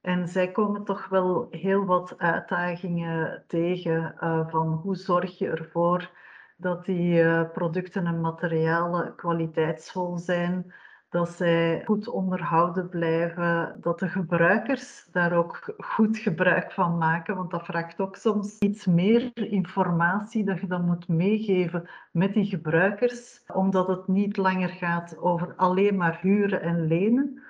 En 0.00 0.28
zij 0.28 0.50
komen 0.50 0.84
toch 0.84 1.08
wel 1.08 1.46
heel 1.50 1.84
wat 1.84 2.18
uitdagingen 2.18 3.44
tegen 3.46 4.14
uh, 4.20 4.48
van 4.48 4.68
hoe 4.68 4.96
zorg 4.96 5.38
je 5.38 5.48
ervoor 5.48 6.10
dat 6.60 6.84
die 6.84 7.22
uh, 7.22 7.42
producten 7.52 8.06
en 8.06 8.20
materialen 8.20 9.14
kwaliteitsvol 9.14 10.18
zijn, 10.18 10.72
dat 11.10 11.28
zij 11.28 11.82
goed 11.84 12.08
onderhouden 12.08 12.88
blijven, 12.88 13.76
dat 13.80 13.98
de 13.98 14.08
gebruikers 14.08 15.08
daar 15.12 15.32
ook 15.32 15.74
goed 15.78 16.18
gebruik 16.18 16.72
van 16.72 16.98
maken, 16.98 17.36
want 17.36 17.50
dat 17.50 17.64
vraagt 17.64 18.00
ook 18.00 18.16
soms 18.16 18.58
iets 18.58 18.86
meer 18.86 19.30
informatie 19.34 20.44
dat 20.44 20.60
je 20.60 20.66
dan 20.66 20.84
moet 20.84 21.08
meegeven 21.08 21.88
met 22.12 22.34
die 22.34 22.44
gebruikers, 22.44 23.42
omdat 23.46 23.88
het 23.88 24.08
niet 24.08 24.36
langer 24.36 24.68
gaat 24.68 25.18
over 25.18 25.54
alleen 25.56 25.96
maar 25.96 26.18
huren 26.20 26.62
en 26.62 26.86
lenen, 26.86 27.42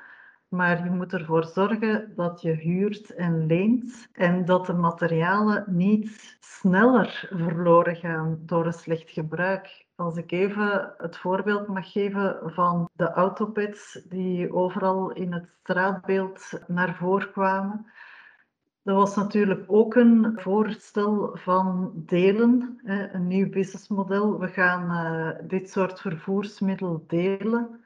maar 0.48 0.84
je 0.84 0.90
moet 0.90 1.12
ervoor 1.12 1.44
zorgen 1.44 2.12
dat 2.16 2.40
je 2.40 2.52
huurt 2.52 3.14
en 3.14 3.46
leent 3.46 4.08
en 4.12 4.44
dat 4.44 4.66
de 4.66 4.72
materialen 4.72 5.64
niet 5.66 6.38
sneller 6.40 7.28
verloren 7.30 7.96
gaan 7.96 8.38
door 8.40 8.66
een 8.66 8.72
slecht 8.72 9.10
gebruik. 9.10 9.86
Als 9.94 10.16
ik 10.16 10.32
even 10.32 10.94
het 10.96 11.16
voorbeeld 11.16 11.66
mag 11.66 11.92
geven 11.92 12.38
van 12.44 12.88
de 12.92 13.10
autopads 13.10 14.00
die 14.08 14.54
overal 14.54 15.10
in 15.10 15.32
het 15.32 15.48
straatbeeld 15.62 16.60
naar 16.66 16.94
voren 16.94 17.32
kwamen. 17.32 17.86
Dat 18.82 18.96
was 18.96 19.16
natuurlijk 19.16 19.64
ook 19.66 19.94
een 19.94 20.32
voorstel 20.34 21.30
van 21.36 21.92
delen, 21.94 22.80
een 22.84 23.26
nieuw 23.26 23.48
businessmodel. 23.48 24.38
We 24.38 24.48
gaan 24.48 24.90
uh, 24.90 25.48
dit 25.48 25.70
soort 25.70 26.00
vervoersmiddel 26.00 27.04
delen. 27.06 27.77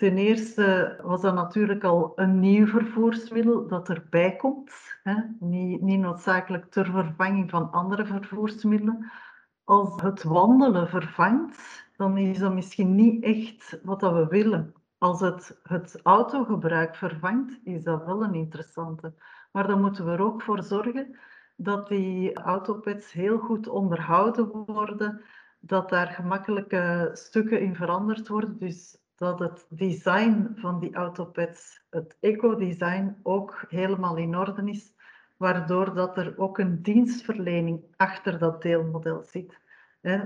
Ten 0.00 0.16
eerste 0.16 0.98
was 1.02 1.20
dat 1.20 1.34
natuurlijk 1.34 1.84
al 1.84 2.12
een 2.16 2.38
nieuw 2.38 2.66
vervoersmiddel 2.66 3.66
dat 3.66 3.88
erbij 3.88 4.36
komt. 4.36 4.72
Hè? 5.02 5.14
Niet, 5.40 5.80
niet 5.82 6.00
noodzakelijk 6.00 6.70
ter 6.70 6.86
vervanging 6.86 7.50
van 7.50 7.70
andere 7.70 8.06
vervoersmiddelen. 8.06 9.10
Als 9.64 10.02
het 10.02 10.22
wandelen 10.22 10.88
vervangt, 10.88 11.86
dan 11.96 12.18
is 12.18 12.38
dat 12.38 12.52
misschien 12.52 12.94
niet 12.94 13.24
echt 13.24 13.80
wat 13.82 14.00
dat 14.00 14.12
we 14.12 14.26
willen. 14.26 14.74
Als 14.98 15.20
het 15.20 15.60
het 15.62 16.00
autogebruik 16.02 16.96
vervangt, 16.96 17.60
is 17.64 17.82
dat 17.82 18.04
wel 18.04 18.22
een 18.22 18.34
interessante. 18.34 19.14
Maar 19.52 19.66
dan 19.66 19.80
moeten 19.80 20.04
we 20.04 20.12
er 20.12 20.22
ook 20.22 20.42
voor 20.42 20.62
zorgen 20.62 21.18
dat 21.56 21.88
die 21.88 22.34
autopads 22.34 23.12
heel 23.12 23.38
goed 23.38 23.68
onderhouden 23.68 24.48
worden, 24.48 25.20
dat 25.58 25.88
daar 25.88 26.06
gemakkelijke 26.06 27.10
stukken 27.12 27.60
in 27.60 27.74
veranderd 27.74 28.28
worden. 28.28 28.58
Dus 28.58 28.99
dat 29.20 29.38
het 29.38 29.66
design 29.68 30.52
van 30.56 30.78
die 30.80 30.94
autopads, 30.94 31.82
het 31.90 32.16
eco-design, 32.20 33.16
ook 33.22 33.64
helemaal 33.68 34.16
in 34.16 34.36
orde 34.36 34.70
is, 34.70 34.92
waardoor 35.36 35.94
dat 35.94 36.16
er 36.16 36.38
ook 36.38 36.58
een 36.58 36.82
dienstverlening 36.82 37.84
achter 37.96 38.38
dat 38.38 38.62
deelmodel 38.62 39.22
zit. 39.22 39.58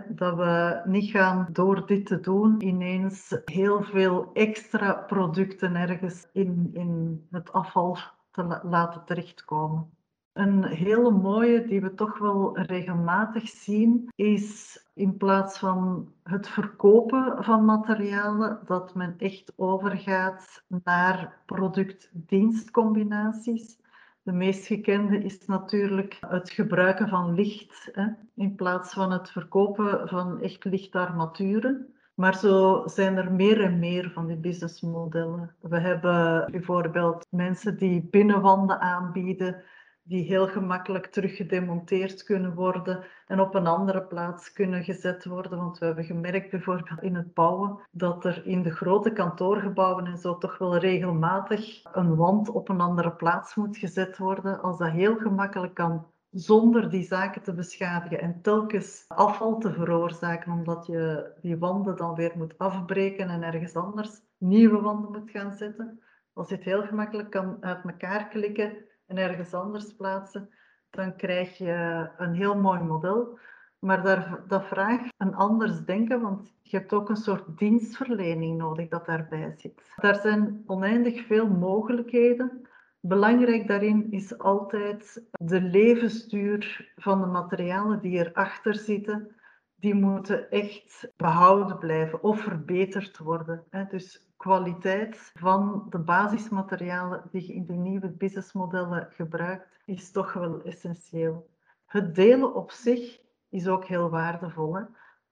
dat 0.09 0.37
we 0.37 0.83
niet 0.85 1.11
gaan 1.11 1.49
door 1.53 1.87
dit 1.87 2.07
te 2.07 2.21
doen 2.21 2.63
ineens 2.63 3.37
heel 3.45 3.83
veel 3.83 4.31
extra 4.33 4.93
producten 4.93 5.77
ergens 5.77 6.29
in, 6.33 6.71
in 6.73 7.27
het 7.31 7.53
afval 7.53 7.99
te 8.31 8.61
laten 8.63 9.05
terechtkomen. 9.05 9.91
Een 10.35 10.65
hele 10.65 11.11
mooie 11.11 11.65
die 11.65 11.81
we 11.81 11.95
toch 11.95 12.19
wel 12.19 12.59
regelmatig 12.59 13.49
zien, 13.49 14.09
is 14.15 14.83
in 14.95 15.17
plaats 15.17 15.59
van 15.59 16.09
het 16.23 16.49
verkopen 16.49 17.45
van 17.45 17.65
materialen, 17.65 18.59
dat 18.67 18.95
men 18.95 19.15
echt 19.19 19.53
overgaat 19.57 20.65
naar 20.85 21.37
product-dienstcombinaties. 21.47 23.79
De 24.23 24.33
meest 24.33 24.67
gekende 24.67 25.19
is 25.19 25.47
natuurlijk 25.47 26.19
het 26.29 26.51
gebruiken 26.51 27.09
van 27.09 27.35
licht 27.35 27.89
hè, 27.93 28.07
in 28.35 28.55
plaats 28.55 28.93
van 28.93 29.13
het 29.13 29.31
verkopen 29.31 30.09
van 30.09 30.41
echt 30.41 30.65
lichtarmaturen. 30.65 31.95
Maar 32.15 32.37
zo 32.37 32.83
zijn 32.87 33.17
er 33.17 33.33
meer 33.33 33.61
en 33.61 33.79
meer 33.79 34.11
van 34.11 34.27
die 34.27 34.37
businessmodellen. 34.37 35.55
We 35.61 35.81
hebben 35.81 36.51
bijvoorbeeld 36.51 37.27
mensen 37.31 37.79
die 37.79 38.09
binnenwanden 38.11 38.81
aanbieden 38.81 39.63
die 40.07 40.23
heel 40.23 40.47
gemakkelijk 40.47 41.07
teruggedemonteerd 41.07 42.25
kunnen 42.25 42.55
worden 42.55 43.05
en 43.27 43.41
op 43.41 43.55
een 43.55 43.67
andere 43.67 44.03
plaats 44.03 44.53
kunnen 44.53 44.85
gezet 44.85 45.25
worden. 45.25 45.59
Want 45.59 45.79
we 45.79 45.87
hebben 45.87 46.05
gemerkt 46.05 46.51
bijvoorbeeld 46.51 47.03
in 47.03 47.15
het 47.15 47.35
bouwen 47.35 47.79
dat 47.91 48.25
er 48.25 48.47
in 48.47 48.63
de 48.63 48.71
grote 48.71 49.13
kantoorgebouwen 49.13 50.07
en 50.07 50.19
zo 50.19 50.39
toch 50.39 50.59
wel 50.59 50.77
regelmatig 50.77 51.83
een 51.93 52.17
wand 52.17 52.49
op 52.49 52.69
een 52.69 52.81
andere 52.81 53.13
plaats 53.13 53.55
moet 53.55 53.77
gezet 53.77 54.19
worden. 54.19 54.63
Als 54.63 54.79
dat 54.79 54.91
heel 54.91 55.17
gemakkelijk 55.17 55.75
kan 55.75 56.07
zonder 56.31 56.91
die 56.91 57.05
zaken 57.05 57.43
te 57.43 57.55
beschadigen 57.55 58.21
en 58.21 58.41
telkens 58.43 59.05
afval 59.09 59.59
te 59.59 59.73
veroorzaken, 59.73 60.53
omdat 60.53 60.87
je 60.87 61.33
die 61.41 61.59
wanden 61.59 61.97
dan 61.97 62.15
weer 62.15 62.33
moet 62.37 62.59
afbreken 62.59 63.29
en 63.29 63.43
ergens 63.43 63.75
anders 63.75 64.21
nieuwe 64.39 64.81
wanden 64.81 65.13
moet 65.13 65.31
gaan 65.31 65.53
zetten. 65.53 66.03
Als 66.33 66.49
je 66.49 66.55
het 66.55 66.65
heel 66.65 66.83
gemakkelijk 66.83 67.31
kan 67.31 67.57
uit 67.61 67.85
elkaar 67.85 68.29
klikken 68.29 68.77
en 69.07 69.17
ergens 69.17 69.55
anders 69.55 69.97
plaatsen, 69.97 70.51
dan 70.91 71.17
krijg 71.17 71.59
je 71.59 72.09
een 72.19 72.35
heel 72.35 72.57
mooi 72.57 72.81
model. 72.81 73.39
Maar 73.79 74.03
daar, 74.03 74.45
dat 74.49 74.65
vraagt 74.65 75.15
een 75.17 75.35
anders 75.35 75.85
denken, 75.85 76.21
want 76.21 76.55
je 76.63 76.77
hebt 76.77 76.93
ook 76.93 77.09
een 77.09 77.17
soort 77.17 77.59
dienstverlening 77.59 78.57
nodig 78.57 78.89
dat 78.89 79.07
daarbij 79.07 79.55
zit. 79.57 79.93
Daar 79.97 80.15
zijn 80.15 80.63
oneindig 80.67 81.27
veel 81.27 81.49
mogelijkheden. 81.49 82.69
Belangrijk 83.01 83.69
daarin 83.69 84.11
is 84.11 84.39
altijd 84.39 85.23
de 85.31 85.61
levensduur 85.61 86.93
van 86.97 87.21
de 87.21 87.27
materialen 87.27 88.01
die 88.01 88.19
erachter 88.19 88.75
zitten. 88.75 89.37
Die 89.75 89.95
moeten 89.95 90.51
echt 90.51 91.13
behouden 91.17 91.79
blijven 91.79 92.23
of 92.23 92.41
verbeterd 92.41 93.19
worden. 93.19 93.65
Dus 93.89 94.34
kwaliteit 94.37 95.31
van 95.35 95.87
de 95.91 95.99
basismaterialen 95.99 97.23
die 97.31 97.47
je 97.47 97.55
in 97.55 97.67
de 97.67 97.73
nieuwe 97.73 98.09
businessmodellen 98.09 99.09
gebruikt, 99.11 99.81
is 99.85 100.11
toch 100.11 100.33
wel 100.33 100.63
essentieel. 100.63 101.51
Het 101.87 102.15
delen 102.15 102.55
op 102.55 102.71
zich 102.71 103.21
is 103.49 103.69
ook 103.69 103.85
heel 103.85 104.11
waardevol. 104.11 104.77
Hè? 104.77 104.83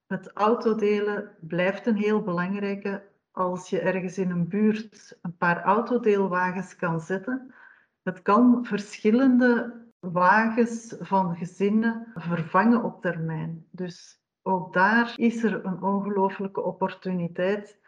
Het 0.07 0.31
autodelen 0.33 1.31
blijft 1.41 1.87
een 1.87 1.97
heel 1.97 2.23
belangrijke. 2.23 3.03
Als 3.31 3.71
je 3.71 3.81
ergens 3.81 4.19
in 4.19 4.31
een 4.31 4.49
buurt 4.49 5.19
een 5.23 5.37
paar 5.37 5.63
autodeelwagens 5.63 6.77
kan 6.77 7.01
zetten, 7.01 7.55
het 8.03 8.23
kan 8.23 8.65
verschillende 8.65 9.81
wagens 10.01 10.95
van 11.01 11.37
gezinnen 11.37 12.07
vervangen 12.15 12.83
op 12.83 13.01
termijn. 13.01 13.67
Dus 13.71 14.21
ook 14.43 14.73
daar 14.73 15.15
is 15.17 15.45
er 15.45 15.65
een 15.65 15.83
ongelooflijke 15.83 16.63
opportuniteit 16.63 17.81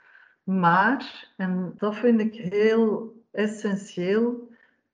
maar, 0.44 1.32
en 1.36 1.74
dat 1.76 1.96
vind 1.96 2.20
ik 2.20 2.34
heel 2.34 3.14
essentieel, 3.30 4.50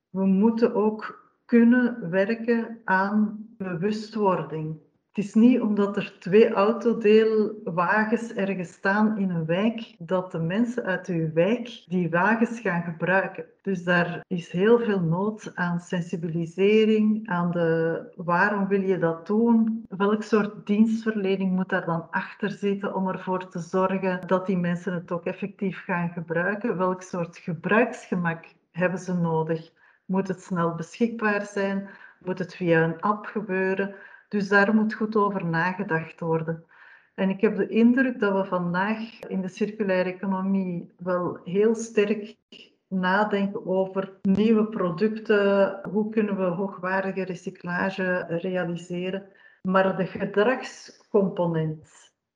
we 0.09 0.25
moeten 0.25 0.73
ook 0.75 1.29
kunnen 1.45 2.09
werken 2.09 2.81
aan 2.83 3.47
bewustwording. 3.57 4.75
Het 5.11 5.25
is 5.25 5.33
niet 5.33 5.61
omdat 5.61 5.97
er 5.97 6.19
twee 6.19 6.53
autodeelwagens 6.53 8.33
ergens 8.33 8.71
staan 8.71 9.17
in 9.17 9.29
een 9.29 9.45
wijk, 9.45 9.95
dat 9.97 10.31
de 10.31 10.39
mensen 10.39 10.83
uit 10.83 11.07
uw 11.07 11.33
wijk 11.33 11.83
die 11.87 12.09
wagens 12.09 12.59
gaan 12.59 12.83
gebruiken. 12.83 13.45
Dus 13.61 13.83
daar 13.83 14.23
is 14.27 14.51
heel 14.51 14.79
veel 14.79 14.99
nood 14.99 15.51
aan 15.55 15.79
sensibilisering, 15.79 17.27
aan 17.29 17.51
de 17.51 18.01
waarom 18.15 18.67
wil 18.67 18.81
je 18.81 18.97
dat 18.97 19.27
doen, 19.27 19.85
welk 19.89 20.23
soort 20.23 20.65
dienstverlening 20.65 21.51
moet 21.51 21.69
daar 21.69 21.85
dan 21.85 22.07
achter 22.11 22.49
zitten 22.49 22.95
om 22.95 23.07
ervoor 23.07 23.49
te 23.49 23.59
zorgen 23.59 24.27
dat 24.27 24.45
die 24.45 24.57
mensen 24.57 24.93
het 24.93 25.11
ook 25.11 25.25
effectief 25.25 25.83
gaan 25.83 26.09
gebruiken, 26.09 26.77
welk 26.77 27.01
soort 27.01 27.37
gebruiksgemak 27.37 28.45
hebben 28.71 28.99
ze 28.99 29.13
nodig. 29.13 29.71
Moet 30.05 30.27
het 30.27 30.41
snel 30.41 30.75
beschikbaar 30.75 31.45
zijn? 31.45 31.89
Moet 32.19 32.39
het 32.39 32.55
via 32.55 32.83
een 32.83 33.01
app 33.01 33.25
gebeuren? 33.25 33.95
Dus 34.31 34.47
daar 34.47 34.75
moet 34.75 34.93
goed 34.93 35.15
over 35.15 35.45
nagedacht 35.45 36.19
worden. 36.19 36.65
En 37.15 37.29
ik 37.29 37.41
heb 37.41 37.55
de 37.55 37.67
indruk 37.67 38.19
dat 38.19 38.33
we 38.33 38.45
vandaag 38.45 39.19
in 39.19 39.41
de 39.41 39.47
circulaire 39.47 40.13
economie 40.13 40.91
wel 40.97 41.39
heel 41.43 41.75
sterk 41.75 42.35
nadenken 42.87 43.65
over 43.65 44.13
nieuwe 44.21 44.65
producten. 44.65 45.79
Hoe 45.91 46.09
kunnen 46.09 46.37
we 46.37 46.43
hoogwaardige 46.43 47.23
recyclage 47.23 48.25
realiseren? 48.27 49.27
Maar 49.61 49.97
de 49.97 50.05
gedragscomponent 50.05 51.89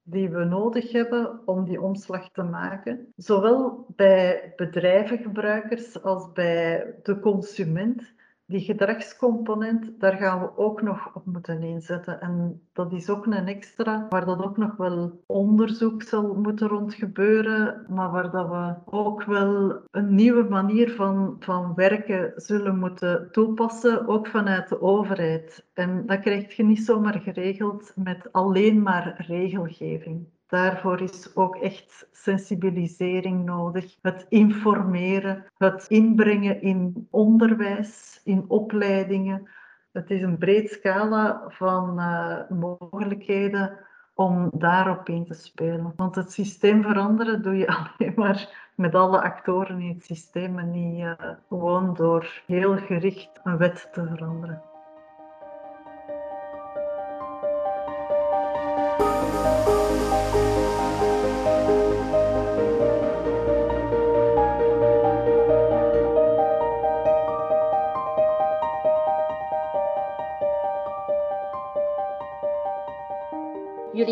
die 0.03 0.29
we 0.29 0.43
nodig 0.43 0.91
hebben 0.91 1.41
om 1.45 1.65
die 1.65 1.81
omslag 1.81 2.31
te 2.31 2.43
maken, 2.43 3.13
zowel 3.15 3.85
bij 3.95 4.53
bedrijvengebruikers 4.55 6.03
als 6.03 6.31
bij 6.31 6.95
de 7.03 7.19
consument, 7.19 8.13
die 8.47 8.59
gedragscomponent, 8.59 9.99
daar 9.99 10.17
gaan 10.17 10.39
we 10.39 10.57
ook 10.57 10.81
nog 10.81 11.15
op 11.15 11.25
moeten 11.25 11.61
inzetten. 11.61 12.21
En 12.21 12.61
dat 12.73 12.93
is 12.93 13.09
ook 13.09 13.25
een 13.25 13.47
extra, 13.47 14.05
waar 14.09 14.25
dat 14.25 14.43
ook 14.43 14.57
nog 14.57 14.75
wel 14.75 15.23
onderzoek 15.25 16.03
zal 16.03 16.33
moeten 16.33 16.67
rond 16.67 16.93
gebeuren, 16.93 17.85
maar 17.89 18.11
waar 18.11 18.31
dat 18.31 18.49
we 18.49 18.75
ook 18.85 19.23
wel 19.23 19.79
een 19.91 20.15
nieuwe 20.15 20.43
manier 20.49 20.91
van, 20.91 21.35
van 21.39 21.73
werken 21.75 22.33
zullen 22.35 22.79
moeten 22.79 23.31
toepassen, 23.31 24.07
ook 24.07 24.27
vanuit 24.27 24.69
de 24.69 24.81
overheid. 24.81 25.65
En 25.73 26.05
dat 26.05 26.19
krijg 26.19 26.55
je 26.55 26.63
niet 26.63 26.85
zomaar 26.85 27.19
geregeld 27.19 27.91
met 27.95 28.31
alleen 28.31 28.81
maar 28.81 29.25
regelgeving. 29.27 30.25
Daarvoor 30.55 31.01
is 31.01 31.35
ook 31.35 31.55
echt 31.55 32.07
sensibilisering 32.11 33.45
nodig, 33.45 33.95
het 34.01 34.25
informeren, 34.29 35.45
het 35.57 35.85
inbrengen 35.87 36.61
in 36.61 37.07
onderwijs, 37.11 38.21
in 38.23 38.45
opleidingen. 38.47 39.49
Het 39.91 40.11
is 40.11 40.21
een 40.21 40.37
breed 40.37 40.69
scala 40.69 41.43
van 41.47 41.99
uh, 41.99 42.49
mogelijkheden 42.49 43.77
om 44.13 44.49
daarop 44.53 45.09
in 45.09 45.25
te 45.25 45.33
spelen. 45.33 45.93
Want 45.95 46.15
het 46.15 46.31
systeem 46.31 46.83
veranderen 46.83 47.41
doe 47.41 47.57
je 47.57 47.67
alleen 47.77 48.13
maar 48.15 48.71
met 48.75 48.95
alle 48.95 49.21
actoren 49.21 49.81
in 49.81 49.93
het 49.93 50.05
systeem 50.05 50.59
en 50.59 50.71
niet 50.71 50.99
uh, 50.99 51.11
gewoon 51.47 51.93
door 51.93 52.41
heel 52.45 52.77
gericht 52.77 53.39
een 53.43 53.57
wet 53.57 53.89
te 53.91 54.05
veranderen. 54.05 54.61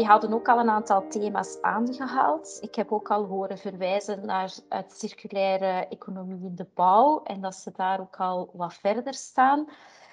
Jullie 0.03 0.19
hadden 0.19 0.39
ook 0.39 0.49
al 0.49 0.59
een 0.59 0.69
aantal 0.69 1.07
thema's 1.07 1.57
aangehaald. 1.61 2.57
Ik 2.61 2.75
heb 2.75 2.91
ook 2.91 3.11
al 3.11 3.25
horen 3.25 3.57
verwijzen 3.57 4.25
naar 4.25 4.53
het 4.69 4.91
circulaire 4.97 5.87
economie 5.87 6.45
in 6.45 6.55
de 6.55 6.67
bouw 6.73 7.23
en 7.23 7.41
dat 7.41 7.55
ze 7.55 7.71
daar 7.71 7.99
ook 7.99 8.19
al 8.19 8.49
wat 8.53 8.73
verder 8.73 9.13
staan. 9.13 9.69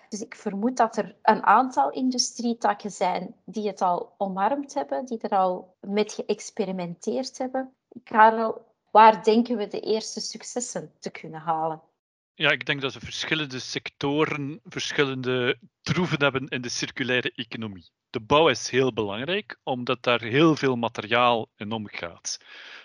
Dus 0.08 0.20
ik 0.20 0.34
vermoed 0.34 0.76
dat 0.76 0.96
er 0.96 1.16
een 1.22 1.44
aantal 1.44 1.90
industrietakken 1.90 2.90
zijn 2.90 3.34
die 3.44 3.66
het 3.66 3.82
al 3.82 4.12
omarmd 4.16 4.74
hebben, 4.74 5.04
die 5.04 5.18
er 5.18 5.38
al 5.38 5.76
met 5.80 6.12
geëxperimenteerd 6.12 7.38
hebben. 7.38 7.74
Karel, 8.04 8.64
waar 8.90 9.24
denken 9.24 9.56
we 9.56 9.66
de 9.66 9.80
eerste 9.80 10.20
successen 10.20 10.92
te 10.98 11.10
kunnen 11.10 11.40
halen? 11.40 11.80
Ja, 12.40 12.50
ik 12.50 12.64
denk 12.64 12.80
dat 12.80 12.92
de 12.92 13.00
verschillende 13.00 13.58
sectoren 13.58 14.60
verschillende 14.64 15.58
troeven 15.82 16.22
hebben 16.22 16.48
in 16.48 16.60
de 16.60 16.68
circulaire 16.68 17.32
economie. 17.34 17.90
De 18.10 18.20
bouw 18.20 18.48
is 18.48 18.70
heel 18.70 18.92
belangrijk, 18.92 19.58
omdat 19.62 20.02
daar 20.02 20.22
heel 20.22 20.56
veel 20.56 20.76
materiaal 20.76 21.50
in 21.56 21.72
omgaat. 21.72 22.38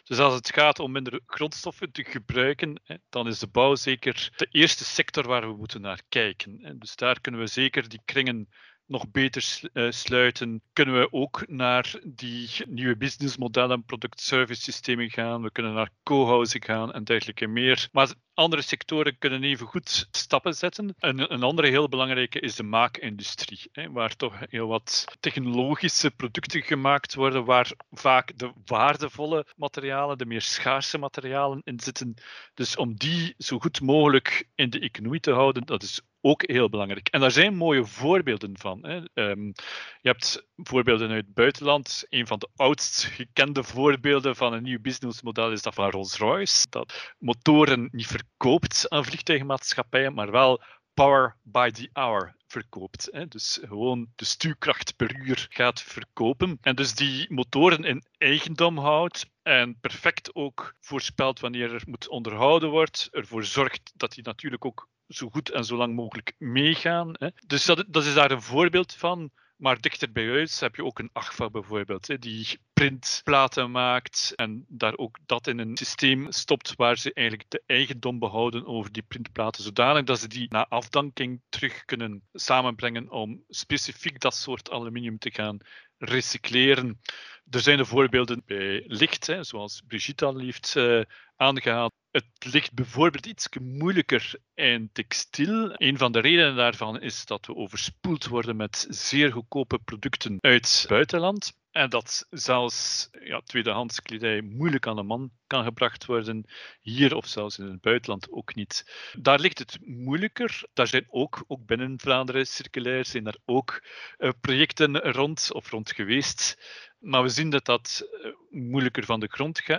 Dus 0.04 0.20
als 0.20 0.34
het 0.34 0.54
gaat 0.54 0.80
om 0.80 0.92
minder 0.92 1.20
grondstoffen 1.26 1.92
te 1.92 2.04
gebruiken, 2.04 2.82
dan 3.10 3.28
is 3.28 3.40
de 3.40 3.48
bouw 3.48 3.76
zeker 3.76 4.32
de 4.36 4.48
eerste 4.52 4.84
sector 4.84 5.28
waar 5.28 5.48
we 5.48 5.58
moeten 5.58 5.82
naar 5.82 6.02
kijken. 6.10 6.80
Dus 6.80 6.96
daar 6.96 7.22
kunnen 7.22 7.42
we 7.42 7.48
zeker 7.48 7.90
die 7.90 8.02
kringen 8.06 8.50
nog 8.86 9.12
beter 9.12 9.60
eh, 9.74 9.92
sluiten, 9.92 10.62
kunnen 10.74 11.00
we 11.00 11.12
ook 11.12 11.48
naar 11.48 12.00
die 12.04 12.50
nieuwe 12.68 12.98
businessmodellen, 12.98 13.86
product-service 13.86 14.62
systemen 14.62 15.10
gaan. 15.10 15.42
We 15.42 15.52
kunnen 15.52 15.74
naar 15.74 15.92
co-housing 16.04 16.66
gaan 16.66 16.94
en 16.94 17.04
dergelijke 17.04 17.48
meer. 17.48 17.90
Maar 17.92 18.14
andere 18.36 18.62
sectoren 18.62 19.18
kunnen 19.18 19.44
even 19.44 19.68
goed 19.68 20.08
stappen 20.12 20.54
zetten. 20.54 20.96
Een, 21.00 21.34
een 21.34 21.44
andere 21.44 21.68
heel 21.68 21.90
belangrijke 21.90 22.40
is 22.40 22.56
de 22.56 22.64
maakindustrie, 22.64 23.60
hè, 23.72 23.92
waar 23.92 24.16
toch 24.16 24.36
heel 24.40 24.68
wat 24.68 25.06
technologische 25.20 26.12
producten 26.12 26.62
gemaakt 26.62 27.16
worden, 27.16 27.46
waar 27.46 27.72
vaak 27.92 28.38
de 28.38 28.52
waardevolle 28.66 29.46
materialen, 29.56 30.18
de 30.18 30.26
meer 30.26 30.42
schaarse 30.42 30.98
materialen 30.98 31.62
in 31.64 31.80
zitten. 31.80 32.14
Dus 32.54 32.76
om 32.76 32.96
die 32.96 33.34
zo 33.38 33.60
goed 33.60 33.82
mogelijk 33.82 34.50
in 34.56 34.70
de 34.70 34.80
economie 34.80 35.20
te 35.20 35.32
houden, 35.32 35.66
dat 35.66 35.84
is 35.84 36.02
ook 36.22 36.44
heel 36.48 36.70
belangrijk. 36.70 37.08
En 37.08 37.20
daar 37.20 37.32
zijn 37.32 37.56
mooie 37.56 37.86
voorbeelden 37.86 38.58
van. 38.58 38.86
Hè. 38.86 39.02
Um, 39.14 39.54
je 40.02 40.10
hebt 40.10 40.46
voorbeelden 40.56 41.10
uit 41.10 41.26
het 41.26 41.34
buitenland. 41.34 42.06
Een 42.10 42.28
van 42.28 42.40
de 42.40 42.50
oudst 42.56 43.04
gekende 43.04 43.64
voorbeelden 43.64 44.36
van 44.36 44.54
een 44.54 44.64
nieuw 44.64 44.82
businessmodel 44.82 45.52
is 45.52 45.62
dat 45.62 45.74
van 45.74 45.90
Rolls-Royce. 45.90 46.66
Dat 46.70 47.14
motoren 47.20 47.90
niet 47.92 48.08
verkoopt 48.38 48.90
aan 48.90 49.06
vliegtuigmaatschappijen, 49.06 50.14
maar 50.14 50.32
wel 50.32 50.62
power 50.94 51.36
by 51.44 51.70
the 51.70 51.90
hour 51.94 52.36
verkoopt. 52.48 53.08
Hè. 53.12 53.28
Dus 53.28 53.60
gewoon 53.62 54.08
de 54.16 54.26
stuurkracht 54.26 54.96
per 54.96 55.16
uur 55.16 55.48
gaat 55.50 55.82
verkopen. 55.82 56.58
En 56.62 56.76
dus 56.76 56.96
die 56.96 57.34
motoren 57.34 57.84
in 57.84 58.04
eigendom 58.18 58.78
houdt 58.78 59.26
en 59.42 59.80
perfect 59.80 60.36
ook 60.36 60.76
voorspelt 60.80 61.40
wanneer 61.40 61.74
er 61.74 61.84
moet 61.86 62.08
onderhouden 62.08 62.70
wordt. 62.70 63.08
Ervoor 63.12 63.44
zorgt 63.44 63.92
dat 63.96 64.12
die 64.12 64.24
natuurlijk 64.24 64.66
ook 64.66 64.90
zo 65.08 65.30
goed 65.30 65.50
en 65.50 65.64
zo 65.64 65.76
lang 65.76 65.96
mogelijk 65.96 66.34
meegaan. 66.38 67.10
Hè. 67.14 67.30
Dus 67.48 67.66
dat, 67.66 67.86
dat 67.88 68.06
is 68.06 68.14
daar 68.14 68.32
een 68.32 68.42
voorbeeld 68.42 68.94
van. 68.94 69.32
Maar 69.56 69.82
dichter 69.82 70.12
bij 70.12 70.28
huis 70.28 70.60
heb 70.60 70.76
je 70.76 70.84
ook 70.84 71.00
een 71.00 71.10
AGFA 71.14 71.50
bijvoorbeeld, 71.50 72.22
die 72.22 72.60
printplaten 72.74 73.72
maakt 73.72 74.34
en 74.36 74.66
daar 74.68 74.98
ook 74.98 75.18
dat 75.26 75.48
in 75.48 75.60
een 75.60 75.78
systeem 75.78 76.32
stopt 76.32 76.76
waar 76.76 76.98
ze 76.98 77.14
eigenlijk 77.14 77.50
de 77.50 77.64
eigendom 77.66 78.20
behouden 78.20 78.66
over 78.66 78.92
die 78.92 79.04
printplaten, 79.04 79.64
zodanig 79.64 80.04
dat 80.04 80.20
ze 80.20 80.28
die 80.28 80.46
na 80.50 80.68
afdanking 80.68 81.42
terug 81.50 81.86
kunnen 81.86 82.28
samenbrengen 82.34 83.10
om 83.12 83.44
specifiek 83.50 84.20
dat 84.20 84.36
soort 84.36 84.72
aluminium 84.72 85.18
te 85.18 85.32
gaan 85.32 85.58
recycleren. 85.98 87.02
Er 87.50 87.60
zijn 87.60 87.78
de 87.78 87.86
voorbeelden 87.86 88.42
bij 88.46 88.84
licht, 88.88 89.28
hè, 89.28 89.44
zoals 89.44 89.82
Brigitte 89.88 90.26
al 90.26 90.40
heeft 90.40 90.74
uh, 90.78 91.02
aangehaald. 91.36 91.94
Het 92.12 92.26
ligt 92.40 92.74
bijvoorbeeld 92.74 93.26
iets 93.26 93.48
moeilijker 93.62 94.36
in 94.54 94.90
textiel. 94.94 95.72
Een 95.74 95.98
van 95.98 96.12
de 96.12 96.20
redenen 96.20 96.56
daarvan 96.56 97.02
is 97.02 97.26
dat 97.26 97.46
we 97.46 97.56
overspoeld 97.56 98.26
worden 98.26 98.56
met 98.56 98.86
zeer 98.90 99.32
goedkope 99.32 99.80
producten 99.80 100.38
uit 100.42 100.78
het 100.80 100.86
buitenland. 100.88 101.54
En 101.76 101.90
dat 101.90 102.28
zelfs 102.30 103.10
ja, 103.20 103.42
tweedehands 103.42 104.02
kledij 104.02 104.42
moeilijk 104.42 104.88
aan 104.88 104.96
de 104.96 105.04
man 105.04 105.32
kan 105.48 105.64
gebracht 105.64 106.06
worden, 106.06 106.46
hier 106.82 107.16
of 107.16 107.28
zelfs 107.28 107.60
in 107.60 107.66
het 107.66 107.82
buitenland 107.82 108.32
ook 108.32 108.56
niet. 108.56 108.92
Daar 109.20 109.40
ligt 109.40 109.60
het 109.60 109.78
moeilijker. 109.82 110.64
Daar 110.74 110.88
zijn 110.88 111.06
ook, 111.10 111.44
ook 111.48 111.66
binnen 111.66 112.00
Vlaanderen 112.00 112.48
circulair, 112.48 113.06
zijn 113.06 113.24
daar 113.24 113.38
ook 113.46 113.84
uh, 114.18 114.30
projecten 114.42 114.98
rond 114.98 115.54
of 115.54 115.70
rond 115.70 115.92
geweest. 115.92 116.58
Maar 117.00 117.22
we 117.22 117.30
zien 117.30 117.50
dat 117.50 117.66
dat 117.66 118.08
uh, 118.24 118.32
moeilijker 118.50 119.06
van 119.06 119.20
de 119.20 119.28
grond 119.28 119.62
uh, 119.68 119.78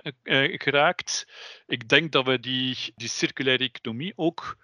geraakt. 0.58 1.28
Ik 1.66 1.88
denk 1.88 2.12
dat 2.12 2.26
we 2.26 2.40
die, 2.40 2.76
die 2.96 3.08
circulaire 3.08 3.64
economie 3.64 4.12
ook 4.16 4.56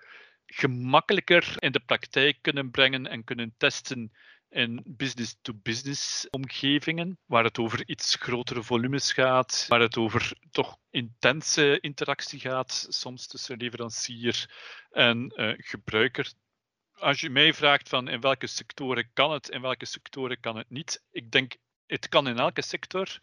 gemakkelijker 0.47 1.55
in 1.59 1.73
de 1.73 1.81
praktijk 1.81 2.39
kunnen 2.41 2.71
brengen 2.71 3.07
en 3.07 3.25
kunnen 3.25 3.55
testen 3.57 4.13
in 4.53 4.83
business-to-business 4.87 6.27
omgevingen, 6.31 7.19
waar 7.27 7.45
het 7.45 7.59
over 7.59 7.89
iets 7.89 8.15
grotere 8.15 8.63
volumes 8.63 9.13
gaat, 9.13 9.65
waar 9.69 9.81
het 9.81 9.97
over 9.97 10.33
toch 10.51 10.77
intense 10.91 11.81
interactie 11.81 12.41
gaat, 12.41 12.87
soms 12.89 13.27
tussen 13.27 13.57
leverancier 13.57 14.55
en 14.91 15.33
uh, 15.37 15.55
gebruiker. 15.57 16.33
Als 16.93 17.21
je 17.21 17.31
mij 17.31 17.55
vraagt 17.55 17.89
van 17.89 18.09
in 18.09 18.21
welke 18.21 18.47
sectoren 18.47 19.11
kan 19.13 19.33
het, 19.33 19.49
in 19.49 19.61
welke 19.61 19.87
sectoren 19.87 20.41
kan 20.41 20.57
het 20.57 20.71
niet, 20.71 21.03
ik 21.11 21.31
denk 21.31 21.57
het 21.87 22.09
kan 22.09 22.29
in 22.29 22.39
elke 22.39 22.63
sector, 22.63 23.19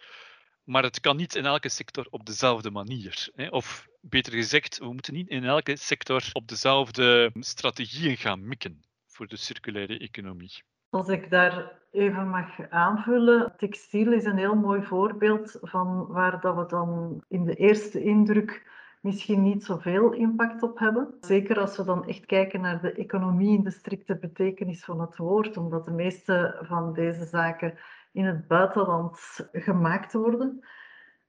maar 0.64 0.84
het 0.84 1.00
kan 1.00 1.18
niet 1.18 1.36
in 1.36 1.46
elke 1.46 1.70
sector 1.70 2.08
op 2.10 2.26
dezelfde 2.26 2.72
manier. 2.72 3.30
Hè? 3.36 3.48
Of 3.48 3.88
beter 4.02 4.34
gezegd, 4.34 4.78
we 4.78 4.94
moeten 4.94 5.14
niet 5.14 5.28
in 5.28 5.44
elke 5.44 5.76
sector 5.76 6.30
op 6.34 6.48
dezelfde 6.48 7.32
strategieën 7.40 8.18
gaan 8.18 8.48
mikken 8.48 8.82
voor 9.08 9.28
de 9.28 9.38
circulaire 9.38 9.98
economie. 9.98 10.64
Als 10.90 11.08
ik 11.08 11.30
daar 11.30 11.80
even 11.92 12.30
mag 12.30 12.70
aanvullen, 12.70 13.54
textiel 13.58 14.12
is 14.12 14.26
een 14.26 14.38
heel 14.38 14.56
mooi 14.56 14.84
voorbeeld 14.84 15.58
van 15.62 16.08
waar 16.08 16.42
dat 16.42 16.56
we 16.56 16.66
dan 16.66 17.24
in 17.28 17.46
de 17.46 17.56
eerste 17.56 18.04
indruk 18.04 18.68
misschien 19.02 19.42
niet 19.42 19.64
zoveel 19.64 20.14
impact 20.14 20.64
op 20.64 20.80
hebben. 20.80 21.14
Zeker 21.22 21.60
als 21.60 21.78
we 21.78 21.84
dan 21.84 22.08
echt 22.08 22.26
kijken 22.26 22.62
naar 22.62 22.82
de 22.82 22.94
economie 22.94 23.58
in 23.58 23.64
de 23.64 23.72
strikte 23.72 24.18
betekenis 24.18 24.84
van 24.86 25.02
het 25.02 25.18
woord, 25.18 25.58
omdat 25.58 25.86
de 25.86 25.92
meeste 25.92 26.60
van 26.62 26.94
deze 26.94 27.26
zaken 27.26 27.78
in 28.12 28.26
het 28.26 28.48
buitenland 28.48 29.20
gemaakt 29.52 30.14
worden. 30.14 30.68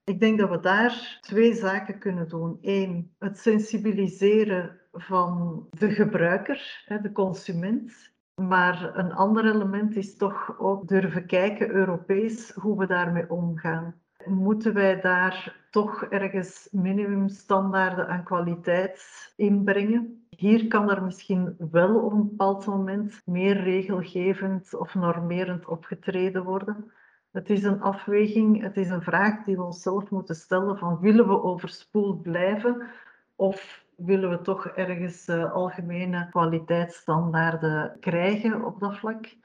Ik 0.03 0.19
denk 0.19 0.39
dat 0.39 0.49
we 0.49 0.59
daar 0.59 1.17
twee 1.21 1.53
zaken 1.53 1.99
kunnen 1.99 2.29
doen. 2.29 2.57
Eén, 2.61 3.15
het 3.19 3.37
sensibiliseren 3.37 4.79
van 4.91 5.67
de 5.69 5.91
gebruiker, 5.91 6.85
de 7.01 7.11
consument. 7.11 8.10
Maar 8.47 8.97
een 8.97 9.13
ander 9.13 9.45
element 9.45 9.95
is 9.95 10.17
toch 10.17 10.59
ook 10.59 10.87
durven 10.87 11.25
kijken, 11.25 11.69
Europees, 11.69 12.51
hoe 12.51 12.77
we 12.77 12.87
daarmee 12.87 13.29
omgaan. 13.29 13.95
Moeten 14.25 14.73
wij 14.73 15.01
daar 15.01 15.55
toch 15.69 16.03
ergens 16.03 16.67
minimumstandaarden 16.71 18.07
aan 18.07 18.23
kwaliteit 18.23 19.33
inbrengen? 19.35 20.25
Hier 20.29 20.67
kan 20.67 20.91
er 20.91 21.03
misschien 21.03 21.55
wel 21.71 21.95
op 21.99 22.11
een 22.11 22.29
bepaald 22.29 22.65
moment 22.65 23.21
meer 23.25 23.63
regelgevend 23.63 24.75
of 24.75 24.95
normerend 24.95 25.65
opgetreden 25.65 26.43
worden. 26.43 26.91
Het 27.31 27.49
is 27.49 27.63
een 27.63 27.81
afweging, 27.81 28.61
het 28.61 28.77
is 28.77 28.89
een 28.89 29.01
vraag 29.01 29.43
die 29.43 29.55
we 29.55 29.63
onszelf 29.63 30.09
moeten 30.09 30.35
stellen 30.35 30.77
van 30.77 30.99
willen 30.99 31.27
we 31.27 31.43
overspoeld 31.43 32.21
blijven 32.21 32.87
of 33.35 33.85
willen 34.05 34.29
we 34.29 34.41
toch 34.41 34.67
ergens 34.67 35.27
uh, 35.27 35.53
algemene 35.53 36.27
kwaliteitsstandaarden 36.29 37.97
krijgen 37.99 38.65
op 38.65 38.79
dat 38.79 38.97
vlak. 38.97 39.35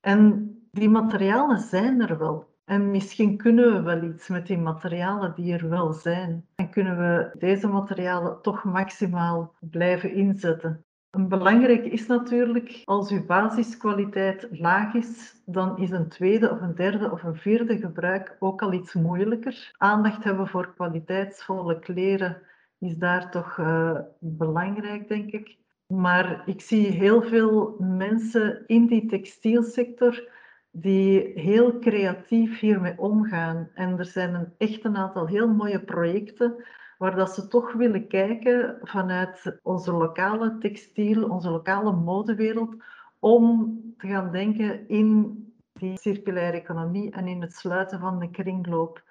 En 0.00 0.50
die 0.70 0.88
materialen 0.88 1.58
zijn 1.58 2.00
er 2.00 2.18
wel. 2.18 2.48
En 2.64 2.90
misschien 2.90 3.36
kunnen 3.36 3.72
we 3.72 3.82
wel 3.82 4.02
iets 4.02 4.28
met 4.28 4.46
die 4.46 4.58
materialen 4.58 5.34
die 5.34 5.52
er 5.52 5.68
wel 5.68 5.92
zijn. 5.92 6.46
En 6.54 6.70
kunnen 6.70 6.98
we 6.98 7.30
deze 7.38 7.68
materialen 7.68 8.42
toch 8.42 8.64
maximaal 8.64 9.54
blijven 9.60 10.14
inzetten. 10.14 10.84
Een 11.10 11.28
belangrijk 11.28 11.84
is 11.84 12.06
natuurlijk, 12.06 12.82
als 12.84 13.10
uw 13.10 13.26
basiskwaliteit 13.26 14.48
laag 14.50 14.94
is, 14.94 15.42
dan 15.46 15.78
is 15.78 15.90
een 15.90 16.08
tweede 16.08 16.50
of 16.50 16.60
een 16.60 16.74
derde 16.74 17.10
of 17.10 17.22
een 17.22 17.36
vierde 17.36 17.78
gebruik 17.78 18.36
ook 18.38 18.62
al 18.62 18.72
iets 18.72 18.94
moeilijker. 18.94 19.74
Aandacht 19.78 20.24
hebben 20.24 20.48
voor 20.48 20.74
kwaliteitsvolle 20.74 21.78
kleren 21.78 22.42
is 22.80 22.96
daar 22.96 23.30
toch 23.30 23.56
uh, 23.56 23.98
belangrijk, 24.18 25.08
denk 25.08 25.30
ik. 25.30 25.58
Maar 25.86 26.42
ik 26.46 26.60
zie 26.60 26.86
heel 26.86 27.22
veel 27.22 27.76
mensen 27.78 28.64
in 28.66 28.86
die 28.86 29.06
textielsector 29.06 30.28
die 30.70 31.32
heel 31.34 31.78
creatief 31.78 32.60
hiermee 32.60 32.98
omgaan. 32.98 33.70
En 33.74 33.98
er 33.98 34.04
zijn 34.04 34.34
een, 34.34 34.52
echt 34.58 34.84
een 34.84 34.96
aantal 34.96 35.26
heel 35.26 35.48
mooie 35.48 35.84
projecten 35.84 36.64
waar 36.98 37.16
dat 37.16 37.34
ze 37.34 37.48
toch 37.48 37.72
willen 37.72 38.08
kijken 38.08 38.78
vanuit 38.82 39.58
onze 39.62 39.92
lokale 39.92 40.58
textiel, 40.58 41.28
onze 41.28 41.50
lokale 41.50 41.92
modewereld, 41.92 42.76
om 43.18 43.78
te 43.96 44.06
gaan 44.06 44.32
denken 44.32 44.88
in 44.88 45.38
die 45.72 45.98
circulaire 45.98 46.56
economie 46.56 47.10
en 47.10 47.28
in 47.28 47.40
het 47.40 47.54
sluiten 47.54 48.00
van 48.00 48.18
de 48.18 48.30
kringloop. 48.30 49.02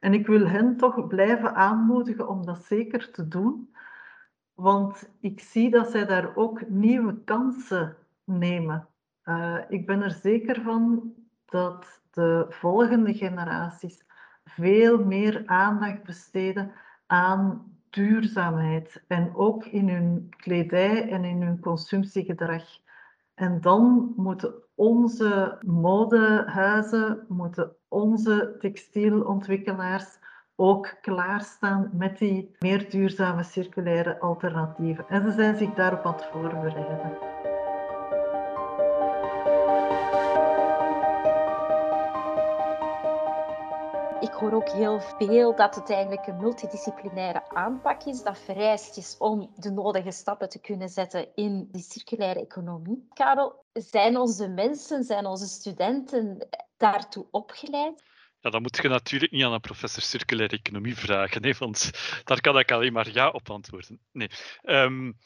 En 0.00 0.14
ik 0.14 0.26
wil 0.26 0.46
hen 0.46 0.76
toch 0.76 1.06
blijven 1.06 1.54
aanmoedigen 1.54 2.28
om 2.28 2.46
dat 2.46 2.64
zeker 2.64 3.10
te 3.10 3.28
doen, 3.28 3.74
want 4.54 5.10
ik 5.20 5.40
zie 5.40 5.70
dat 5.70 5.90
zij 5.90 6.06
daar 6.06 6.36
ook 6.36 6.68
nieuwe 6.68 7.24
kansen 7.24 7.96
nemen. 8.24 8.88
Uh, 9.24 9.58
ik 9.68 9.86
ben 9.86 10.02
er 10.02 10.10
zeker 10.10 10.62
van 10.62 11.12
dat 11.44 12.02
de 12.10 12.46
volgende 12.48 13.14
generaties 13.14 14.04
veel 14.44 15.04
meer 15.04 15.42
aandacht 15.46 16.02
besteden 16.02 16.72
aan 17.06 17.74
duurzaamheid 17.90 19.04
en 19.06 19.34
ook 19.34 19.64
in 19.64 19.88
hun 19.88 20.28
kledij 20.36 21.10
en 21.10 21.24
in 21.24 21.42
hun 21.42 21.60
consumptiegedrag. 21.60 22.64
En 23.34 23.60
dan 23.60 24.12
moeten 24.16 24.54
onze 24.74 25.58
modehuizen, 25.66 27.24
moeten 27.28 27.76
onze 27.90 28.56
textielontwikkelaars 28.58 30.18
ook 30.56 30.94
klaarstaan 31.00 31.90
met 31.92 32.18
die 32.18 32.56
meer 32.58 32.90
duurzame 32.90 33.42
circulaire 33.42 34.20
alternatieven. 34.20 35.04
En 35.08 35.22
ze 35.22 35.30
zijn 35.30 35.56
zich 35.56 35.74
daarop 35.74 36.04
aan 36.04 36.12
het 36.12 36.24
voorbereiden. 36.24 37.29
Hoor 44.40 44.52
ook 44.52 44.70
heel 44.70 45.00
veel 45.00 45.56
dat 45.56 45.74
het 45.74 45.90
eigenlijk 45.90 46.26
een 46.26 46.36
multidisciplinaire 46.36 47.48
aanpak 47.48 48.04
is, 48.04 48.22
dat 48.22 48.38
vereist 48.38 48.96
is 48.96 49.16
om 49.18 49.52
de 49.56 49.70
nodige 49.70 50.10
stappen 50.10 50.48
te 50.48 50.60
kunnen 50.60 50.88
zetten 50.88 51.34
in 51.34 51.68
die 51.72 51.82
circulaire 51.82 52.40
economie. 52.40 53.08
Karel, 53.12 53.64
zijn 53.72 54.16
onze 54.16 54.48
mensen, 54.48 55.04
zijn 55.04 55.26
onze 55.26 55.46
studenten 55.46 56.48
daartoe 56.76 57.26
opgeleid? 57.30 58.02
Ja, 58.40 58.50
dan 58.50 58.62
moet 58.62 58.78
je 58.82 58.88
natuurlijk 58.88 59.32
niet 59.32 59.44
aan 59.44 59.52
een 59.52 59.60
professor 59.60 60.02
circulaire 60.02 60.56
economie 60.56 60.96
vragen, 60.96 61.44
hè, 61.44 61.52
want 61.58 61.90
daar 62.24 62.40
kan 62.40 62.58
ik 62.58 62.72
alleen 62.72 62.92
maar 62.92 63.10
ja 63.12 63.28
op 63.28 63.50
antwoorden. 63.50 64.00
Nee. 64.12 64.30
Um, 64.62 65.18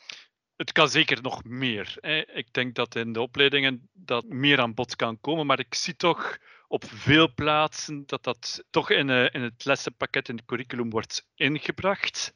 het 0.57 0.73
kan 0.73 0.89
zeker 0.89 1.23
nog 1.23 1.45
meer. 1.45 1.97
Ik 2.35 2.53
denk 2.53 2.75
dat 2.75 2.95
in 2.95 3.13
de 3.13 3.21
opleidingen 3.21 3.89
dat 3.93 4.25
meer 4.25 4.61
aan 4.61 4.75
bod 4.75 4.97
kan 4.97 5.21
komen, 5.21 5.47
maar 5.47 5.59
ik 5.59 5.75
zie 5.75 5.97
toch 5.97 6.39
op 6.69 6.85
veel 6.87 7.35
plaatsen 7.35 8.03
dat 8.07 8.23
dat 8.23 8.65
toch 8.71 8.91
in, 8.91 9.09
uh, 9.09 9.25
in 9.33 9.43
het 9.43 9.65
lessenpakket, 9.65 10.29
in 10.29 10.37
het 10.37 10.45
curriculum 10.45 10.91
wordt 10.91 11.27
ingebracht. 11.35 12.35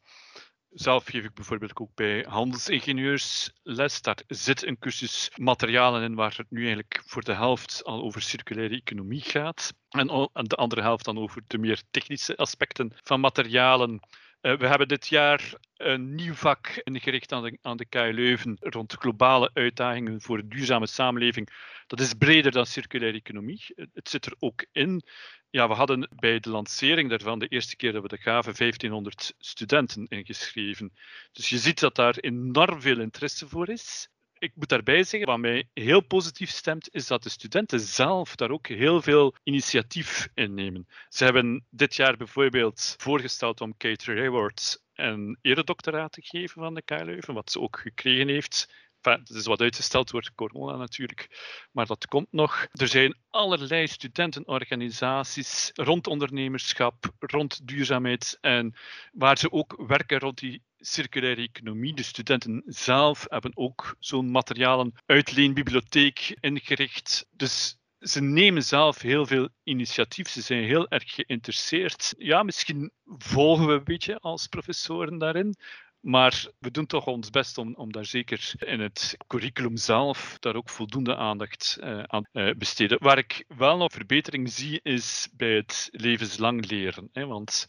Zelf 0.71 1.05
geef 1.05 1.25
ik 1.25 1.35
bijvoorbeeld 1.35 1.77
ook 1.77 1.95
bij 1.95 2.25
handelsingenieurs 2.29 3.51
les. 3.63 4.03
Daar 4.03 4.19
zit 4.27 4.67
een 4.67 4.79
cursus 4.79 5.31
materialen 5.37 6.03
in 6.03 6.15
waar 6.15 6.35
het 6.37 6.51
nu 6.51 6.59
eigenlijk 6.59 7.03
voor 7.07 7.23
de 7.23 7.35
helft 7.35 7.85
al 7.85 8.03
over 8.03 8.23
circulaire 8.23 8.75
economie 8.75 9.21
gaat. 9.21 9.73
En 9.89 10.07
de 10.33 10.57
andere 10.57 10.81
helft 10.81 11.05
dan 11.05 11.19
over 11.19 11.43
de 11.47 11.59
meer 11.59 11.83
technische 11.91 12.37
aspecten 12.37 12.93
van 13.03 13.21
materialen. 13.21 14.01
Uh, 14.43 14.57
we 14.57 14.67
hebben 14.67 14.89
dit 14.89 15.07
jaar 15.07 15.55
een 15.77 16.15
nieuw 16.15 16.35
vak 16.35 16.81
ingericht 16.85 17.33
aan 17.33 17.43
de, 17.43 17.59
aan 17.63 17.77
de 17.77 17.87
KU 17.87 18.13
Leuven 18.13 18.57
rond 18.61 18.93
globale 18.93 19.51
uitdagingen 19.53 20.21
voor 20.21 20.39
een 20.39 20.49
duurzame 20.49 20.87
samenleving. 20.87 21.49
Dat 21.87 22.01
is 22.01 22.15
breder 22.15 22.53
dan 22.53 22.67
circulaire 22.67 23.19
economie. 23.19 23.65
Het 23.75 24.09
zit 24.09 24.27
er 24.27 24.35
ook 24.39 24.67
in. 24.73 25.03
Ja, 25.51 25.69
we 25.69 25.75
hadden 25.75 26.09
bij 26.17 26.41
de 26.41 26.51
lancering 26.51 27.11
daarvan, 27.11 27.39
de 27.39 27.49
eerste 27.49 27.77
keer 27.77 27.93
dat 27.93 28.03
we 28.03 28.09
de 28.09 28.19
gaven, 28.19 28.55
1500 28.57 29.35
studenten 29.39 30.07
ingeschreven. 30.07 30.93
Dus 31.33 31.49
je 31.49 31.59
ziet 31.59 31.81
dat 31.81 31.95
daar 31.95 32.17
enorm 32.17 32.81
veel 32.81 33.01
interesse 33.01 33.49
voor 33.49 33.69
is 33.69 34.09
ik 34.39 34.53
moet 34.55 34.69
daarbij 34.69 35.03
zeggen, 35.03 35.29
wat 35.29 35.39
mij 35.39 35.69
heel 35.75 36.01
positief 36.01 36.51
stemt, 36.51 36.95
is 36.95 37.07
dat 37.07 37.23
de 37.23 37.29
studenten 37.29 37.81
zelf 37.81 38.37
daar 38.37 38.51
ook 38.51 38.67
heel 38.67 39.03
veel 39.03 39.35
initiatief 39.43 40.29
in 40.35 40.55
nemen. 40.55 40.89
Ze 41.09 41.25
hebben 41.25 41.67
dit 41.71 41.95
jaar 41.95 42.17
bijvoorbeeld 42.17 42.95
voorgesteld 42.99 43.61
om 43.61 43.77
Kate 43.77 44.13
Rewards 44.13 44.79
een 44.95 45.39
eredoctoraat 45.43 46.13
te 46.13 46.23
geven 46.23 46.63
van 46.63 46.75
de 46.75 46.83
KU 46.83 47.05
Leuven, 47.05 47.35
wat 47.35 47.51
ze 47.51 47.61
ook 47.61 47.79
gekregen 47.79 48.29
heeft. 48.29 48.69
Enfin, 49.01 49.21
het 49.25 49.37
is 49.37 49.47
wat 49.47 49.61
uitgesteld 49.61 50.11
door 50.11 50.31
corona 50.35 50.77
natuurlijk, 50.77 51.29
maar 51.73 51.87
dat 51.87 52.07
komt 52.07 52.33
nog. 52.33 52.67
Er 52.73 52.89
zijn 52.89 53.17
allerlei 53.31 53.87
studentenorganisaties 53.87 55.71
rond 55.75 56.07
ondernemerschap, 56.07 57.11
rond 57.19 57.67
duurzaamheid 57.69 58.39
en 58.41 58.75
waar 59.13 59.39
ze 59.39 59.53
ook 59.53 59.75
werken 59.87 60.19
rond 60.19 60.39
die 60.39 60.63
circulaire 60.79 61.43
economie. 61.43 61.95
De 61.95 62.03
studenten 62.03 62.63
zelf 62.67 63.25
hebben 63.29 63.57
ook 63.57 63.97
zo'n 63.99 64.31
materialen 64.31 64.93
uitleenbibliotheek 65.07 66.37
ingericht. 66.41 67.27
Dus 67.31 67.79
ze 67.99 68.23
nemen 68.23 68.63
zelf 68.63 69.01
heel 69.01 69.27
veel 69.27 69.49
initiatief. 69.63 70.29
Ze 70.29 70.41
zijn 70.41 70.65
heel 70.65 70.89
erg 70.89 71.15
geïnteresseerd. 71.15 72.15
Ja, 72.19 72.43
misschien 72.43 72.93
volgen 73.05 73.67
we 73.67 73.73
een 73.73 73.85
beetje 73.85 74.19
als 74.19 74.47
professoren 74.47 75.19
daarin. 75.19 75.57
Maar 76.01 76.47
we 76.59 76.71
doen 76.71 76.87
toch 76.87 77.07
ons 77.07 77.31
best 77.31 77.59
om, 77.59 77.75
om 77.75 77.93
daar 77.93 78.05
zeker 78.05 78.53
in 78.59 78.81
het 78.81 79.17
curriculum 79.27 79.77
zelf 79.77 80.37
daar 80.39 80.55
ook 80.55 80.69
voldoende 80.69 81.17
aandacht 81.17 81.79
uh, 81.81 82.03
aan 82.03 82.29
uh, 82.33 82.55
besteden. 82.55 82.99
Waar 83.01 83.19
ik 83.19 83.45
wel 83.49 83.77
nog 83.77 83.93
verbetering 83.93 84.51
zie, 84.51 84.81
is 84.83 85.29
bij 85.33 85.55
het 85.55 85.89
levenslang 85.91 86.71
leren. 86.71 87.09
Hè, 87.13 87.27
want 87.27 87.67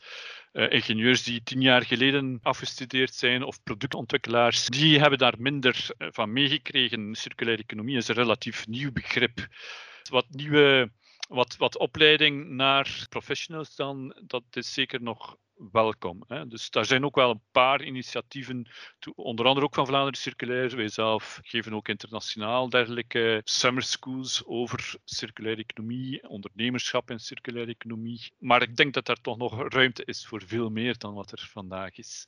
uh, 0.53 0.71
ingenieurs 0.71 1.23
die 1.23 1.43
tien 1.43 1.61
jaar 1.61 1.85
geleden 1.85 2.39
afgestudeerd 2.41 3.13
zijn 3.13 3.43
of 3.43 3.63
productontwikkelaars, 3.63 4.65
die 4.65 4.99
hebben 4.99 5.19
daar 5.19 5.35
minder 5.37 5.87
van 5.97 6.33
meegekregen. 6.33 7.15
Circulaire 7.15 7.63
economie 7.63 7.97
is 7.97 8.07
een 8.07 8.15
relatief 8.15 8.67
nieuw 8.67 8.91
begrip. 8.91 9.47
Wat 10.09 10.25
nieuwe 10.29 10.91
wat, 11.29 11.55
wat 11.57 11.77
opleiding 11.77 12.49
naar 12.49 13.05
professionals 13.09 13.75
dan, 13.75 14.15
dat 14.27 14.43
is 14.51 14.73
zeker 14.73 15.01
nog 15.01 15.37
welkom. 15.71 16.23
Hè. 16.27 16.47
Dus 16.47 16.69
daar 16.69 16.85
zijn 16.85 17.05
ook 17.05 17.15
wel 17.15 17.29
een 17.29 17.41
paar 17.51 17.83
initiatieven, 17.83 18.67
onder 19.15 19.45
andere 19.45 19.65
ook 19.65 19.75
van 19.75 19.87
Vlaanderen 19.87 20.19
Circulair. 20.19 20.75
Wij 20.75 20.87
zelf 20.87 21.39
geven 21.41 21.73
ook 21.73 21.87
internationaal 21.87 22.69
dergelijke 22.69 23.41
summer 23.43 23.83
schools 23.83 24.45
over 24.45 24.95
circulaire 25.03 25.61
economie, 25.61 26.29
ondernemerschap 26.29 27.09
en 27.09 27.19
circulaire 27.19 27.71
economie. 27.71 28.31
Maar 28.37 28.61
ik 28.61 28.75
denk 28.75 28.93
dat 28.93 29.07
er 29.07 29.21
toch 29.21 29.37
nog 29.37 29.73
ruimte 29.73 30.05
is 30.05 30.27
voor 30.27 30.41
veel 30.45 30.69
meer 30.69 30.97
dan 30.97 31.13
wat 31.13 31.31
er 31.31 31.49
vandaag 31.51 31.97
is. 31.97 32.27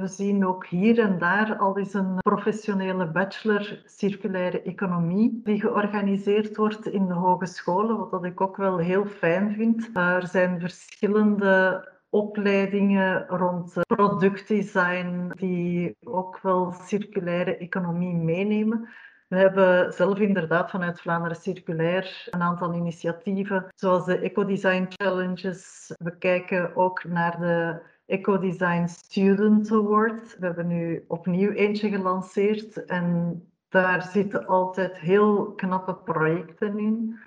We 0.00 0.08
zien 0.08 0.46
ook 0.46 0.66
hier 0.66 0.98
en 0.98 1.18
daar 1.18 1.56
al 1.56 1.78
eens 1.78 1.94
een 1.94 2.16
professionele 2.16 3.06
bachelor 3.06 3.82
circulaire 3.84 4.62
economie 4.62 5.40
die 5.44 5.60
georganiseerd 5.60 6.56
wordt 6.56 6.86
in 6.86 7.06
de 7.06 7.14
hogescholen, 7.14 8.10
wat 8.10 8.24
ik 8.24 8.40
ook 8.40 8.56
wel 8.56 8.78
heel 8.78 9.06
fijn 9.06 9.54
vind. 9.54 9.90
Er 9.96 10.26
zijn 10.26 10.60
verschillende 10.60 11.93
opleidingen 12.14 13.26
rond 13.26 13.72
productdesign 13.86 15.32
die 15.36 15.96
ook 16.04 16.40
wel 16.40 16.72
circulaire 16.72 17.56
economie 17.56 18.14
meenemen. 18.14 18.88
We 19.28 19.36
hebben 19.36 19.92
zelf 19.92 20.18
inderdaad 20.18 20.70
vanuit 20.70 21.00
Vlaanderen 21.00 21.36
Circulair 21.36 22.26
een 22.30 22.42
aantal 22.42 22.74
initiatieven, 22.74 23.66
zoals 23.74 24.04
de 24.04 24.18
Ecodesign 24.18 24.86
Challenges. 24.88 25.94
We 25.98 26.18
kijken 26.18 26.76
ook 26.76 27.04
naar 27.04 27.40
de 27.40 27.80
Ecodesign 28.06 28.86
Student 28.86 29.72
Award. 29.72 30.38
We 30.38 30.46
hebben 30.46 30.66
nu 30.66 31.04
opnieuw 31.08 31.50
eentje 31.50 31.88
gelanceerd 31.88 32.84
en 32.84 33.42
daar 33.68 34.02
zitten 34.02 34.46
altijd 34.46 34.98
heel 34.98 35.52
knappe 35.52 35.94
projecten 35.94 36.78
in. 36.78 37.18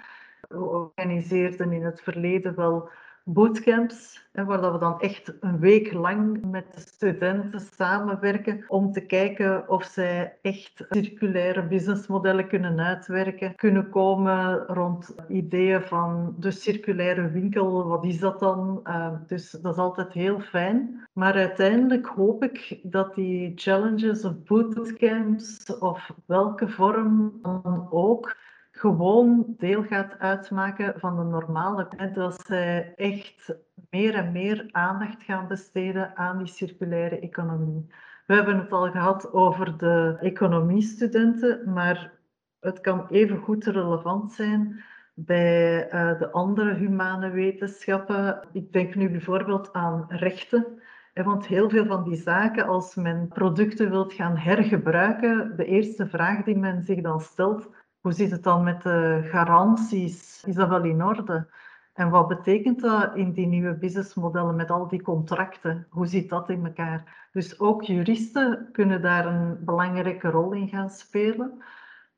We 0.48 0.60
organiseerden 0.60 1.72
in 1.72 1.84
het 1.84 2.02
verleden 2.02 2.56
wel 2.56 2.90
bootcamps, 3.30 4.28
waar 4.32 4.62
dat 4.62 4.72
we 4.72 4.80
dan 4.80 5.00
echt 5.00 5.34
een 5.40 5.60
week 5.60 5.94
lang 5.94 6.46
met 6.52 6.74
de 6.74 6.82
studenten 6.82 7.60
samenwerken 7.60 8.64
om 8.68 8.92
te 8.92 9.06
kijken 9.06 9.70
of 9.70 9.84
zij 9.84 10.38
echt 10.42 10.86
circulaire 10.90 11.68
businessmodellen 11.68 12.48
kunnen 12.48 12.80
uitwerken, 12.80 13.56
kunnen 13.56 13.90
komen 13.90 14.58
rond 14.68 15.16
ideeën 15.28 15.82
van 15.82 16.36
de 16.40 16.52
circulaire 16.52 17.32
winkel, 17.32 17.88
wat 17.88 18.06
is 18.06 18.20
dat 18.20 18.40
dan? 18.40 18.80
Uh, 18.84 19.14
dus 19.28 19.52
dat 19.52 19.74
is 19.74 19.80
altijd 19.80 20.14
heel 20.14 20.40
fijn. 20.40 21.08
Maar 21.14 21.34
uiteindelijk 21.34 22.06
hoop 22.06 22.44
ik 22.44 22.80
dat 22.84 23.16
die 23.16 23.52
challenges 23.56 24.26
of 24.26 24.44
bootcamps 24.44 25.78
of 25.80 26.12
welke 26.26 26.70
vorm 26.70 27.40
dan 27.42 27.88
ook 27.92 28.36
gewoon 28.80 29.56
deel 29.58 29.84
gaat 29.84 30.20
uitmaken 30.20 31.00
van 31.00 31.16
de 31.16 31.24
normale. 31.24 31.88
En 31.98 32.14
dat 32.14 32.46
zij 32.46 32.94
echt 32.96 33.56
meer 33.90 34.16
en 34.16 34.32
meer 34.32 34.70
aandacht 34.72 35.24
gaan 35.24 35.48
besteden 35.48 36.18
aan 36.18 36.38
die 36.38 36.48
circulaire 36.48 37.20
economie. 37.20 37.86
We 38.26 38.34
hebben 38.34 38.60
het 38.60 38.72
al 38.72 38.92
gehad 38.92 39.34
over 39.34 39.78
de 39.78 40.18
economiestudenten, 40.20 41.74
maar 41.74 42.12
het 42.60 42.82
kan 42.82 43.08
even 43.10 43.38
goed 43.38 43.66
relevant 43.66 44.34
zijn 44.34 44.84
bij 45.14 45.86
uh, 45.86 46.20
de 46.20 46.32
andere 46.32 46.74
humane 46.74 47.30
wetenschappen. 47.30 48.48
Ik 48.52 48.74
denk 48.74 48.96
nu 48.96 49.10
bijvoorbeeld 49.10 49.74
aan 49.74 50.06
rechten. 50.08 50.82
Want 51.14 51.48
heel 51.48 51.70
veel 51.70 51.86
van 51.86 52.04
die 52.04 52.16
zaken, 52.16 52.68
als 52.68 52.96
men 52.96 53.28
producten 53.28 53.90
wilt 53.90 54.14
gaan 54.14 54.38
hergebruiken, 54.38 55.54
de 55.56 55.66
eerste 55.66 56.08
vraag 56.08 56.44
die 56.44 56.58
men 56.58 56.84
zich 56.84 57.02
dan 57.02 57.20
stelt, 57.20 57.70
Hoe 58.02 58.12
zit 58.14 58.32
het 58.32 58.44
dan 58.44 58.64
met 58.64 58.82
de 58.82 59.20
garanties? 59.24 60.44
Is 60.44 60.56
dat 60.56 60.70
wel 60.70 60.84
in 60.84 61.04
orde? 61.04 61.48
En 61.94 62.10
wat 62.10 62.28
betekent 62.28 62.82
dat 62.82 63.16
in 63.16 63.32
die 63.32 63.48
nieuwe 63.48 63.74
businessmodellen 63.74 64.56
met 64.56 64.72
al 64.72 64.88
die 64.88 65.02
contracten? 65.02 65.88
Hoe 65.90 66.08
zit 66.08 66.30
dat 66.30 66.50
in 66.50 66.66
elkaar? 66.66 67.28
Dus 67.32 67.60
ook 67.60 67.84
juristen 67.84 68.70
kunnen 68.72 69.02
daar 69.02 69.26
een 69.26 69.66
belangrijke 69.66 70.30
rol 70.30 70.52
in 70.54 70.68
gaan 70.68 70.90
spelen. 70.90 71.64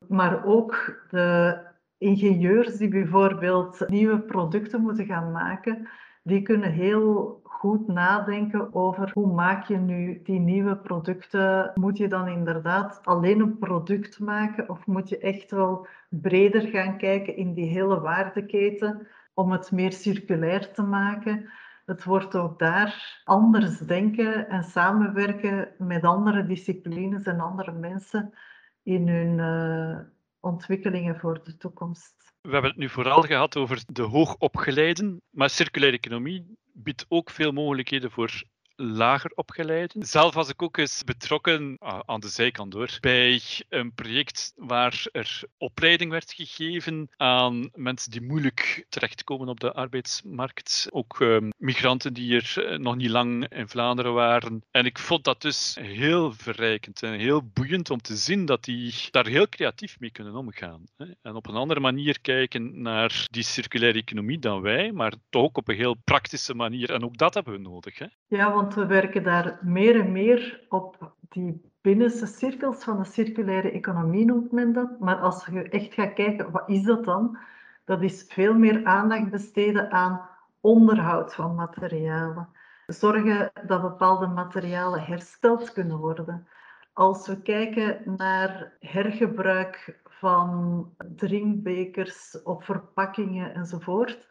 Maar 0.08 0.44
ook 0.44 1.02
de 1.10 1.58
ingenieurs 1.98 2.76
die 2.76 2.88
bijvoorbeeld 2.88 3.88
nieuwe 3.88 4.20
producten 4.20 4.80
moeten 4.80 5.06
gaan 5.06 5.30
maken, 5.30 5.88
die 6.22 6.42
kunnen 6.42 6.72
heel 6.72 7.39
goed 7.60 7.86
nadenken 7.86 8.74
over 8.74 9.10
hoe 9.12 9.32
maak 9.32 9.64
je 9.64 9.76
nu 9.76 10.20
die 10.22 10.40
nieuwe 10.40 10.76
producten. 10.76 11.72
Moet 11.74 11.98
je 11.98 12.08
dan 12.08 12.28
inderdaad 12.28 13.00
alleen 13.04 13.40
een 13.40 13.58
product 13.58 14.18
maken 14.18 14.68
of 14.68 14.86
moet 14.86 15.08
je 15.08 15.18
echt 15.18 15.50
wel 15.50 15.86
breder 16.08 16.68
gaan 16.68 16.98
kijken 16.98 17.36
in 17.36 17.54
die 17.54 17.66
hele 17.66 18.00
waardeketen 18.00 19.06
om 19.34 19.52
het 19.52 19.70
meer 19.70 19.92
circulair 19.92 20.72
te 20.72 20.82
maken? 20.82 21.50
Het 21.86 22.04
wordt 22.04 22.36
ook 22.36 22.58
daar 22.58 23.22
anders 23.24 23.78
denken 23.78 24.48
en 24.48 24.62
samenwerken 24.62 25.68
met 25.78 26.04
andere 26.04 26.46
disciplines 26.46 27.22
en 27.22 27.40
andere 27.40 27.72
mensen 27.72 28.34
in 28.82 29.08
hun 29.08 29.38
uh, 29.38 29.98
ontwikkelingen 30.40 31.18
voor 31.18 31.40
de 31.44 31.56
toekomst. 31.56 32.14
We 32.40 32.52
hebben 32.52 32.70
het 32.70 32.80
nu 32.80 32.88
vooral 32.88 33.22
gehad 33.22 33.56
over 33.56 33.82
de 33.86 34.02
hoogopgeleiden, 34.02 35.22
maar 35.30 35.50
circulaire 35.50 35.96
economie 35.96 36.58
biedt 36.82 37.06
ook 37.08 37.30
veel 37.30 37.52
mogelijkheden 37.52 38.10
voor 38.10 38.42
lager 38.80 39.30
opgeleiden. 39.34 40.06
Zelf 40.06 40.34
was 40.34 40.48
ik 40.48 40.62
ook 40.62 40.76
eens 40.76 41.04
betrokken, 41.04 41.76
ah, 41.78 42.00
aan 42.06 42.20
de 42.20 42.28
zijkant 42.28 42.72
door, 42.72 42.98
bij 43.00 43.42
een 43.68 43.94
project 43.94 44.52
waar 44.56 45.06
er 45.12 45.42
opleiding 45.58 46.10
werd 46.10 46.32
gegeven 46.32 47.08
aan 47.16 47.70
mensen 47.74 48.10
die 48.10 48.22
moeilijk 48.22 48.86
terechtkomen 48.88 49.48
op 49.48 49.60
de 49.60 49.72
arbeidsmarkt. 49.72 50.86
Ook 50.90 51.20
ehm, 51.20 51.50
migranten 51.56 52.12
die 52.12 52.36
er 52.36 52.64
eh, 52.64 52.78
nog 52.78 52.96
niet 52.96 53.10
lang 53.10 53.48
in 53.48 53.68
Vlaanderen 53.68 54.12
waren. 54.14 54.64
En 54.70 54.84
ik 54.84 54.98
vond 54.98 55.24
dat 55.24 55.42
dus 55.42 55.76
heel 55.80 56.32
verrijkend 56.32 57.02
en 57.02 57.12
heel 57.12 57.42
boeiend 57.42 57.90
om 57.90 58.00
te 58.00 58.16
zien 58.16 58.44
dat 58.44 58.64
die 58.64 58.94
daar 59.10 59.26
heel 59.26 59.48
creatief 59.48 60.00
mee 60.00 60.10
kunnen 60.10 60.34
omgaan. 60.34 60.84
En 61.22 61.34
op 61.34 61.46
een 61.46 61.54
andere 61.54 61.80
manier 61.80 62.20
kijken 62.20 62.82
naar 62.82 63.26
die 63.30 63.42
circulaire 63.42 63.98
economie 63.98 64.38
dan 64.38 64.60
wij, 64.60 64.92
maar 64.92 65.12
toch 65.30 65.52
op 65.52 65.68
een 65.68 65.76
heel 65.76 65.96
praktische 66.04 66.54
manier. 66.54 66.92
En 66.92 67.04
ook 67.04 67.16
dat 67.16 67.34
hebben 67.34 67.52
we 67.52 67.58
nodig. 67.58 67.98
Hè. 67.98 68.06
Ja, 68.26 68.52
want 68.52 68.69
we 68.74 68.86
werken 68.86 69.22
daar 69.22 69.58
meer 69.62 70.00
en 70.00 70.12
meer 70.12 70.66
op 70.68 71.12
die 71.28 71.70
binnenste 71.80 72.26
cirkels 72.26 72.84
van 72.84 72.98
de 72.98 73.04
circulaire 73.04 73.70
economie, 73.70 74.24
noemt 74.24 74.52
men 74.52 74.72
dat. 74.72 75.00
Maar 75.00 75.16
als 75.16 75.46
je 75.46 75.68
echt 75.68 75.94
gaat 75.94 76.12
kijken, 76.12 76.50
wat 76.50 76.68
is 76.68 76.82
dat 76.82 77.04
dan? 77.04 77.38
Dat 77.84 78.02
is 78.02 78.24
veel 78.28 78.54
meer 78.54 78.84
aandacht 78.84 79.30
besteden 79.30 79.90
aan 79.90 80.28
onderhoud 80.60 81.34
van 81.34 81.54
materialen. 81.54 82.48
Zorgen 82.86 83.50
dat 83.66 83.82
bepaalde 83.82 84.26
materialen 84.26 85.02
hersteld 85.02 85.72
kunnen 85.72 85.98
worden. 85.98 86.48
Als 86.92 87.26
we 87.26 87.42
kijken 87.42 88.02
naar 88.16 88.72
hergebruik 88.80 90.00
van 90.04 90.94
drinkbekers 91.16 92.42
of 92.42 92.64
verpakkingen 92.64 93.54
enzovoort, 93.54 94.28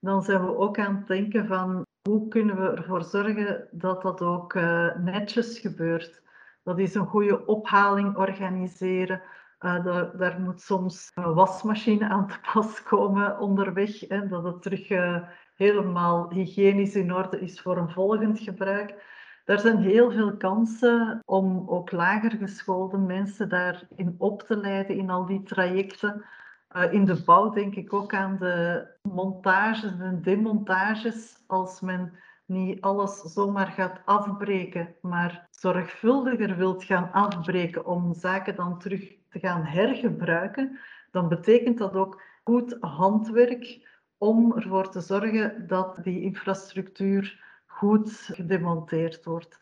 dan 0.00 0.22
zijn 0.22 0.44
we 0.44 0.56
ook 0.56 0.78
aan 0.78 0.96
het 0.96 1.06
denken 1.06 1.46
van 1.46 1.86
hoe 2.10 2.28
kunnen 2.28 2.56
we 2.60 2.68
ervoor 2.70 3.04
zorgen 3.04 3.68
dat 3.70 4.02
dat 4.02 4.20
ook 4.22 4.54
uh, 4.54 4.96
netjes 4.96 5.58
gebeurt? 5.58 6.22
Dat 6.62 6.78
is 6.78 6.94
een 6.94 7.06
goede 7.06 7.46
ophaling 7.46 8.16
organiseren. 8.16 9.22
Uh, 9.60 9.84
daar, 9.84 10.16
daar, 10.16 10.40
moet 10.40 10.60
soms 10.60 11.10
een 11.14 11.34
wasmachine 11.34 12.08
aan 12.08 12.26
te 12.26 12.38
pas 12.52 12.82
komen 12.82 13.38
onderweg. 13.38 14.06
En 14.06 14.28
dat 14.28 14.44
het 14.44 14.62
terug 14.62 14.90
uh, 14.90 15.16
helemaal 15.54 16.30
hygiënisch 16.32 16.94
in 16.94 17.14
orde 17.14 17.40
is 17.40 17.60
voor 17.60 17.76
een 17.76 17.90
volgend 17.90 18.38
gebruik. 18.38 18.94
Er 19.44 19.58
zijn 19.58 19.78
heel 19.78 20.10
veel 20.10 20.36
kansen 20.36 21.22
om 21.24 21.64
ook 21.68 21.90
lager 21.90 22.30
geschoolde 22.30 22.98
mensen 22.98 23.48
daarin 23.48 24.14
op 24.18 24.42
te 24.42 24.56
leiden 24.56 24.96
in 24.96 25.10
al 25.10 25.26
die 25.26 25.42
trajecten. 25.42 26.24
Uh, 26.76 26.92
in 26.92 27.04
de 27.04 27.22
bouw 27.24 27.50
denk 27.50 27.74
ik 27.74 27.92
ook 27.92 28.14
aan 28.14 28.36
de 28.38 28.86
montages 29.02 29.98
en 29.98 30.22
demontages. 30.22 31.44
Als 31.46 31.80
men 31.80 32.12
niet 32.46 32.80
alles 32.80 33.20
zomaar 33.20 33.66
gaat 33.66 34.00
afbreken, 34.04 34.94
maar 35.00 35.48
zorgvuldiger 35.50 36.56
wilt 36.56 36.84
gaan 36.84 37.12
afbreken 37.12 37.86
om 37.86 38.14
zaken 38.14 38.56
dan 38.56 38.78
terug 38.78 39.14
te 39.28 39.38
gaan 39.38 39.64
hergebruiken, 39.64 40.78
dan 41.10 41.28
betekent 41.28 41.78
dat 41.78 41.94
ook 41.94 42.22
goed 42.44 42.76
handwerk 42.80 43.88
om 44.18 44.52
ervoor 44.56 44.90
te 44.90 45.00
zorgen 45.00 45.66
dat 45.66 45.98
die 46.02 46.22
infrastructuur 46.22 47.44
goed 47.66 48.10
gedemonteerd 48.10 49.24
wordt. 49.24 49.58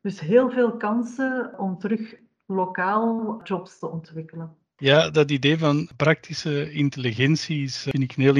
Dus 0.00 0.20
heel 0.20 0.50
veel 0.50 0.76
kansen 0.76 1.58
om 1.58 1.78
terug 1.78 2.14
lokaal 2.46 3.40
jobs 3.42 3.78
te 3.78 3.90
ontwikkelen. 3.90 4.56
Ja, 4.76 5.10
dat 5.10 5.30
idee 5.30 5.58
van 5.58 5.88
praktische 5.96 6.72
intelligentie 6.72 7.62
is, 7.62 7.76
vind 7.76 8.02
ik 8.02 8.16
een, 8.16 8.22
heel, 8.22 8.36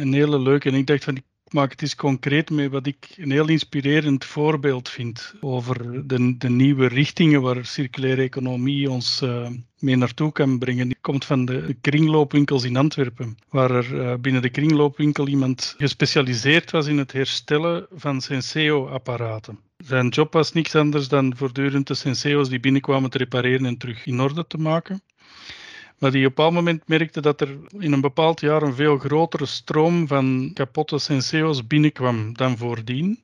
een 0.00 0.12
hele 0.12 0.40
leuke. 0.40 0.68
En 0.68 0.74
ik 0.74 0.86
dacht 0.86 1.04
van, 1.04 1.16
ik 1.16 1.24
maak 1.52 1.70
het 1.70 1.82
eens 1.82 1.94
concreet 1.94 2.50
mee 2.50 2.70
wat 2.70 2.86
ik 2.86 3.08
een 3.16 3.30
heel 3.30 3.48
inspirerend 3.48 4.24
voorbeeld 4.24 4.88
vind 4.88 5.34
over 5.40 6.06
de, 6.06 6.36
de 6.36 6.50
nieuwe 6.50 6.86
richtingen 6.86 7.42
waar 7.42 7.66
circulaire 7.66 8.22
economie 8.22 8.90
ons 8.90 9.22
uh, 9.22 9.48
mee 9.78 9.96
naartoe 9.96 10.32
kan 10.32 10.58
brengen. 10.58 10.88
Die 10.88 10.98
komt 11.00 11.24
van 11.24 11.44
de 11.44 11.76
kringloopwinkels 11.80 12.64
in 12.64 12.76
Antwerpen, 12.76 13.36
waar 13.48 13.70
er 13.70 13.94
uh, 13.94 14.14
binnen 14.20 14.42
de 14.42 14.50
kringloopwinkel 14.50 15.28
iemand 15.28 15.74
gespecialiseerd 15.78 16.70
was 16.70 16.86
in 16.86 16.98
het 16.98 17.12
herstellen 17.12 17.86
van 17.90 18.20
Senseo-apparaten. 18.20 19.58
Zijn 19.76 20.08
job 20.08 20.32
was 20.32 20.52
niks 20.52 20.74
anders 20.74 21.08
dan 21.08 21.36
voortdurend 21.36 21.86
de 21.86 21.94
Senseo's 21.94 22.48
die 22.48 22.60
binnenkwamen 22.60 23.10
te 23.10 23.18
repareren 23.18 23.66
en 23.66 23.76
terug 23.76 24.06
in 24.06 24.20
orde 24.20 24.46
te 24.46 24.58
maken. 24.58 25.00
Maar 25.98 26.10
die 26.10 26.20
op 26.20 26.28
een 26.28 26.34
bepaald 26.34 26.54
moment 26.54 26.88
merkte 26.88 27.20
dat 27.20 27.40
er 27.40 27.58
in 27.78 27.92
een 27.92 28.00
bepaald 28.00 28.40
jaar 28.40 28.62
een 28.62 28.74
veel 28.74 28.98
grotere 28.98 29.46
stroom 29.46 30.06
van 30.06 30.50
kapotte 30.54 30.98
senseo's 30.98 31.66
binnenkwam 31.66 32.34
dan 32.34 32.56
voordien. 32.56 33.22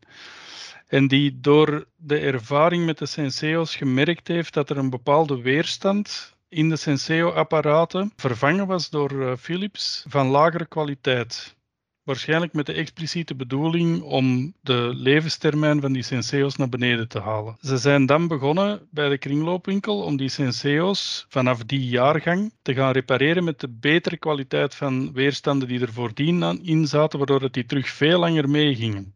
En 0.87 1.09
die 1.09 1.41
door 1.41 1.87
de 1.97 2.19
ervaring 2.19 2.85
met 2.85 2.99
de 2.99 3.07
senseo's 3.07 3.77
gemerkt 3.77 4.29
heeft 4.29 4.55
dat 4.55 4.71
er 4.71 4.77
een 4.77 4.91
bepaalde 4.91 5.41
weerstand 5.41 6.35
in 6.49 6.69
de 6.69 6.77
Senseo-apparaten 6.77 8.13
vervangen 8.17 8.67
was 8.67 8.91
door 8.91 9.23
eh, 9.23 9.37
Philips 9.37 10.05
van 10.09 10.27
lagere 10.27 10.67
kwaliteit. 10.67 11.57
Waarschijnlijk 12.05 12.53
met 12.53 12.67
de 12.67 12.73
expliciete 12.73 13.35
bedoeling 13.35 14.03
om 14.03 14.55
de 14.61 14.93
levenstermijn 14.95 15.81
van 15.81 15.93
die 15.93 16.03
senseo's 16.03 16.57
naar 16.57 16.69
beneden 16.69 17.09
te 17.09 17.21
halen. 17.21 17.57
Ze 17.61 17.77
zijn 17.77 18.07
dan 18.07 18.29
begonnen 18.29 18.81
bij 18.91 19.09
de 19.09 19.19
kringloopwinkel 19.19 20.03
om 20.03 20.17
die 20.17 20.29
senseo's 20.29 21.27
vanaf 21.29 21.65
die 21.65 21.87
jaargang 21.87 22.53
te 22.63 22.75
gaan 22.75 22.93
repareren 22.93 23.45
met 23.45 23.61
de 23.61 23.69
betere 23.69 24.17
kwaliteit 24.17 24.75
van 24.75 25.13
weerstanden 25.13 25.69
die 25.69 25.81
er 25.81 25.93
voordien 25.93 26.65
in 26.65 26.87
zaten, 26.87 27.19
waardoor 27.19 27.43
het 27.43 27.53
die 27.55 27.67
terug 27.67 27.89
veel 27.89 28.19
langer 28.19 28.49
meegingen. 28.49 29.15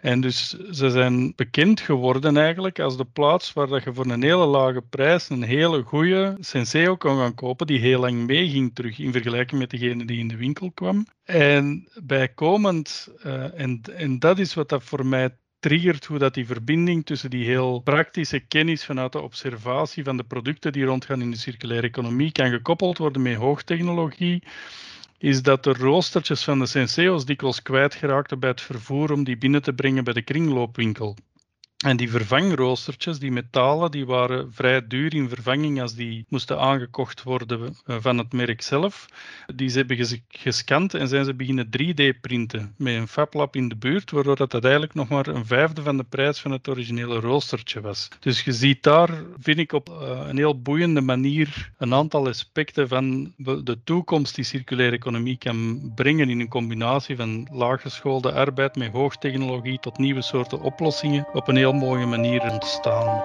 En 0.00 0.20
dus 0.20 0.48
ze 0.70 0.90
zijn 0.90 1.32
bekend 1.36 1.80
geworden 1.80 2.36
eigenlijk 2.36 2.78
als 2.78 2.96
de 2.96 3.04
plaats 3.04 3.52
waar 3.52 3.66
dat 3.66 3.84
je 3.84 3.94
voor 3.94 4.06
een 4.06 4.22
hele 4.22 4.46
lage 4.46 4.82
prijs 4.82 5.28
een 5.28 5.42
hele 5.42 5.82
goede 5.82 6.36
Senseo 6.40 6.96
kon 6.96 7.16
gaan 7.16 7.34
kopen, 7.34 7.66
die 7.66 7.78
heel 7.78 8.00
lang 8.00 8.26
meeging 8.26 8.74
terug 8.74 8.98
in 8.98 9.12
vergelijking 9.12 9.60
met 9.60 9.70
degene 9.70 10.04
die 10.04 10.18
in 10.18 10.28
de 10.28 10.36
winkel 10.36 10.70
kwam. 10.70 11.06
En 11.24 11.88
bijkomend, 12.02 13.08
uh, 13.24 13.60
en, 13.60 13.80
en 13.96 14.18
dat 14.18 14.38
is 14.38 14.54
wat 14.54 14.68
dat 14.68 14.82
voor 14.82 15.06
mij 15.06 15.36
triggert 15.58 16.04
hoe 16.04 16.18
dat 16.18 16.34
die 16.34 16.46
verbinding 16.46 17.06
tussen 17.06 17.30
die 17.30 17.44
heel 17.44 17.78
praktische 17.78 18.40
kennis 18.40 18.84
vanuit 18.84 19.12
de 19.12 19.20
observatie 19.20 20.04
van 20.04 20.16
de 20.16 20.24
producten 20.24 20.72
die 20.72 20.84
rondgaan 20.84 21.22
in 21.22 21.30
de 21.30 21.36
circulaire 21.36 21.86
economie 21.86 22.32
kan 22.32 22.50
gekoppeld 22.50 22.98
worden 22.98 23.22
met 23.22 23.34
hoogtechnologie 23.34 24.42
is 25.20 25.42
dat 25.42 25.64
de 25.64 25.72
roostertjes 25.72 26.44
van 26.44 26.58
de 26.58 26.66
Senseo's 26.66 27.24
dikwijls 27.24 27.62
kwijtgeraakten 27.62 28.38
bij 28.38 28.50
het 28.50 28.60
vervoer 28.60 29.12
om 29.12 29.24
die 29.24 29.38
binnen 29.38 29.62
te 29.62 29.72
brengen 29.72 30.04
bij 30.04 30.12
de 30.12 30.22
kringloopwinkel. 30.22 31.16
En 31.80 31.96
die 31.96 32.10
vervangroostertjes, 32.10 33.18
die 33.18 33.32
metalen, 33.32 33.90
die 33.90 34.06
waren 34.06 34.52
vrij 34.52 34.86
duur 34.86 35.14
in 35.14 35.28
vervanging 35.28 35.80
als 35.80 35.94
die 35.94 36.24
moesten 36.28 36.58
aangekocht 36.58 37.22
worden 37.22 37.76
eh, 37.86 37.96
van 38.00 38.18
het 38.18 38.32
merk 38.32 38.62
zelf. 38.62 39.06
Die 39.54 39.70
hebben 39.70 40.22
gescand 40.28 40.94
en 40.94 41.08
zijn 41.08 41.24
ze 41.24 41.34
beginnen 41.34 41.66
3D-printen 41.66 42.74
met 42.76 42.94
een 42.94 43.08
FabLab 43.08 43.56
in 43.56 43.68
de 43.68 43.76
buurt, 43.76 44.10
waardoor 44.10 44.36
dat 44.36 44.52
uiteindelijk 44.52 44.94
nog 44.94 45.08
maar 45.08 45.26
een 45.26 45.46
vijfde 45.46 45.82
van 45.82 45.96
de 45.96 46.04
prijs 46.04 46.38
van 46.40 46.50
het 46.50 46.68
originele 46.68 47.20
roostertje 47.20 47.80
was. 47.80 48.08
Dus 48.18 48.42
je 48.42 48.52
ziet 48.52 48.82
daar, 48.82 49.10
vind 49.38 49.58
ik, 49.58 49.72
op 49.72 49.88
eh, 49.88 50.24
een 50.28 50.36
heel 50.36 50.60
boeiende 50.60 51.00
manier 51.00 51.70
een 51.78 51.94
aantal 51.94 52.28
aspecten 52.28 52.88
van 52.88 53.32
de 53.36 53.78
toekomst 53.84 54.34
die 54.34 54.44
circulaire 54.44 54.96
economie 54.96 55.36
kan 55.36 55.92
brengen 55.94 56.30
in 56.30 56.40
een 56.40 56.48
combinatie 56.48 57.16
van 57.16 57.48
laaggeschoolde 57.52 58.32
arbeid 58.32 58.76
met 58.76 58.92
hoogtechnologie 58.92 59.78
tot 59.78 59.98
nieuwe 59.98 60.22
soorten 60.22 60.60
oplossingen 60.60 61.26
op 61.32 61.48
een 61.48 61.56
heel 61.56 61.68
mooie 61.72 62.06
manier 62.06 62.50
ontstaan. 62.52 63.22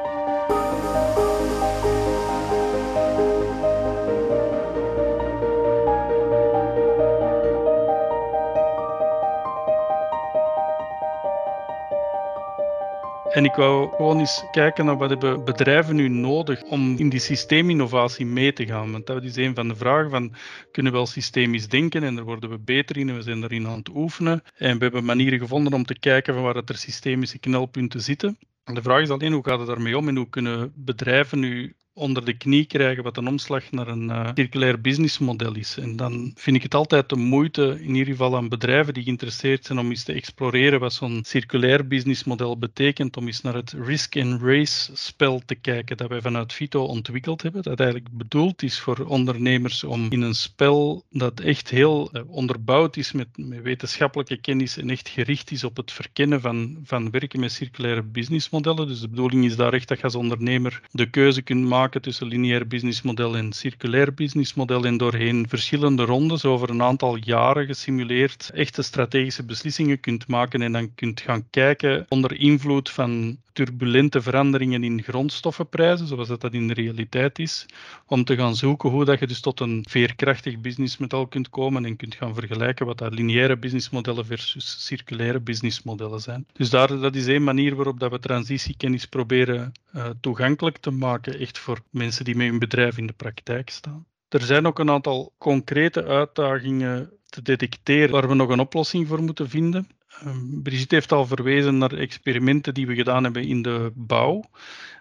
En 13.36 13.46
ik 13.46 13.56
wou 13.56 13.96
gewoon 13.96 14.20
eens 14.20 14.44
kijken 14.52 14.86
naar 14.86 14.98
wat 14.98 15.10
hebben 15.10 15.46
bedrijven 15.46 15.96
nu 15.96 16.08
nodig 16.08 16.64
om 16.64 16.98
in 16.98 17.10
die 17.10 17.20
systeeminnovatie 17.20 18.26
mee 18.26 18.54
te 18.54 18.66
gaan. 18.66 18.92
Want 18.92 19.06
dat 19.08 19.24
is 19.24 19.36
een 19.36 19.56
van 19.56 19.68
de 19.68 19.76
vragen 19.76 20.10
van, 20.10 20.34
kunnen 20.72 20.92
we 20.92 20.98
wel 20.98 21.08
systemisch 21.08 21.68
denken 21.68 22.04
en 22.04 22.16
daar 22.16 22.24
worden 22.24 22.50
we 22.50 22.60
beter 22.60 22.98
in 22.98 23.10
en 23.10 23.16
we 23.16 23.22
zijn 23.22 23.44
erin 23.44 23.68
aan 23.68 23.78
het 23.78 23.90
oefenen. 23.96 24.44
En 24.58 24.78
we 24.78 24.84
hebben 24.84 25.06
manieren 25.06 25.40
gevonden 25.40 25.74
om 25.74 25.86
te 25.86 26.00
kijken 26.00 26.34
van 26.34 26.44
waar 26.44 26.56
er 26.56 26.78
systemische 26.78 27.40
knelpunten 27.40 28.02
zitten. 28.02 28.38
En 28.64 28.74
de 28.74 28.82
vraag 28.82 29.02
is 29.02 29.10
alleen, 29.10 29.34
hoe 29.34 29.44
gaat 29.44 29.60
het 29.60 29.68
daarmee 29.68 29.98
om 29.98 30.08
en 30.08 30.16
hoe 30.16 30.30
kunnen 30.30 30.74
bedrijven 30.76 31.40
nu 31.40 31.76
onder 31.98 32.26
de 32.26 32.34
knie 32.34 32.66
krijgen 32.66 33.04
wat 33.04 33.18
een 33.18 33.28
omslag 33.28 33.72
naar 33.72 33.88
een 33.88 34.10
uh, 34.10 34.30
circulair 34.34 34.82
businessmodel 34.82 35.56
is. 35.56 35.78
En 35.78 35.96
dan 35.96 36.32
vind 36.36 36.56
ik 36.56 36.64
het 36.64 36.74
altijd 36.74 37.10
de 37.10 37.16
moeite, 37.16 37.78
in 37.82 37.96
ieder 37.96 38.12
geval 38.14 38.36
aan 38.36 38.50
bedrijven 38.50 38.94
die 38.94 39.04
geïnteresseerd 39.04 39.66
zijn 39.66 39.80
om 39.80 39.90
eens 39.90 40.04
te 40.04 40.14
exploreren 40.14 40.80
wat 40.80 40.94
zo'n 40.94 41.24
circulair 41.26 41.88
businessmodel 41.88 42.58
betekent, 42.58 43.18
om 43.18 43.26
eens 43.26 43.42
naar 43.42 43.54
het 43.54 43.76
risk 43.84 44.18
and 44.18 44.42
race 44.42 44.92
spel 44.94 45.42
te 45.46 45.56
kijken 45.56 45.98
dat 45.98 46.10
wij 46.10 46.22
vanuit 46.22 46.54
Vito 46.54 46.84
ontwikkeld 46.84 47.42
hebben, 47.42 47.64
dat 47.64 47.80
eigenlijk 47.80 48.12
bedoeld 48.12 48.64
is 48.64 48.80
voor 48.80 49.06
ondernemers 49.06 49.84
om 49.84 50.12
in 50.12 50.22
een 50.22 50.36
spel 50.36 51.04
dat 51.12 51.40
echt 51.40 51.70
heel 51.70 52.10
uh, 52.14 52.22
onderbouwd 52.28 52.98
is 52.98 53.12
met, 53.12 53.28
met, 53.36 53.62
wetenschappelijke 53.62 54.38
kennis 54.38 54.78
en 54.78 54.90
echt 54.90 55.10
gericht 55.10 55.52
is 55.52 55.64
op 55.64 55.78
het 55.78 55.92
verkennen 55.92 56.42
van, 56.42 56.78
van 56.84 57.12
werken 57.12 57.40
met 57.40 57.52
circulaire 57.52 58.04
businessmodellen. 58.04 58.88
Dus 58.88 59.00
de 59.00 59.10
bedoeling 59.10 59.46
is 59.46 59.56
daar 59.56 59.74
echt 59.74 59.88
dat 59.88 59.98
je 59.98 60.04
als 60.04 60.16
ondernemer 60.16 60.82
de 60.92 61.10
keuze 61.10 61.42
kunt 61.42 61.68
maken 61.68 61.84
tussen 61.90 62.28
lineair 62.28 62.68
businessmodel 62.68 63.38
en 63.38 63.54
circulair 63.54 64.14
businessmodel 64.14 64.86
en 64.86 64.98
doorheen 64.98 65.50
verschillende 65.50 66.04
rondes 66.04 66.46
over 66.46 66.70
een 66.70 66.82
aantal 66.82 67.16
jaren 67.16 67.66
gesimuleerd 67.66 68.50
echte 68.54 68.82
strategische 68.82 69.44
beslissingen 69.44 70.00
kunt 70.00 70.28
maken 70.28 70.62
en 70.62 70.72
dan 70.72 70.96
kunt 70.96 71.22
gaan 71.22 71.50
kijken 71.50 72.06
onder 72.10 72.40
invloed 72.40 72.90
van 72.90 73.38
turbulente 73.56 74.22
veranderingen 74.22 74.84
in 74.84 75.04
grondstoffenprijzen, 75.04 76.08
zoals 76.08 76.28
dat, 76.28 76.42
dat 76.42 76.54
in 76.54 76.68
de 76.68 76.74
realiteit 76.74 77.40
is, 77.40 77.66
om 78.06 78.24
te 78.24 78.36
gaan 78.36 78.56
zoeken 78.56 78.90
hoe 78.90 79.06
dat 79.06 79.20
je 79.20 79.28
dus 79.28 79.40
tot 79.40 79.60
een 79.60 79.86
veerkrachtig 79.90 80.60
businessmodel 80.60 81.28
kunt 81.28 81.50
komen 81.50 81.86
en 81.86 81.96
kunt 81.96 82.16
gaan 82.16 82.34
vergelijken 82.34 82.86
wat 82.86 82.98
dat 82.98 83.14
lineaire 83.14 83.58
businessmodellen 83.58 84.26
versus 84.26 84.86
circulaire 84.86 85.40
businessmodellen 85.40 86.20
zijn. 86.20 86.46
Dus 86.54 86.70
daar, 86.70 87.00
dat 87.00 87.16
is 87.16 87.28
één 87.28 87.44
manier 87.44 87.76
waarop 87.76 88.00
dat 88.00 88.12
we 88.12 88.20
transitiekennis 88.20 89.06
proberen 89.06 89.72
uh, 89.96 90.06
toegankelijk 90.22 90.78
te 90.78 90.92
maken, 90.92 91.40
echt 91.40 91.58
voor 91.58 91.75
mensen 91.90 92.26
die 92.26 92.36
met 92.36 92.48
hun 92.48 92.60
bedrijf 92.60 92.98
in 92.98 93.08
de 93.08 93.14
praktijk 93.14 93.70
staan. 93.70 94.06
Er 94.30 94.42
zijn 94.42 94.68
ook 94.68 94.80
een 94.80 94.90
aantal 94.90 95.34
concrete 95.38 96.06
uitdagingen 96.06 97.12
te 97.26 97.42
detecteren 97.42 98.12
waar 98.12 98.28
we 98.28 98.34
nog 98.34 98.50
een 98.50 98.60
oplossing 98.60 99.08
voor 99.08 99.24
moeten 99.24 99.50
vinden. 99.50 99.88
Ehm, 100.20 100.62
Brigitte 100.62 100.96
heeft 100.96 101.12
al 101.12 101.26
verwezen 101.26 101.78
naar 101.78 101.94
experimenten 101.94 102.74
die 102.74 102.88
we 102.88 102.96
gedaan 102.96 103.24
hebben 103.24 103.48
in 103.48 103.62
de 103.62 103.92
bouw. 103.96 104.44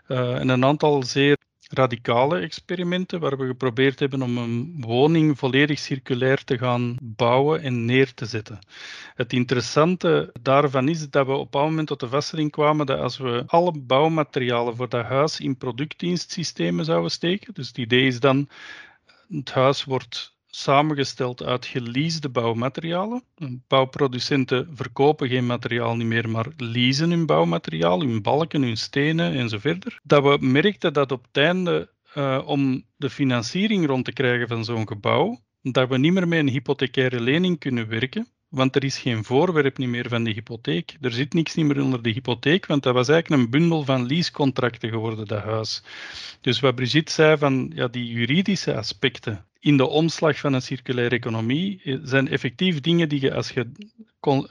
Uh, 0.09 0.41
en 0.41 0.49
een 0.49 0.65
aantal 0.65 1.03
zeer 1.03 1.37
radicale 1.69 2.39
experimenten 2.39 3.21
waar 3.21 3.39
we 3.39 3.47
geprobeerd 3.47 3.99
hebben 3.99 4.23
om 4.23 4.39
een 4.39 4.77
woning 4.81 5.39
volledig 5.39 5.79
circulair 5.79 6.45
te 6.45 6.59
gaan 6.59 6.97
bouwen 7.03 7.63
en 7.63 7.85
neer 7.85 8.15
te 8.15 8.27
zetten. 8.27 8.59
Het 9.15 9.33
interessante 9.33 10.33
daarvan 10.43 10.89
is 10.89 11.11
dat 11.11 11.27
we 11.27 11.33
op 11.33 11.55
een 11.55 11.61
moment 11.61 11.89
tot 11.89 12.01
de 12.01 12.09
vaststelling 12.09 12.51
kwamen 12.51 12.87
dat 12.87 12.99
als 12.99 13.19
we 13.19 13.45
alle 13.47 13.73
bouwmaterialen 13.79 14.77
voor 14.77 14.89
dat 14.89 15.05
huis 15.05 15.41
in 15.41 15.57
productdienstsystemen 15.57 16.85
zouden 16.85 17.11
steken, 17.11 17.55
dus 17.55 17.69
het 17.69 17.79
idee 17.79 18.07
is 18.07 18.21
dan 18.21 18.49
het 19.29 19.53
huis 19.53 19.85
wordt 19.85 20.34
samengesteld 20.55 21.43
uit 21.43 21.67
geleasede 21.67 22.29
bouwmaterialen. 22.29 23.23
Bouwproducenten 23.69 24.69
verkopen 24.75 25.29
geen 25.29 25.47
materiaal 25.47 25.97
niet 25.97 26.07
meer, 26.07 26.29
maar 26.29 26.47
leasen 26.57 27.11
hun 27.11 27.27
bouwmateriaal, 27.27 28.01
hun 28.01 28.23
balken, 28.23 28.63
hun 28.63 28.77
stenen 28.77 29.33
enzovoort. 29.33 29.99
Dat 30.03 30.23
we 30.23 30.47
merkten 30.47 30.93
dat 30.93 31.13
op 31.13 31.25
het 31.33 31.37
einde, 31.37 31.91
uh, 32.17 32.43
om 32.45 32.85
de 32.97 33.11
financiering 33.11 33.87
rond 33.87 34.05
te 34.05 34.13
krijgen 34.13 34.49
van 34.49 34.65
zo'n 34.65 34.89
gebouw, 34.89 35.39
dat 35.63 35.89
we 35.89 35.99
niet 35.99 36.13
meer 36.13 36.29
met 36.29 36.39
een 36.39 36.49
hypothecaire 36.49 37.21
lening 37.21 37.59
kunnen 37.59 37.89
werken, 37.89 38.27
want 38.49 38.77
er 38.77 38.85
is 38.85 38.99
geen 38.99 39.25
voorwerp 39.25 39.79
niet 39.79 39.89
meer 39.89 40.09
van 40.09 40.25
de 40.25 40.31
hypotheek. 40.31 40.97
Er 41.01 41.13
zit 41.13 41.33
niks 41.33 41.55
niet 41.55 41.67
meer 41.67 41.83
onder 41.83 42.03
de 42.03 42.11
hypotheek, 42.11 42.67
want 42.67 42.83
dat 42.83 42.95
was 42.95 43.09
eigenlijk 43.09 43.43
een 43.43 43.51
bundel 43.51 43.85
van 43.85 44.07
leasecontracten 44.07 44.89
geworden, 44.89 45.27
dat 45.27 45.43
huis. 45.43 45.83
Dus 46.41 46.61
wat 46.61 46.75
Brigitte 46.75 47.13
zei 47.13 47.37
van 47.37 47.73
ja, 47.75 47.89
die 47.89 48.07
juridische 48.07 48.77
aspecten 48.77 49.45
in 49.65 49.77
de 49.77 49.87
omslag 49.87 50.39
van 50.39 50.53
een 50.53 50.63
circulaire 50.63 51.15
economie 51.15 51.81
eh, 51.85 51.99
zijn 52.03 52.29
effectief 52.29 52.81
dingen 52.81 53.09
die 53.09 53.21
je 53.21 53.35
als 53.35 53.51
je, 53.51 53.71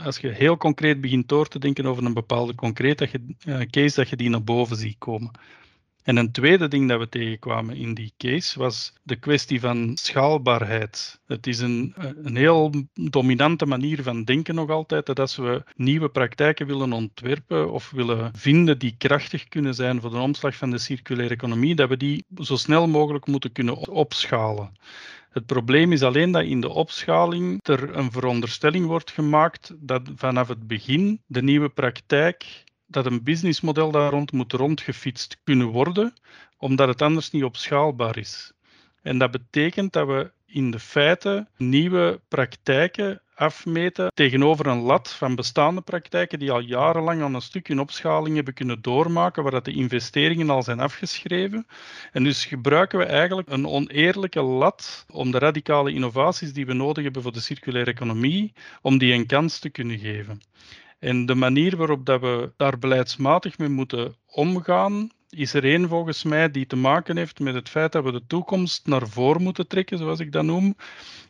als 0.04 0.18
je 0.18 0.28
heel 0.28 0.58
concreet 0.58 1.02
begint 1.02 1.28
door 1.30 1.48
te 1.48 1.60
denken 1.60 1.86
over 1.86 2.06
een 2.06 2.14
bepaalde 2.14 2.56
concrete 2.56 3.10
uh, 3.46 3.62
case, 3.62 3.96
dat 3.96 4.10
je 4.10 4.16
die 4.16 4.30
naar 4.30 4.44
boven 4.44 4.78
ziet 4.78 4.98
komen. 4.98 5.32
En 6.04 6.18
een 6.18 6.32
tweede 6.32 6.68
ding 6.68 6.90
dat 6.90 7.00
we 7.00 7.10
tegenkwamen 7.10 7.76
in 7.76 7.94
die 7.94 8.14
case 8.18 8.60
was 8.60 8.94
de 9.04 9.16
kwestie 9.16 9.60
van 9.60 9.92
schaalbaarheid. 9.94 11.20
Het 11.26 11.48
is 11.48 11.60
een, 11.60 11.94
een 12.24 12.36
heel 12.36 12.72
dominante 12.94 13.66
manier 13.66 14.04
van 14.04 14.24
denken 14.24 14.56
nog 14.56 14.70
altijd, 14.70 15.06
dat 15.06 15.20
als 15.20 15.36
we 15.36 15.64
nieuwe 15.76 16.10
praktijken 16.10 16.68
willen 16.68 16.94
ontwerpen 16.94 17.72
of 17.72 17.90
willen 17.90 18.32
vinden 18.36 18.80
die 18.80 18.96
krachtig 18.98 19.48
kunnen 19.48 19.76
zijn 19.76 20.02
voor 20.02 20.10
de 20.10 20.18
omslag 20.18 20.56
van 20.56 20.72
de 20.72 20.78
circulaire 20.78 21.34
economie, 21.34 21.76
dat 21.76 21.90
we 21.90 21.98
die 21.98 22.26
zo 22.36 22.56
snel 22.56 22.88
mogelijk 22.88 23.28
moeten 23.28 23.52
kunnen 23.52 23.88
opschalen. 23.88 24.72
Het 25.30 25.46
probleem 25.46 25.92
is 25.92 26.04
alleen 26.04 26.32
dat 26.32 26.44
in 26.44 26.62
de 26.62 26.70
opschaling 26.70 27.60
er 27.62 27.96
een 27.96 28.12
veronderstelling 28.12 28.86
wordt 28.86 29.12
gemaakt 29.12 29.74
dat 29.80 30.02
vanaf 30.16 30.48
het 30.48 30.68
begin 30.68 31.22
de 31.26 31.44
nieuwe 31.44 31.70
praktijk 31.70 32.64
dat 32.94 33.06
een 33.06 33.24
businessmodel 33.24 33.92
daar 33.92 34.10
rond 34.10 34.32
moet 34.32 34.54
rondgefietst 34.54 35.38
kunnen 35.44 35.68
worden, 35.68 36.14
omdat 36.58 36.88
het 36.88 37.02
anders 37.02 37.32
niet 37.32 37.44
opschaalbaar 37.44 38.18
is. 38.18 38.54
En 39.02 39.18
dat 39.18 39.32
betekent 39.32 39.94
dat 39.94 40.08
we 40.08 40.32
in 40.46 40.72
de 40.72 40.80
feiten 40.80 41.50
nieuwe 41.58 42.22
praktijken 42.28 43.22
afmeten 43.36 44.12
tegenover 44.14 44.68
een 44.68 44.82
lat 44.82 45.14
van 45.14 45.36
bestaande 45.36 45.82
praktijken 45.82 46.40
die 46.40 46.52
al 46.52 46.60
jarenlang 46.60 47.22
aan 47.22 47.34
een 47.34 47.42
stukje 47.42 47.80
opschaling 47.80 48.36
hebben 48.36 48.54
kunnen 48.54 48.82
doormaken, 48.82 49.44
waar 49.44 49.52
dat 49.52 49.66
de 49.66 49.74
investeringen 49.74 50.50
al 50.50 50.64
zijn 50.64 50.80
afgeschreven. 50.80 51.68
En 52.12 52.24
dus 52.24 52.46
gebruiken 52.46 53.00
we 53.00 53.06
eigenlijk 53.06 53.50
een 53.50 53.68
oneerlijke 53.68 54.42
lat 54.42 55.06
om 55.12 55.32
de 55.32 55.38
radicale 55.40 55.92
innovaties 55.92 56.54
die 56.54 56.66
we 56.66 56.74
nodig 56.74 57.04
hebben 57.04 57.22
voor 57.22 57.34
de 57.34 57.40
circulaire 57.40 57.92
economie, 57.92 58.54
om 58.82 58.98
die 58.98 59.14
een 59.14 59.26
kans 59.26 59.60
te 59.60 59.70
kunnen 59.70 60.00
geven. 60.00 60.42
En 61.04 61.26
de 61.26 61.36
manier 61.36 61.78
waarop 61.78 62.06
dat 62.06 62.22
we 62.22 62.52
daar 62.58 62.80
beleidsmatig 62.80 63.58
mee 63.58 63.70
moeten 63.70 64.16
omgaan, 64.26 65.10
is 65.30 65.54
er 65.54 65.64
één 65.64 65.88
volgens 65.88 66.24
mij 66.24 66.52
die 66.52 66.66
te 66.66 66.76
maken 66.76 67.18
heeft 67.18 67.40
met 67.40 67.54
het 67.54 67.70
feit 67.70 67.92
dat 67.92 68.04
we 68.04 68.12
de 68.12 68.26
toekomst 68.28 68.88
naar 68.88 69.08
voren 69.08 69.42
moeten 69.42 69.68
trekken, 69.68 69.98
zoals 69.98 70.20
ik 70.20 70.32
dat 70.32 70.44
noem. 70.44 70.76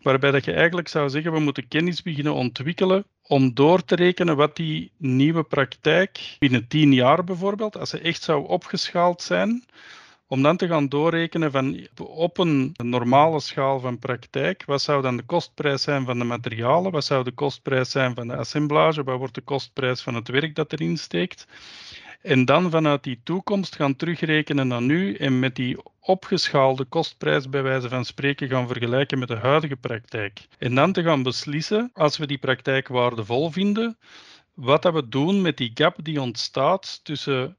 Waarbij 0.02 0.32
dat 0.32 0.46
je 0.46 0.54
eigenlijk 0.54 0.88
zou 0.88 1.10
zeggen, 1.10 1.32
we 1.32 1.40
moeten 1.40 1.68
kennis 1.68 2.02
beginnen 2.02 2.34
ontwikkelen 2.34 3.06
om 3.22 3.54
door 3.54 3.86
te 3.86 3.96
rekenen 3.96 4.36
wat 4.36 4.56
die 4.56 4.92
nieuwe 4.98 5.44
praktijk 5.44 6.36
binnen 6.40 6.68
tien 6.68 6.94
jaar 6.94 7.24
bijvoorbeeld, 7.24 7.78
als 7.78 7.90
ze 7.90 8.00
echt 8.00 8.24
zou 8.24 8.48
opgeschaald 8.48 9.22
zijn, 9.22 9.64
om 10.34 10.42
dan 10.42 10.58
te 10.58 10.68
gaan 10.68 10.88
doorrekenen 10.88 11.52
van 11.52 11.88
op 11.98 12.38
een 12.38 12.76
normale 12.84 13.40
schaal 13.40 13.80
van 13.80 14.00
praktijk, 14.00 14.66
wat 14.66 14.82
zou 14.82 15.02
dan 15.02 15.18
de 15.18 15.24
kostprijs 15.24 15.82
zijn 15.82 16.06
van 16.06 16.20
de 16.20 16.26
materialen, 16.26 16.92
wat 16.92 17.06
zou 17.06 17.24
de 17.24 17.32
kostprijs 17.32 17.92
zijn 17.92 18.16
van 18.16 18.28
de 18.28 18.36
assemblage, 18.36 19.04
wat 19.04 19.18
wordt 19.18 19.36
de 19.36 19.42
kostprijs 19.42 20.02
van 20.02 20.16
het 20.16 20.28
werk 20.28 20.56
dat 20.56 20.74
erin 20.74 20.98
steekt. 20.98 21.48
En 22.22 22.46
dan 22.46 22.72
vanuit 22.72 23.04
die 23.04 23.20
toekomst 23.24 23.76
gaan 23.76 23.96
terugrekenen 23.96 24.68
naar 24.68 24.82
nu 24.82 25.16
en 25.16 25.40
met 25.40 25.56
die 25.56 25.78
opgeschaalde 26.00 26.86
kostprijs 26.86 27.50
bij 27.50 27.64
wijze 27.64 27.90
van 27.90 28.06
spreken 28.06 28.50
gaan 28.50 28.68
vergelijken 28.68 29.20
met 29.20 29.28
de 29.28 29.38
huidige 29.38 29.76
praktijk. 29.76 30.48
En 30.58 30.76
dan 30.76 30.92
te 30.92 31.04
gaan 31.04 31.24
beslissen, 31.24 31.90
als 31.94 32.18
we 32.18 32.28
die 32.28 32.38
praktijk 32.38 32.88
waardevol 32.88 33.52
vinden, 33.52 33.98
wat 34.54 34.82
dat 34.82 34.94
we 34.94 35.10
doen 35.10 35.42
met 35.42 35.58
die 35.58 35.72
gap 35.74 35.96
die 36.04 36.22
ontstaat 36.22 37.00
tussen 37.04 37.58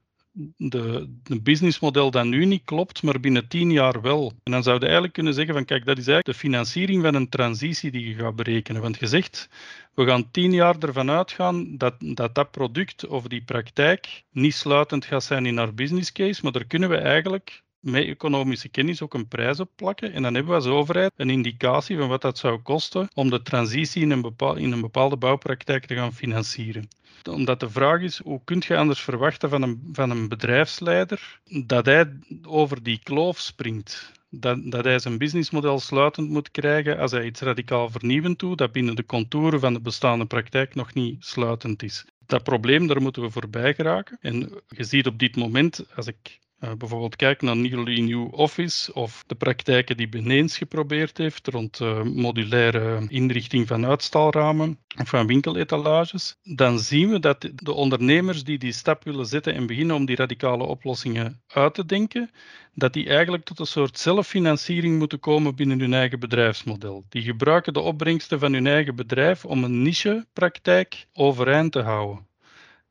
de, 0.57 1.15
de 1.23 1.41
businessmodel 1.41 2.11
dat 2.11 2.25
nu 2.25 2.45
niet 2.45 2.63
klopt, 2.63 3.03
maar 3.03 3.19
binnen 3.19 3.47
tien 3.47 3.71
jaar 3.71 4.01
wel. 4.01 4.31
En 4.43 4.51
dan 4.51 4.63
zou 4.63 4.75
je 4.75 4.83
eigenlijk 4.83 5.13
kunnen 5.13 5.33
zeggen 5.33 5.53
van 5.53 5.65
kijk, 5.65 5.85
dat 5.85 5.97
is 5.97 6.07
eigenlijk 6.07 6.37
de 6.37 6.47
financiering 6.47 7.03
van 7.03 7.15
een 7.15 7.29
transitie 7.29 7.91
die 7.91 8.07
je 8.07 8.13
gaat 8.13 8.35
berekenen. 8.35 8.81
Want 8.81 8.99
je 8.99 9.07
zegt, 9.07 9.49
we 9.93 10.05
gaan 10.05 10.31
tien 10.31 10.51
jaar 10.51 10.77
ervan 10.79 11.09
uitgaan 11.11 11.77
dat, 11.77 11.95
dat 11.99 12.35
dat 12.35 12.51
product 12.51 13.07
of 13.07 13.27
die 13.27 13.43
praktijk 13.43 14.23
niet 14.31 14.53
sluitend 14.53 15.05
gaat 15.05 15.23
zijn 15.23 15.45
in 15.45 15.57
haar 15.57 15.73
business 15.73 16.11
case, 16.11 16.39
maar 16.43 16.51
daar 16.51 16.65
kunnen 16.65 16.89
we 16.89 16.97
eigenlijk 16.97 17.63
met 17.85 18.05
economische 18.05 18.69
kennis 18.69 19.01
ook 19.01 19.13
een 19.13 19.27
prijs 19.27 19.59
op 19.59 19.69
plakken. 19.75 20.13
En 20.13 20.21
dan 20.21 20.33
hebben 20.33 20.51
we 20.51 20.57
als 20.57 20.67
overheid 20.67 21.11
een 21.15 21.29
indicatie 21.29 21.97
van 21.97 22.07
wat 22.07 22.21
dat 22.21 22.37
zou 22.37 22.59
kosten 22.59 23.07
om 23.13 23.29
de 23.29 23.41
transitie 23.41 24.01
in 24.01 24.11
een, 24.11 24.21
bepaal, 24.21 24.55
in 24.55 24.71
een 24.71 24.81
bepaalde 24.81 25.17
bouwpraktijk 25.17 25.85
te 25.85 25.95
gaan 25.95 26.13
financieren 26.13 26.87
omdat 27.29 27.59
de 27.59 27.69
vraag 27.69 28.01
is, 28.01 28.17
hoe 28.23 28.41
kun 28.43 28.63
je 28.67 28.77
anders 28.77 29.01
verwachten 29.01 29.49
van 29.49 29.61
een, 29.61 29.89
van 29.91 30.09
een 30.09 30.27
bedrijfsleider 30.27 31.39
dat 31.65 31.85
hij 31.85 32.19
over 32.43 32.83
die 32.83 32.99
kloof 33.03 33.39
springt? 33.39 34.13
dat, 34.39 34.71
dat 34.71 34.83
hij 34.83 34.99
zijn 34.99 35.17
businessmodel 35.17 35.79
sluitend 35.79 36.29
moet 36.29 36.51
krijgen 36.51 36.97
als 36.97 37.11
hij 37.11 37.25
iets 37.25 37.41
radicaal 37.41 37.89
vernieuwend 37.89 38.39
doet, 38.39 38.57
dat 38.57 38.71
binnen 38.71 38.95
de 38.95 39.05
contouren 39.05 39.59
van 39.59 39.73
de 39.73 39.81
bestaande 39.81 40.25
praktijk 40.25 40.75
nog 40.75 40.93
niet 40.93 41.25
sluitend 41.25 41.83
is. 41.83 42.05
Dat 42.25 42.43
probleem, 42.43 42.87
daar 42.87 43.01
moeten 43.01 43.21
we 43.21 43.29
voorbij 43.29 43.73
geraken. 43.73 44.17
En 44.21 44.61
je 44.67 44.83
ziet 44.83 45.07
op 45.07 45.19
dit 45.19 45.35
moment, 45.35 45.85
als 45.95 46.07
ik 46.07 46.39
uh, 46.65 46.73
bijvoorbeeld 46.77 47.15
kijk 47.15 47.41
naar 47.41 47.57
Nearly 47.57 47.99
New 47.99 48.33
Office 48.33 48.93
of 48.93 49.23
de 49.27 49.35
praktijken 49.35 49.97
die 49.97 50.09
Beneens 50.09 50.57
geprobeerd 50.57 51.17
heeft 51.17 51.47
rond 51.47 51.79
uh, 51.79 52.01
modulaire 52.03 53.05
inrichting 53.07 53.67
van 53.67 53.85
uitstalramen 53.85 54.79
of 54.97 55.09
van 55.09 55.27
winkeletalages, 55.27 56.37
dan 56.43 56.79
zien 56.79 57.09
we 57.09 57.19
dat 57.19 57.49
de 57.55 57.73
ondernemers 57.73 58.43
die 58.43 58.57
die 58.57 58.71
stap 58.71 59.03
willen 59.03 59.25
zetten 59.25 59.53
en 59.53 59.67
beginnen 59.67 59.95
om 59.95 60.05
die 60.05 60.15
radicale 60.15 60.63
oplossingen 60.63 61.41
uit 61.47 61.73
te 61.73 61.85
denken, 61.85 62.31
dat 62.73 62.93
die 62.93 63.07
eigenlijk 63.07 63.43
tot 63.43 63.59
een 63.59 63.65
soort 63.65 63.99
zelffinanciering 63.99 64.97
moeten 64.97 65.19
komen 65.19 65.55
binnen 65.55 65.79
hun 65.79 65.93
eigen 65.93 66.19
bedrijfsmodel. 66.19 67.05
Die 67.09 67.21
gebruiken 67.21 67.73
de 67.73 67.79
opbrengsten 67.79 68.39
van 68.39 68.53
hun 68.53 68.67
eigen 68.67 68.95
bedrijf 68.95 69.45
om 69.45 69.63
een 69.63 69.81
nichepraktijk 69.81 71.07
overeind 71.13 71.71
te 71.71 71.81
houden. 71.81 72.24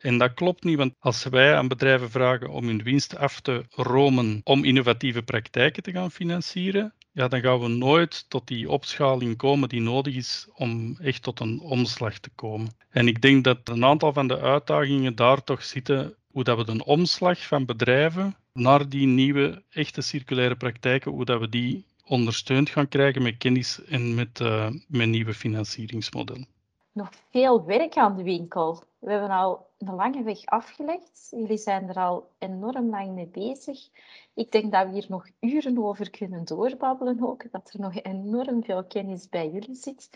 En 0.04 0.18
dat 0.18 0.34
klopt 0.34 0.64
niet, 0.64 0.76
want 0.76 0.94
als 0.98 1.24
wij 1.24 1.54
aan 1.54 1.68
bedrijven 1.68 2.10
vragen 2.10 2.48
om 2.50 2.66
hun 2.66 2.82
winst 2.82 3.16
af 3.16 3.40
te 3.40 3.64
romen 3.70 4.40
om 4.44 4.64
innovatieve 4.64 5.22
praktijken 5.22 5.82
te 5.82 5.90
gaan 5.90 6.10
financieren, 6.10 6.94
ja, 7.12 7.28
dan 7.28 7.40
gaan 7.40 7.60
we 7.60 7.68
nooit 7.68 8.24
tot 8.28 8.46
die 8.46 8.70
opschaling 8.70 9.36
komen 9.36 9.68
die 9.68 9.80
nodig 9.80 10.14
is 10.14 10.48
om 10.54 10.96
echt 11.00 11.22
tot 11.22 11.40
een 11.40 11.60
omslag 11.60 12.18
te 12.18 12.30
komen. 12.34 12.76
En 12.90 13.08
ik 13.08 13.20
denk 13.20 13.44
dat 13.44 13.58
een 13.64 13.84
aantal 13.84 14.12
van 14.12 14.28
de 14.28 14.40
uitdagingen 14.40 15.14
daar 15.14 15.44
toch 15.44 15.62
zitten, 15.62 16.14
hoe 16.30 16.44
dat 16.44 16.56
we 16.56 16.64
de 16.64 16.84
omslag 16.84 17.46
van 17.46 17.64
bedrijven 17.64 18.36
naar 18.52 18.88
die 18.88 19.06
nieuwe, 19.06 19.62
echte 19.70 20.00
circulaire 20.00 20.56
praktijken, 20.56 21.10
hoe 21.10 21.24
dat 21.24 21.40
we 21.40 21.48
die 21.48 21.84
ondersteund 22.04 22.70
gaan 22.70 22.88
krijgen 22.88 23.22
met 23.22 23.36
kennis 23.38 23.84
en 23.84 24.14
met, 24.14 24.40
uh, 24.40 24.70
met 24.88 25.08
nieuwe 25.08 25.34
financieringsmodellen. 25.34 26.53
Nog 26.94 27.08
veel 27.30 27.64
werk 27.64 27.96
aan 27.96 28.16
de 28.16 28.22
winkel. 28.22 28.82
We 28.98 29.10
hebben 29.10 29.30
al 29.30 29.66
een 29.78 29.94
lange 29.94 30.22
weg 30.22 30.44
afgelegd. 30.44 31.28
Jullie 31.30 31.56
zijn 31.56 31.88
er 31.88 31.96
al 31.96 32.30
enorm 32.38 32.90
lang 32.90 33.14
mee 33.14 33.26
bezig. 33.26 33.88
Ik 34.34 34.52
denk 34.52 34.72
dat 34.72 34.86
we 34.86 34.92
hier 34.92 35.06
nog 35.08 35.28
uren 35.40 35.84
over 35.84 36.10
kunnen 36.10 36.44
doorbabbelen 36.44 37.22
ook. 37.22 37.52
Dat 37.52 37.70
er 37.72 37.80
nog 37.80 38.02
enorm 38.02 38.64
veel 38.64 38.84
kennis 38.84 39.28
bij 39.28 39.50
jullie 39.50 39.74
zit. 39.74 40.10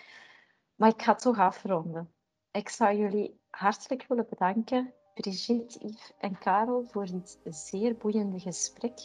Maar 0.74 0.89
ik 0.89 1.03
ga 1.03 1.14
toch 1.14 1.39
afronden. 1.39 2.11
Ik 2.51 2.68
zou 2.68 2.97
jullie 2.97 3.41
hartelijk 3.51 4.05
willen 4.09 4.26
bedanken, 4.29 4.93
Brigitte, 5.14 5.79
Yves 5.87 6.12
en 6.18 6.39
Karel, 6.39 6.85
voor 6.91 7.07
dit 7.07 7.39
zeer 7.45 7.97
boeiende 7.97 8.41
gesprek. 8.41 8.99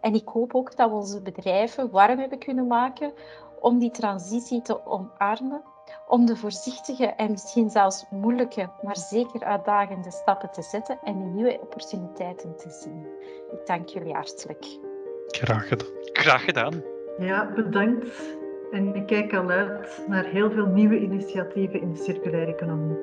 En 0.00 0.14
ik 0.14 0.28
hoop 0.28 0.54
ook 0.54 0.76
dat 0.76 0.90
we 0.90 0.96
onze 0.96 1.22
bedrijven 1.22 1.90
warm 1.90 2.18
hebben 2.18 2.38
kunnen 2.38 2.66
maken 2.66 3.12
om 3.60 3.78
die 3.78 3.90
transitie 3.90 4.62
te 4.62 4.86
omarmen 4.86 5.62
om 6.08 6.26
de 6.26 6.36
voorzichtige 6.36 7.06
en 7.06 7.30
misschien 7.30 7.70
zelfs 7.70 8.04
moeilijke, 8.10 8.70
maar 8.82 8.96
zeker 8.96 9.44
uitdagende 9.44 10.10
stappen 10.10 10.50
te 10.50 10.62
zetten 10.62 10.98
en 11.02 11.18
die 11.18 11.26
nieuwe 11.26 11.58
opportuniteiten 11.60 12.56
te 12.56 12.70
zien. 12.70 13.06
Ik 13.52 13.66
dank 13.66 13.88
jullie 13.88 14.12
hartelijk. 14.12 14.78
Graag 15.26 15.68
gedaan. 15.68 15.88
Graag 16.12 16.44
gedaan. 16.44 16.82
Ja, 17.18 17.52
bedankt. 17.54 18.36
En 18.70 18.94
ik 18.94 19.06
kijk 19.06 19.34
al 19.34 19.48
uit 19.48 20.04
naar 20.08 20.24
heel 20.24 20.50
veel 20.50 20.66
nieuwe 20.66 20.98
initiatieven 20.98 21.80
in 21.80 21.92
de 21.92 22.02
circulaire 22.02 22.52
economie. 22.52 22.96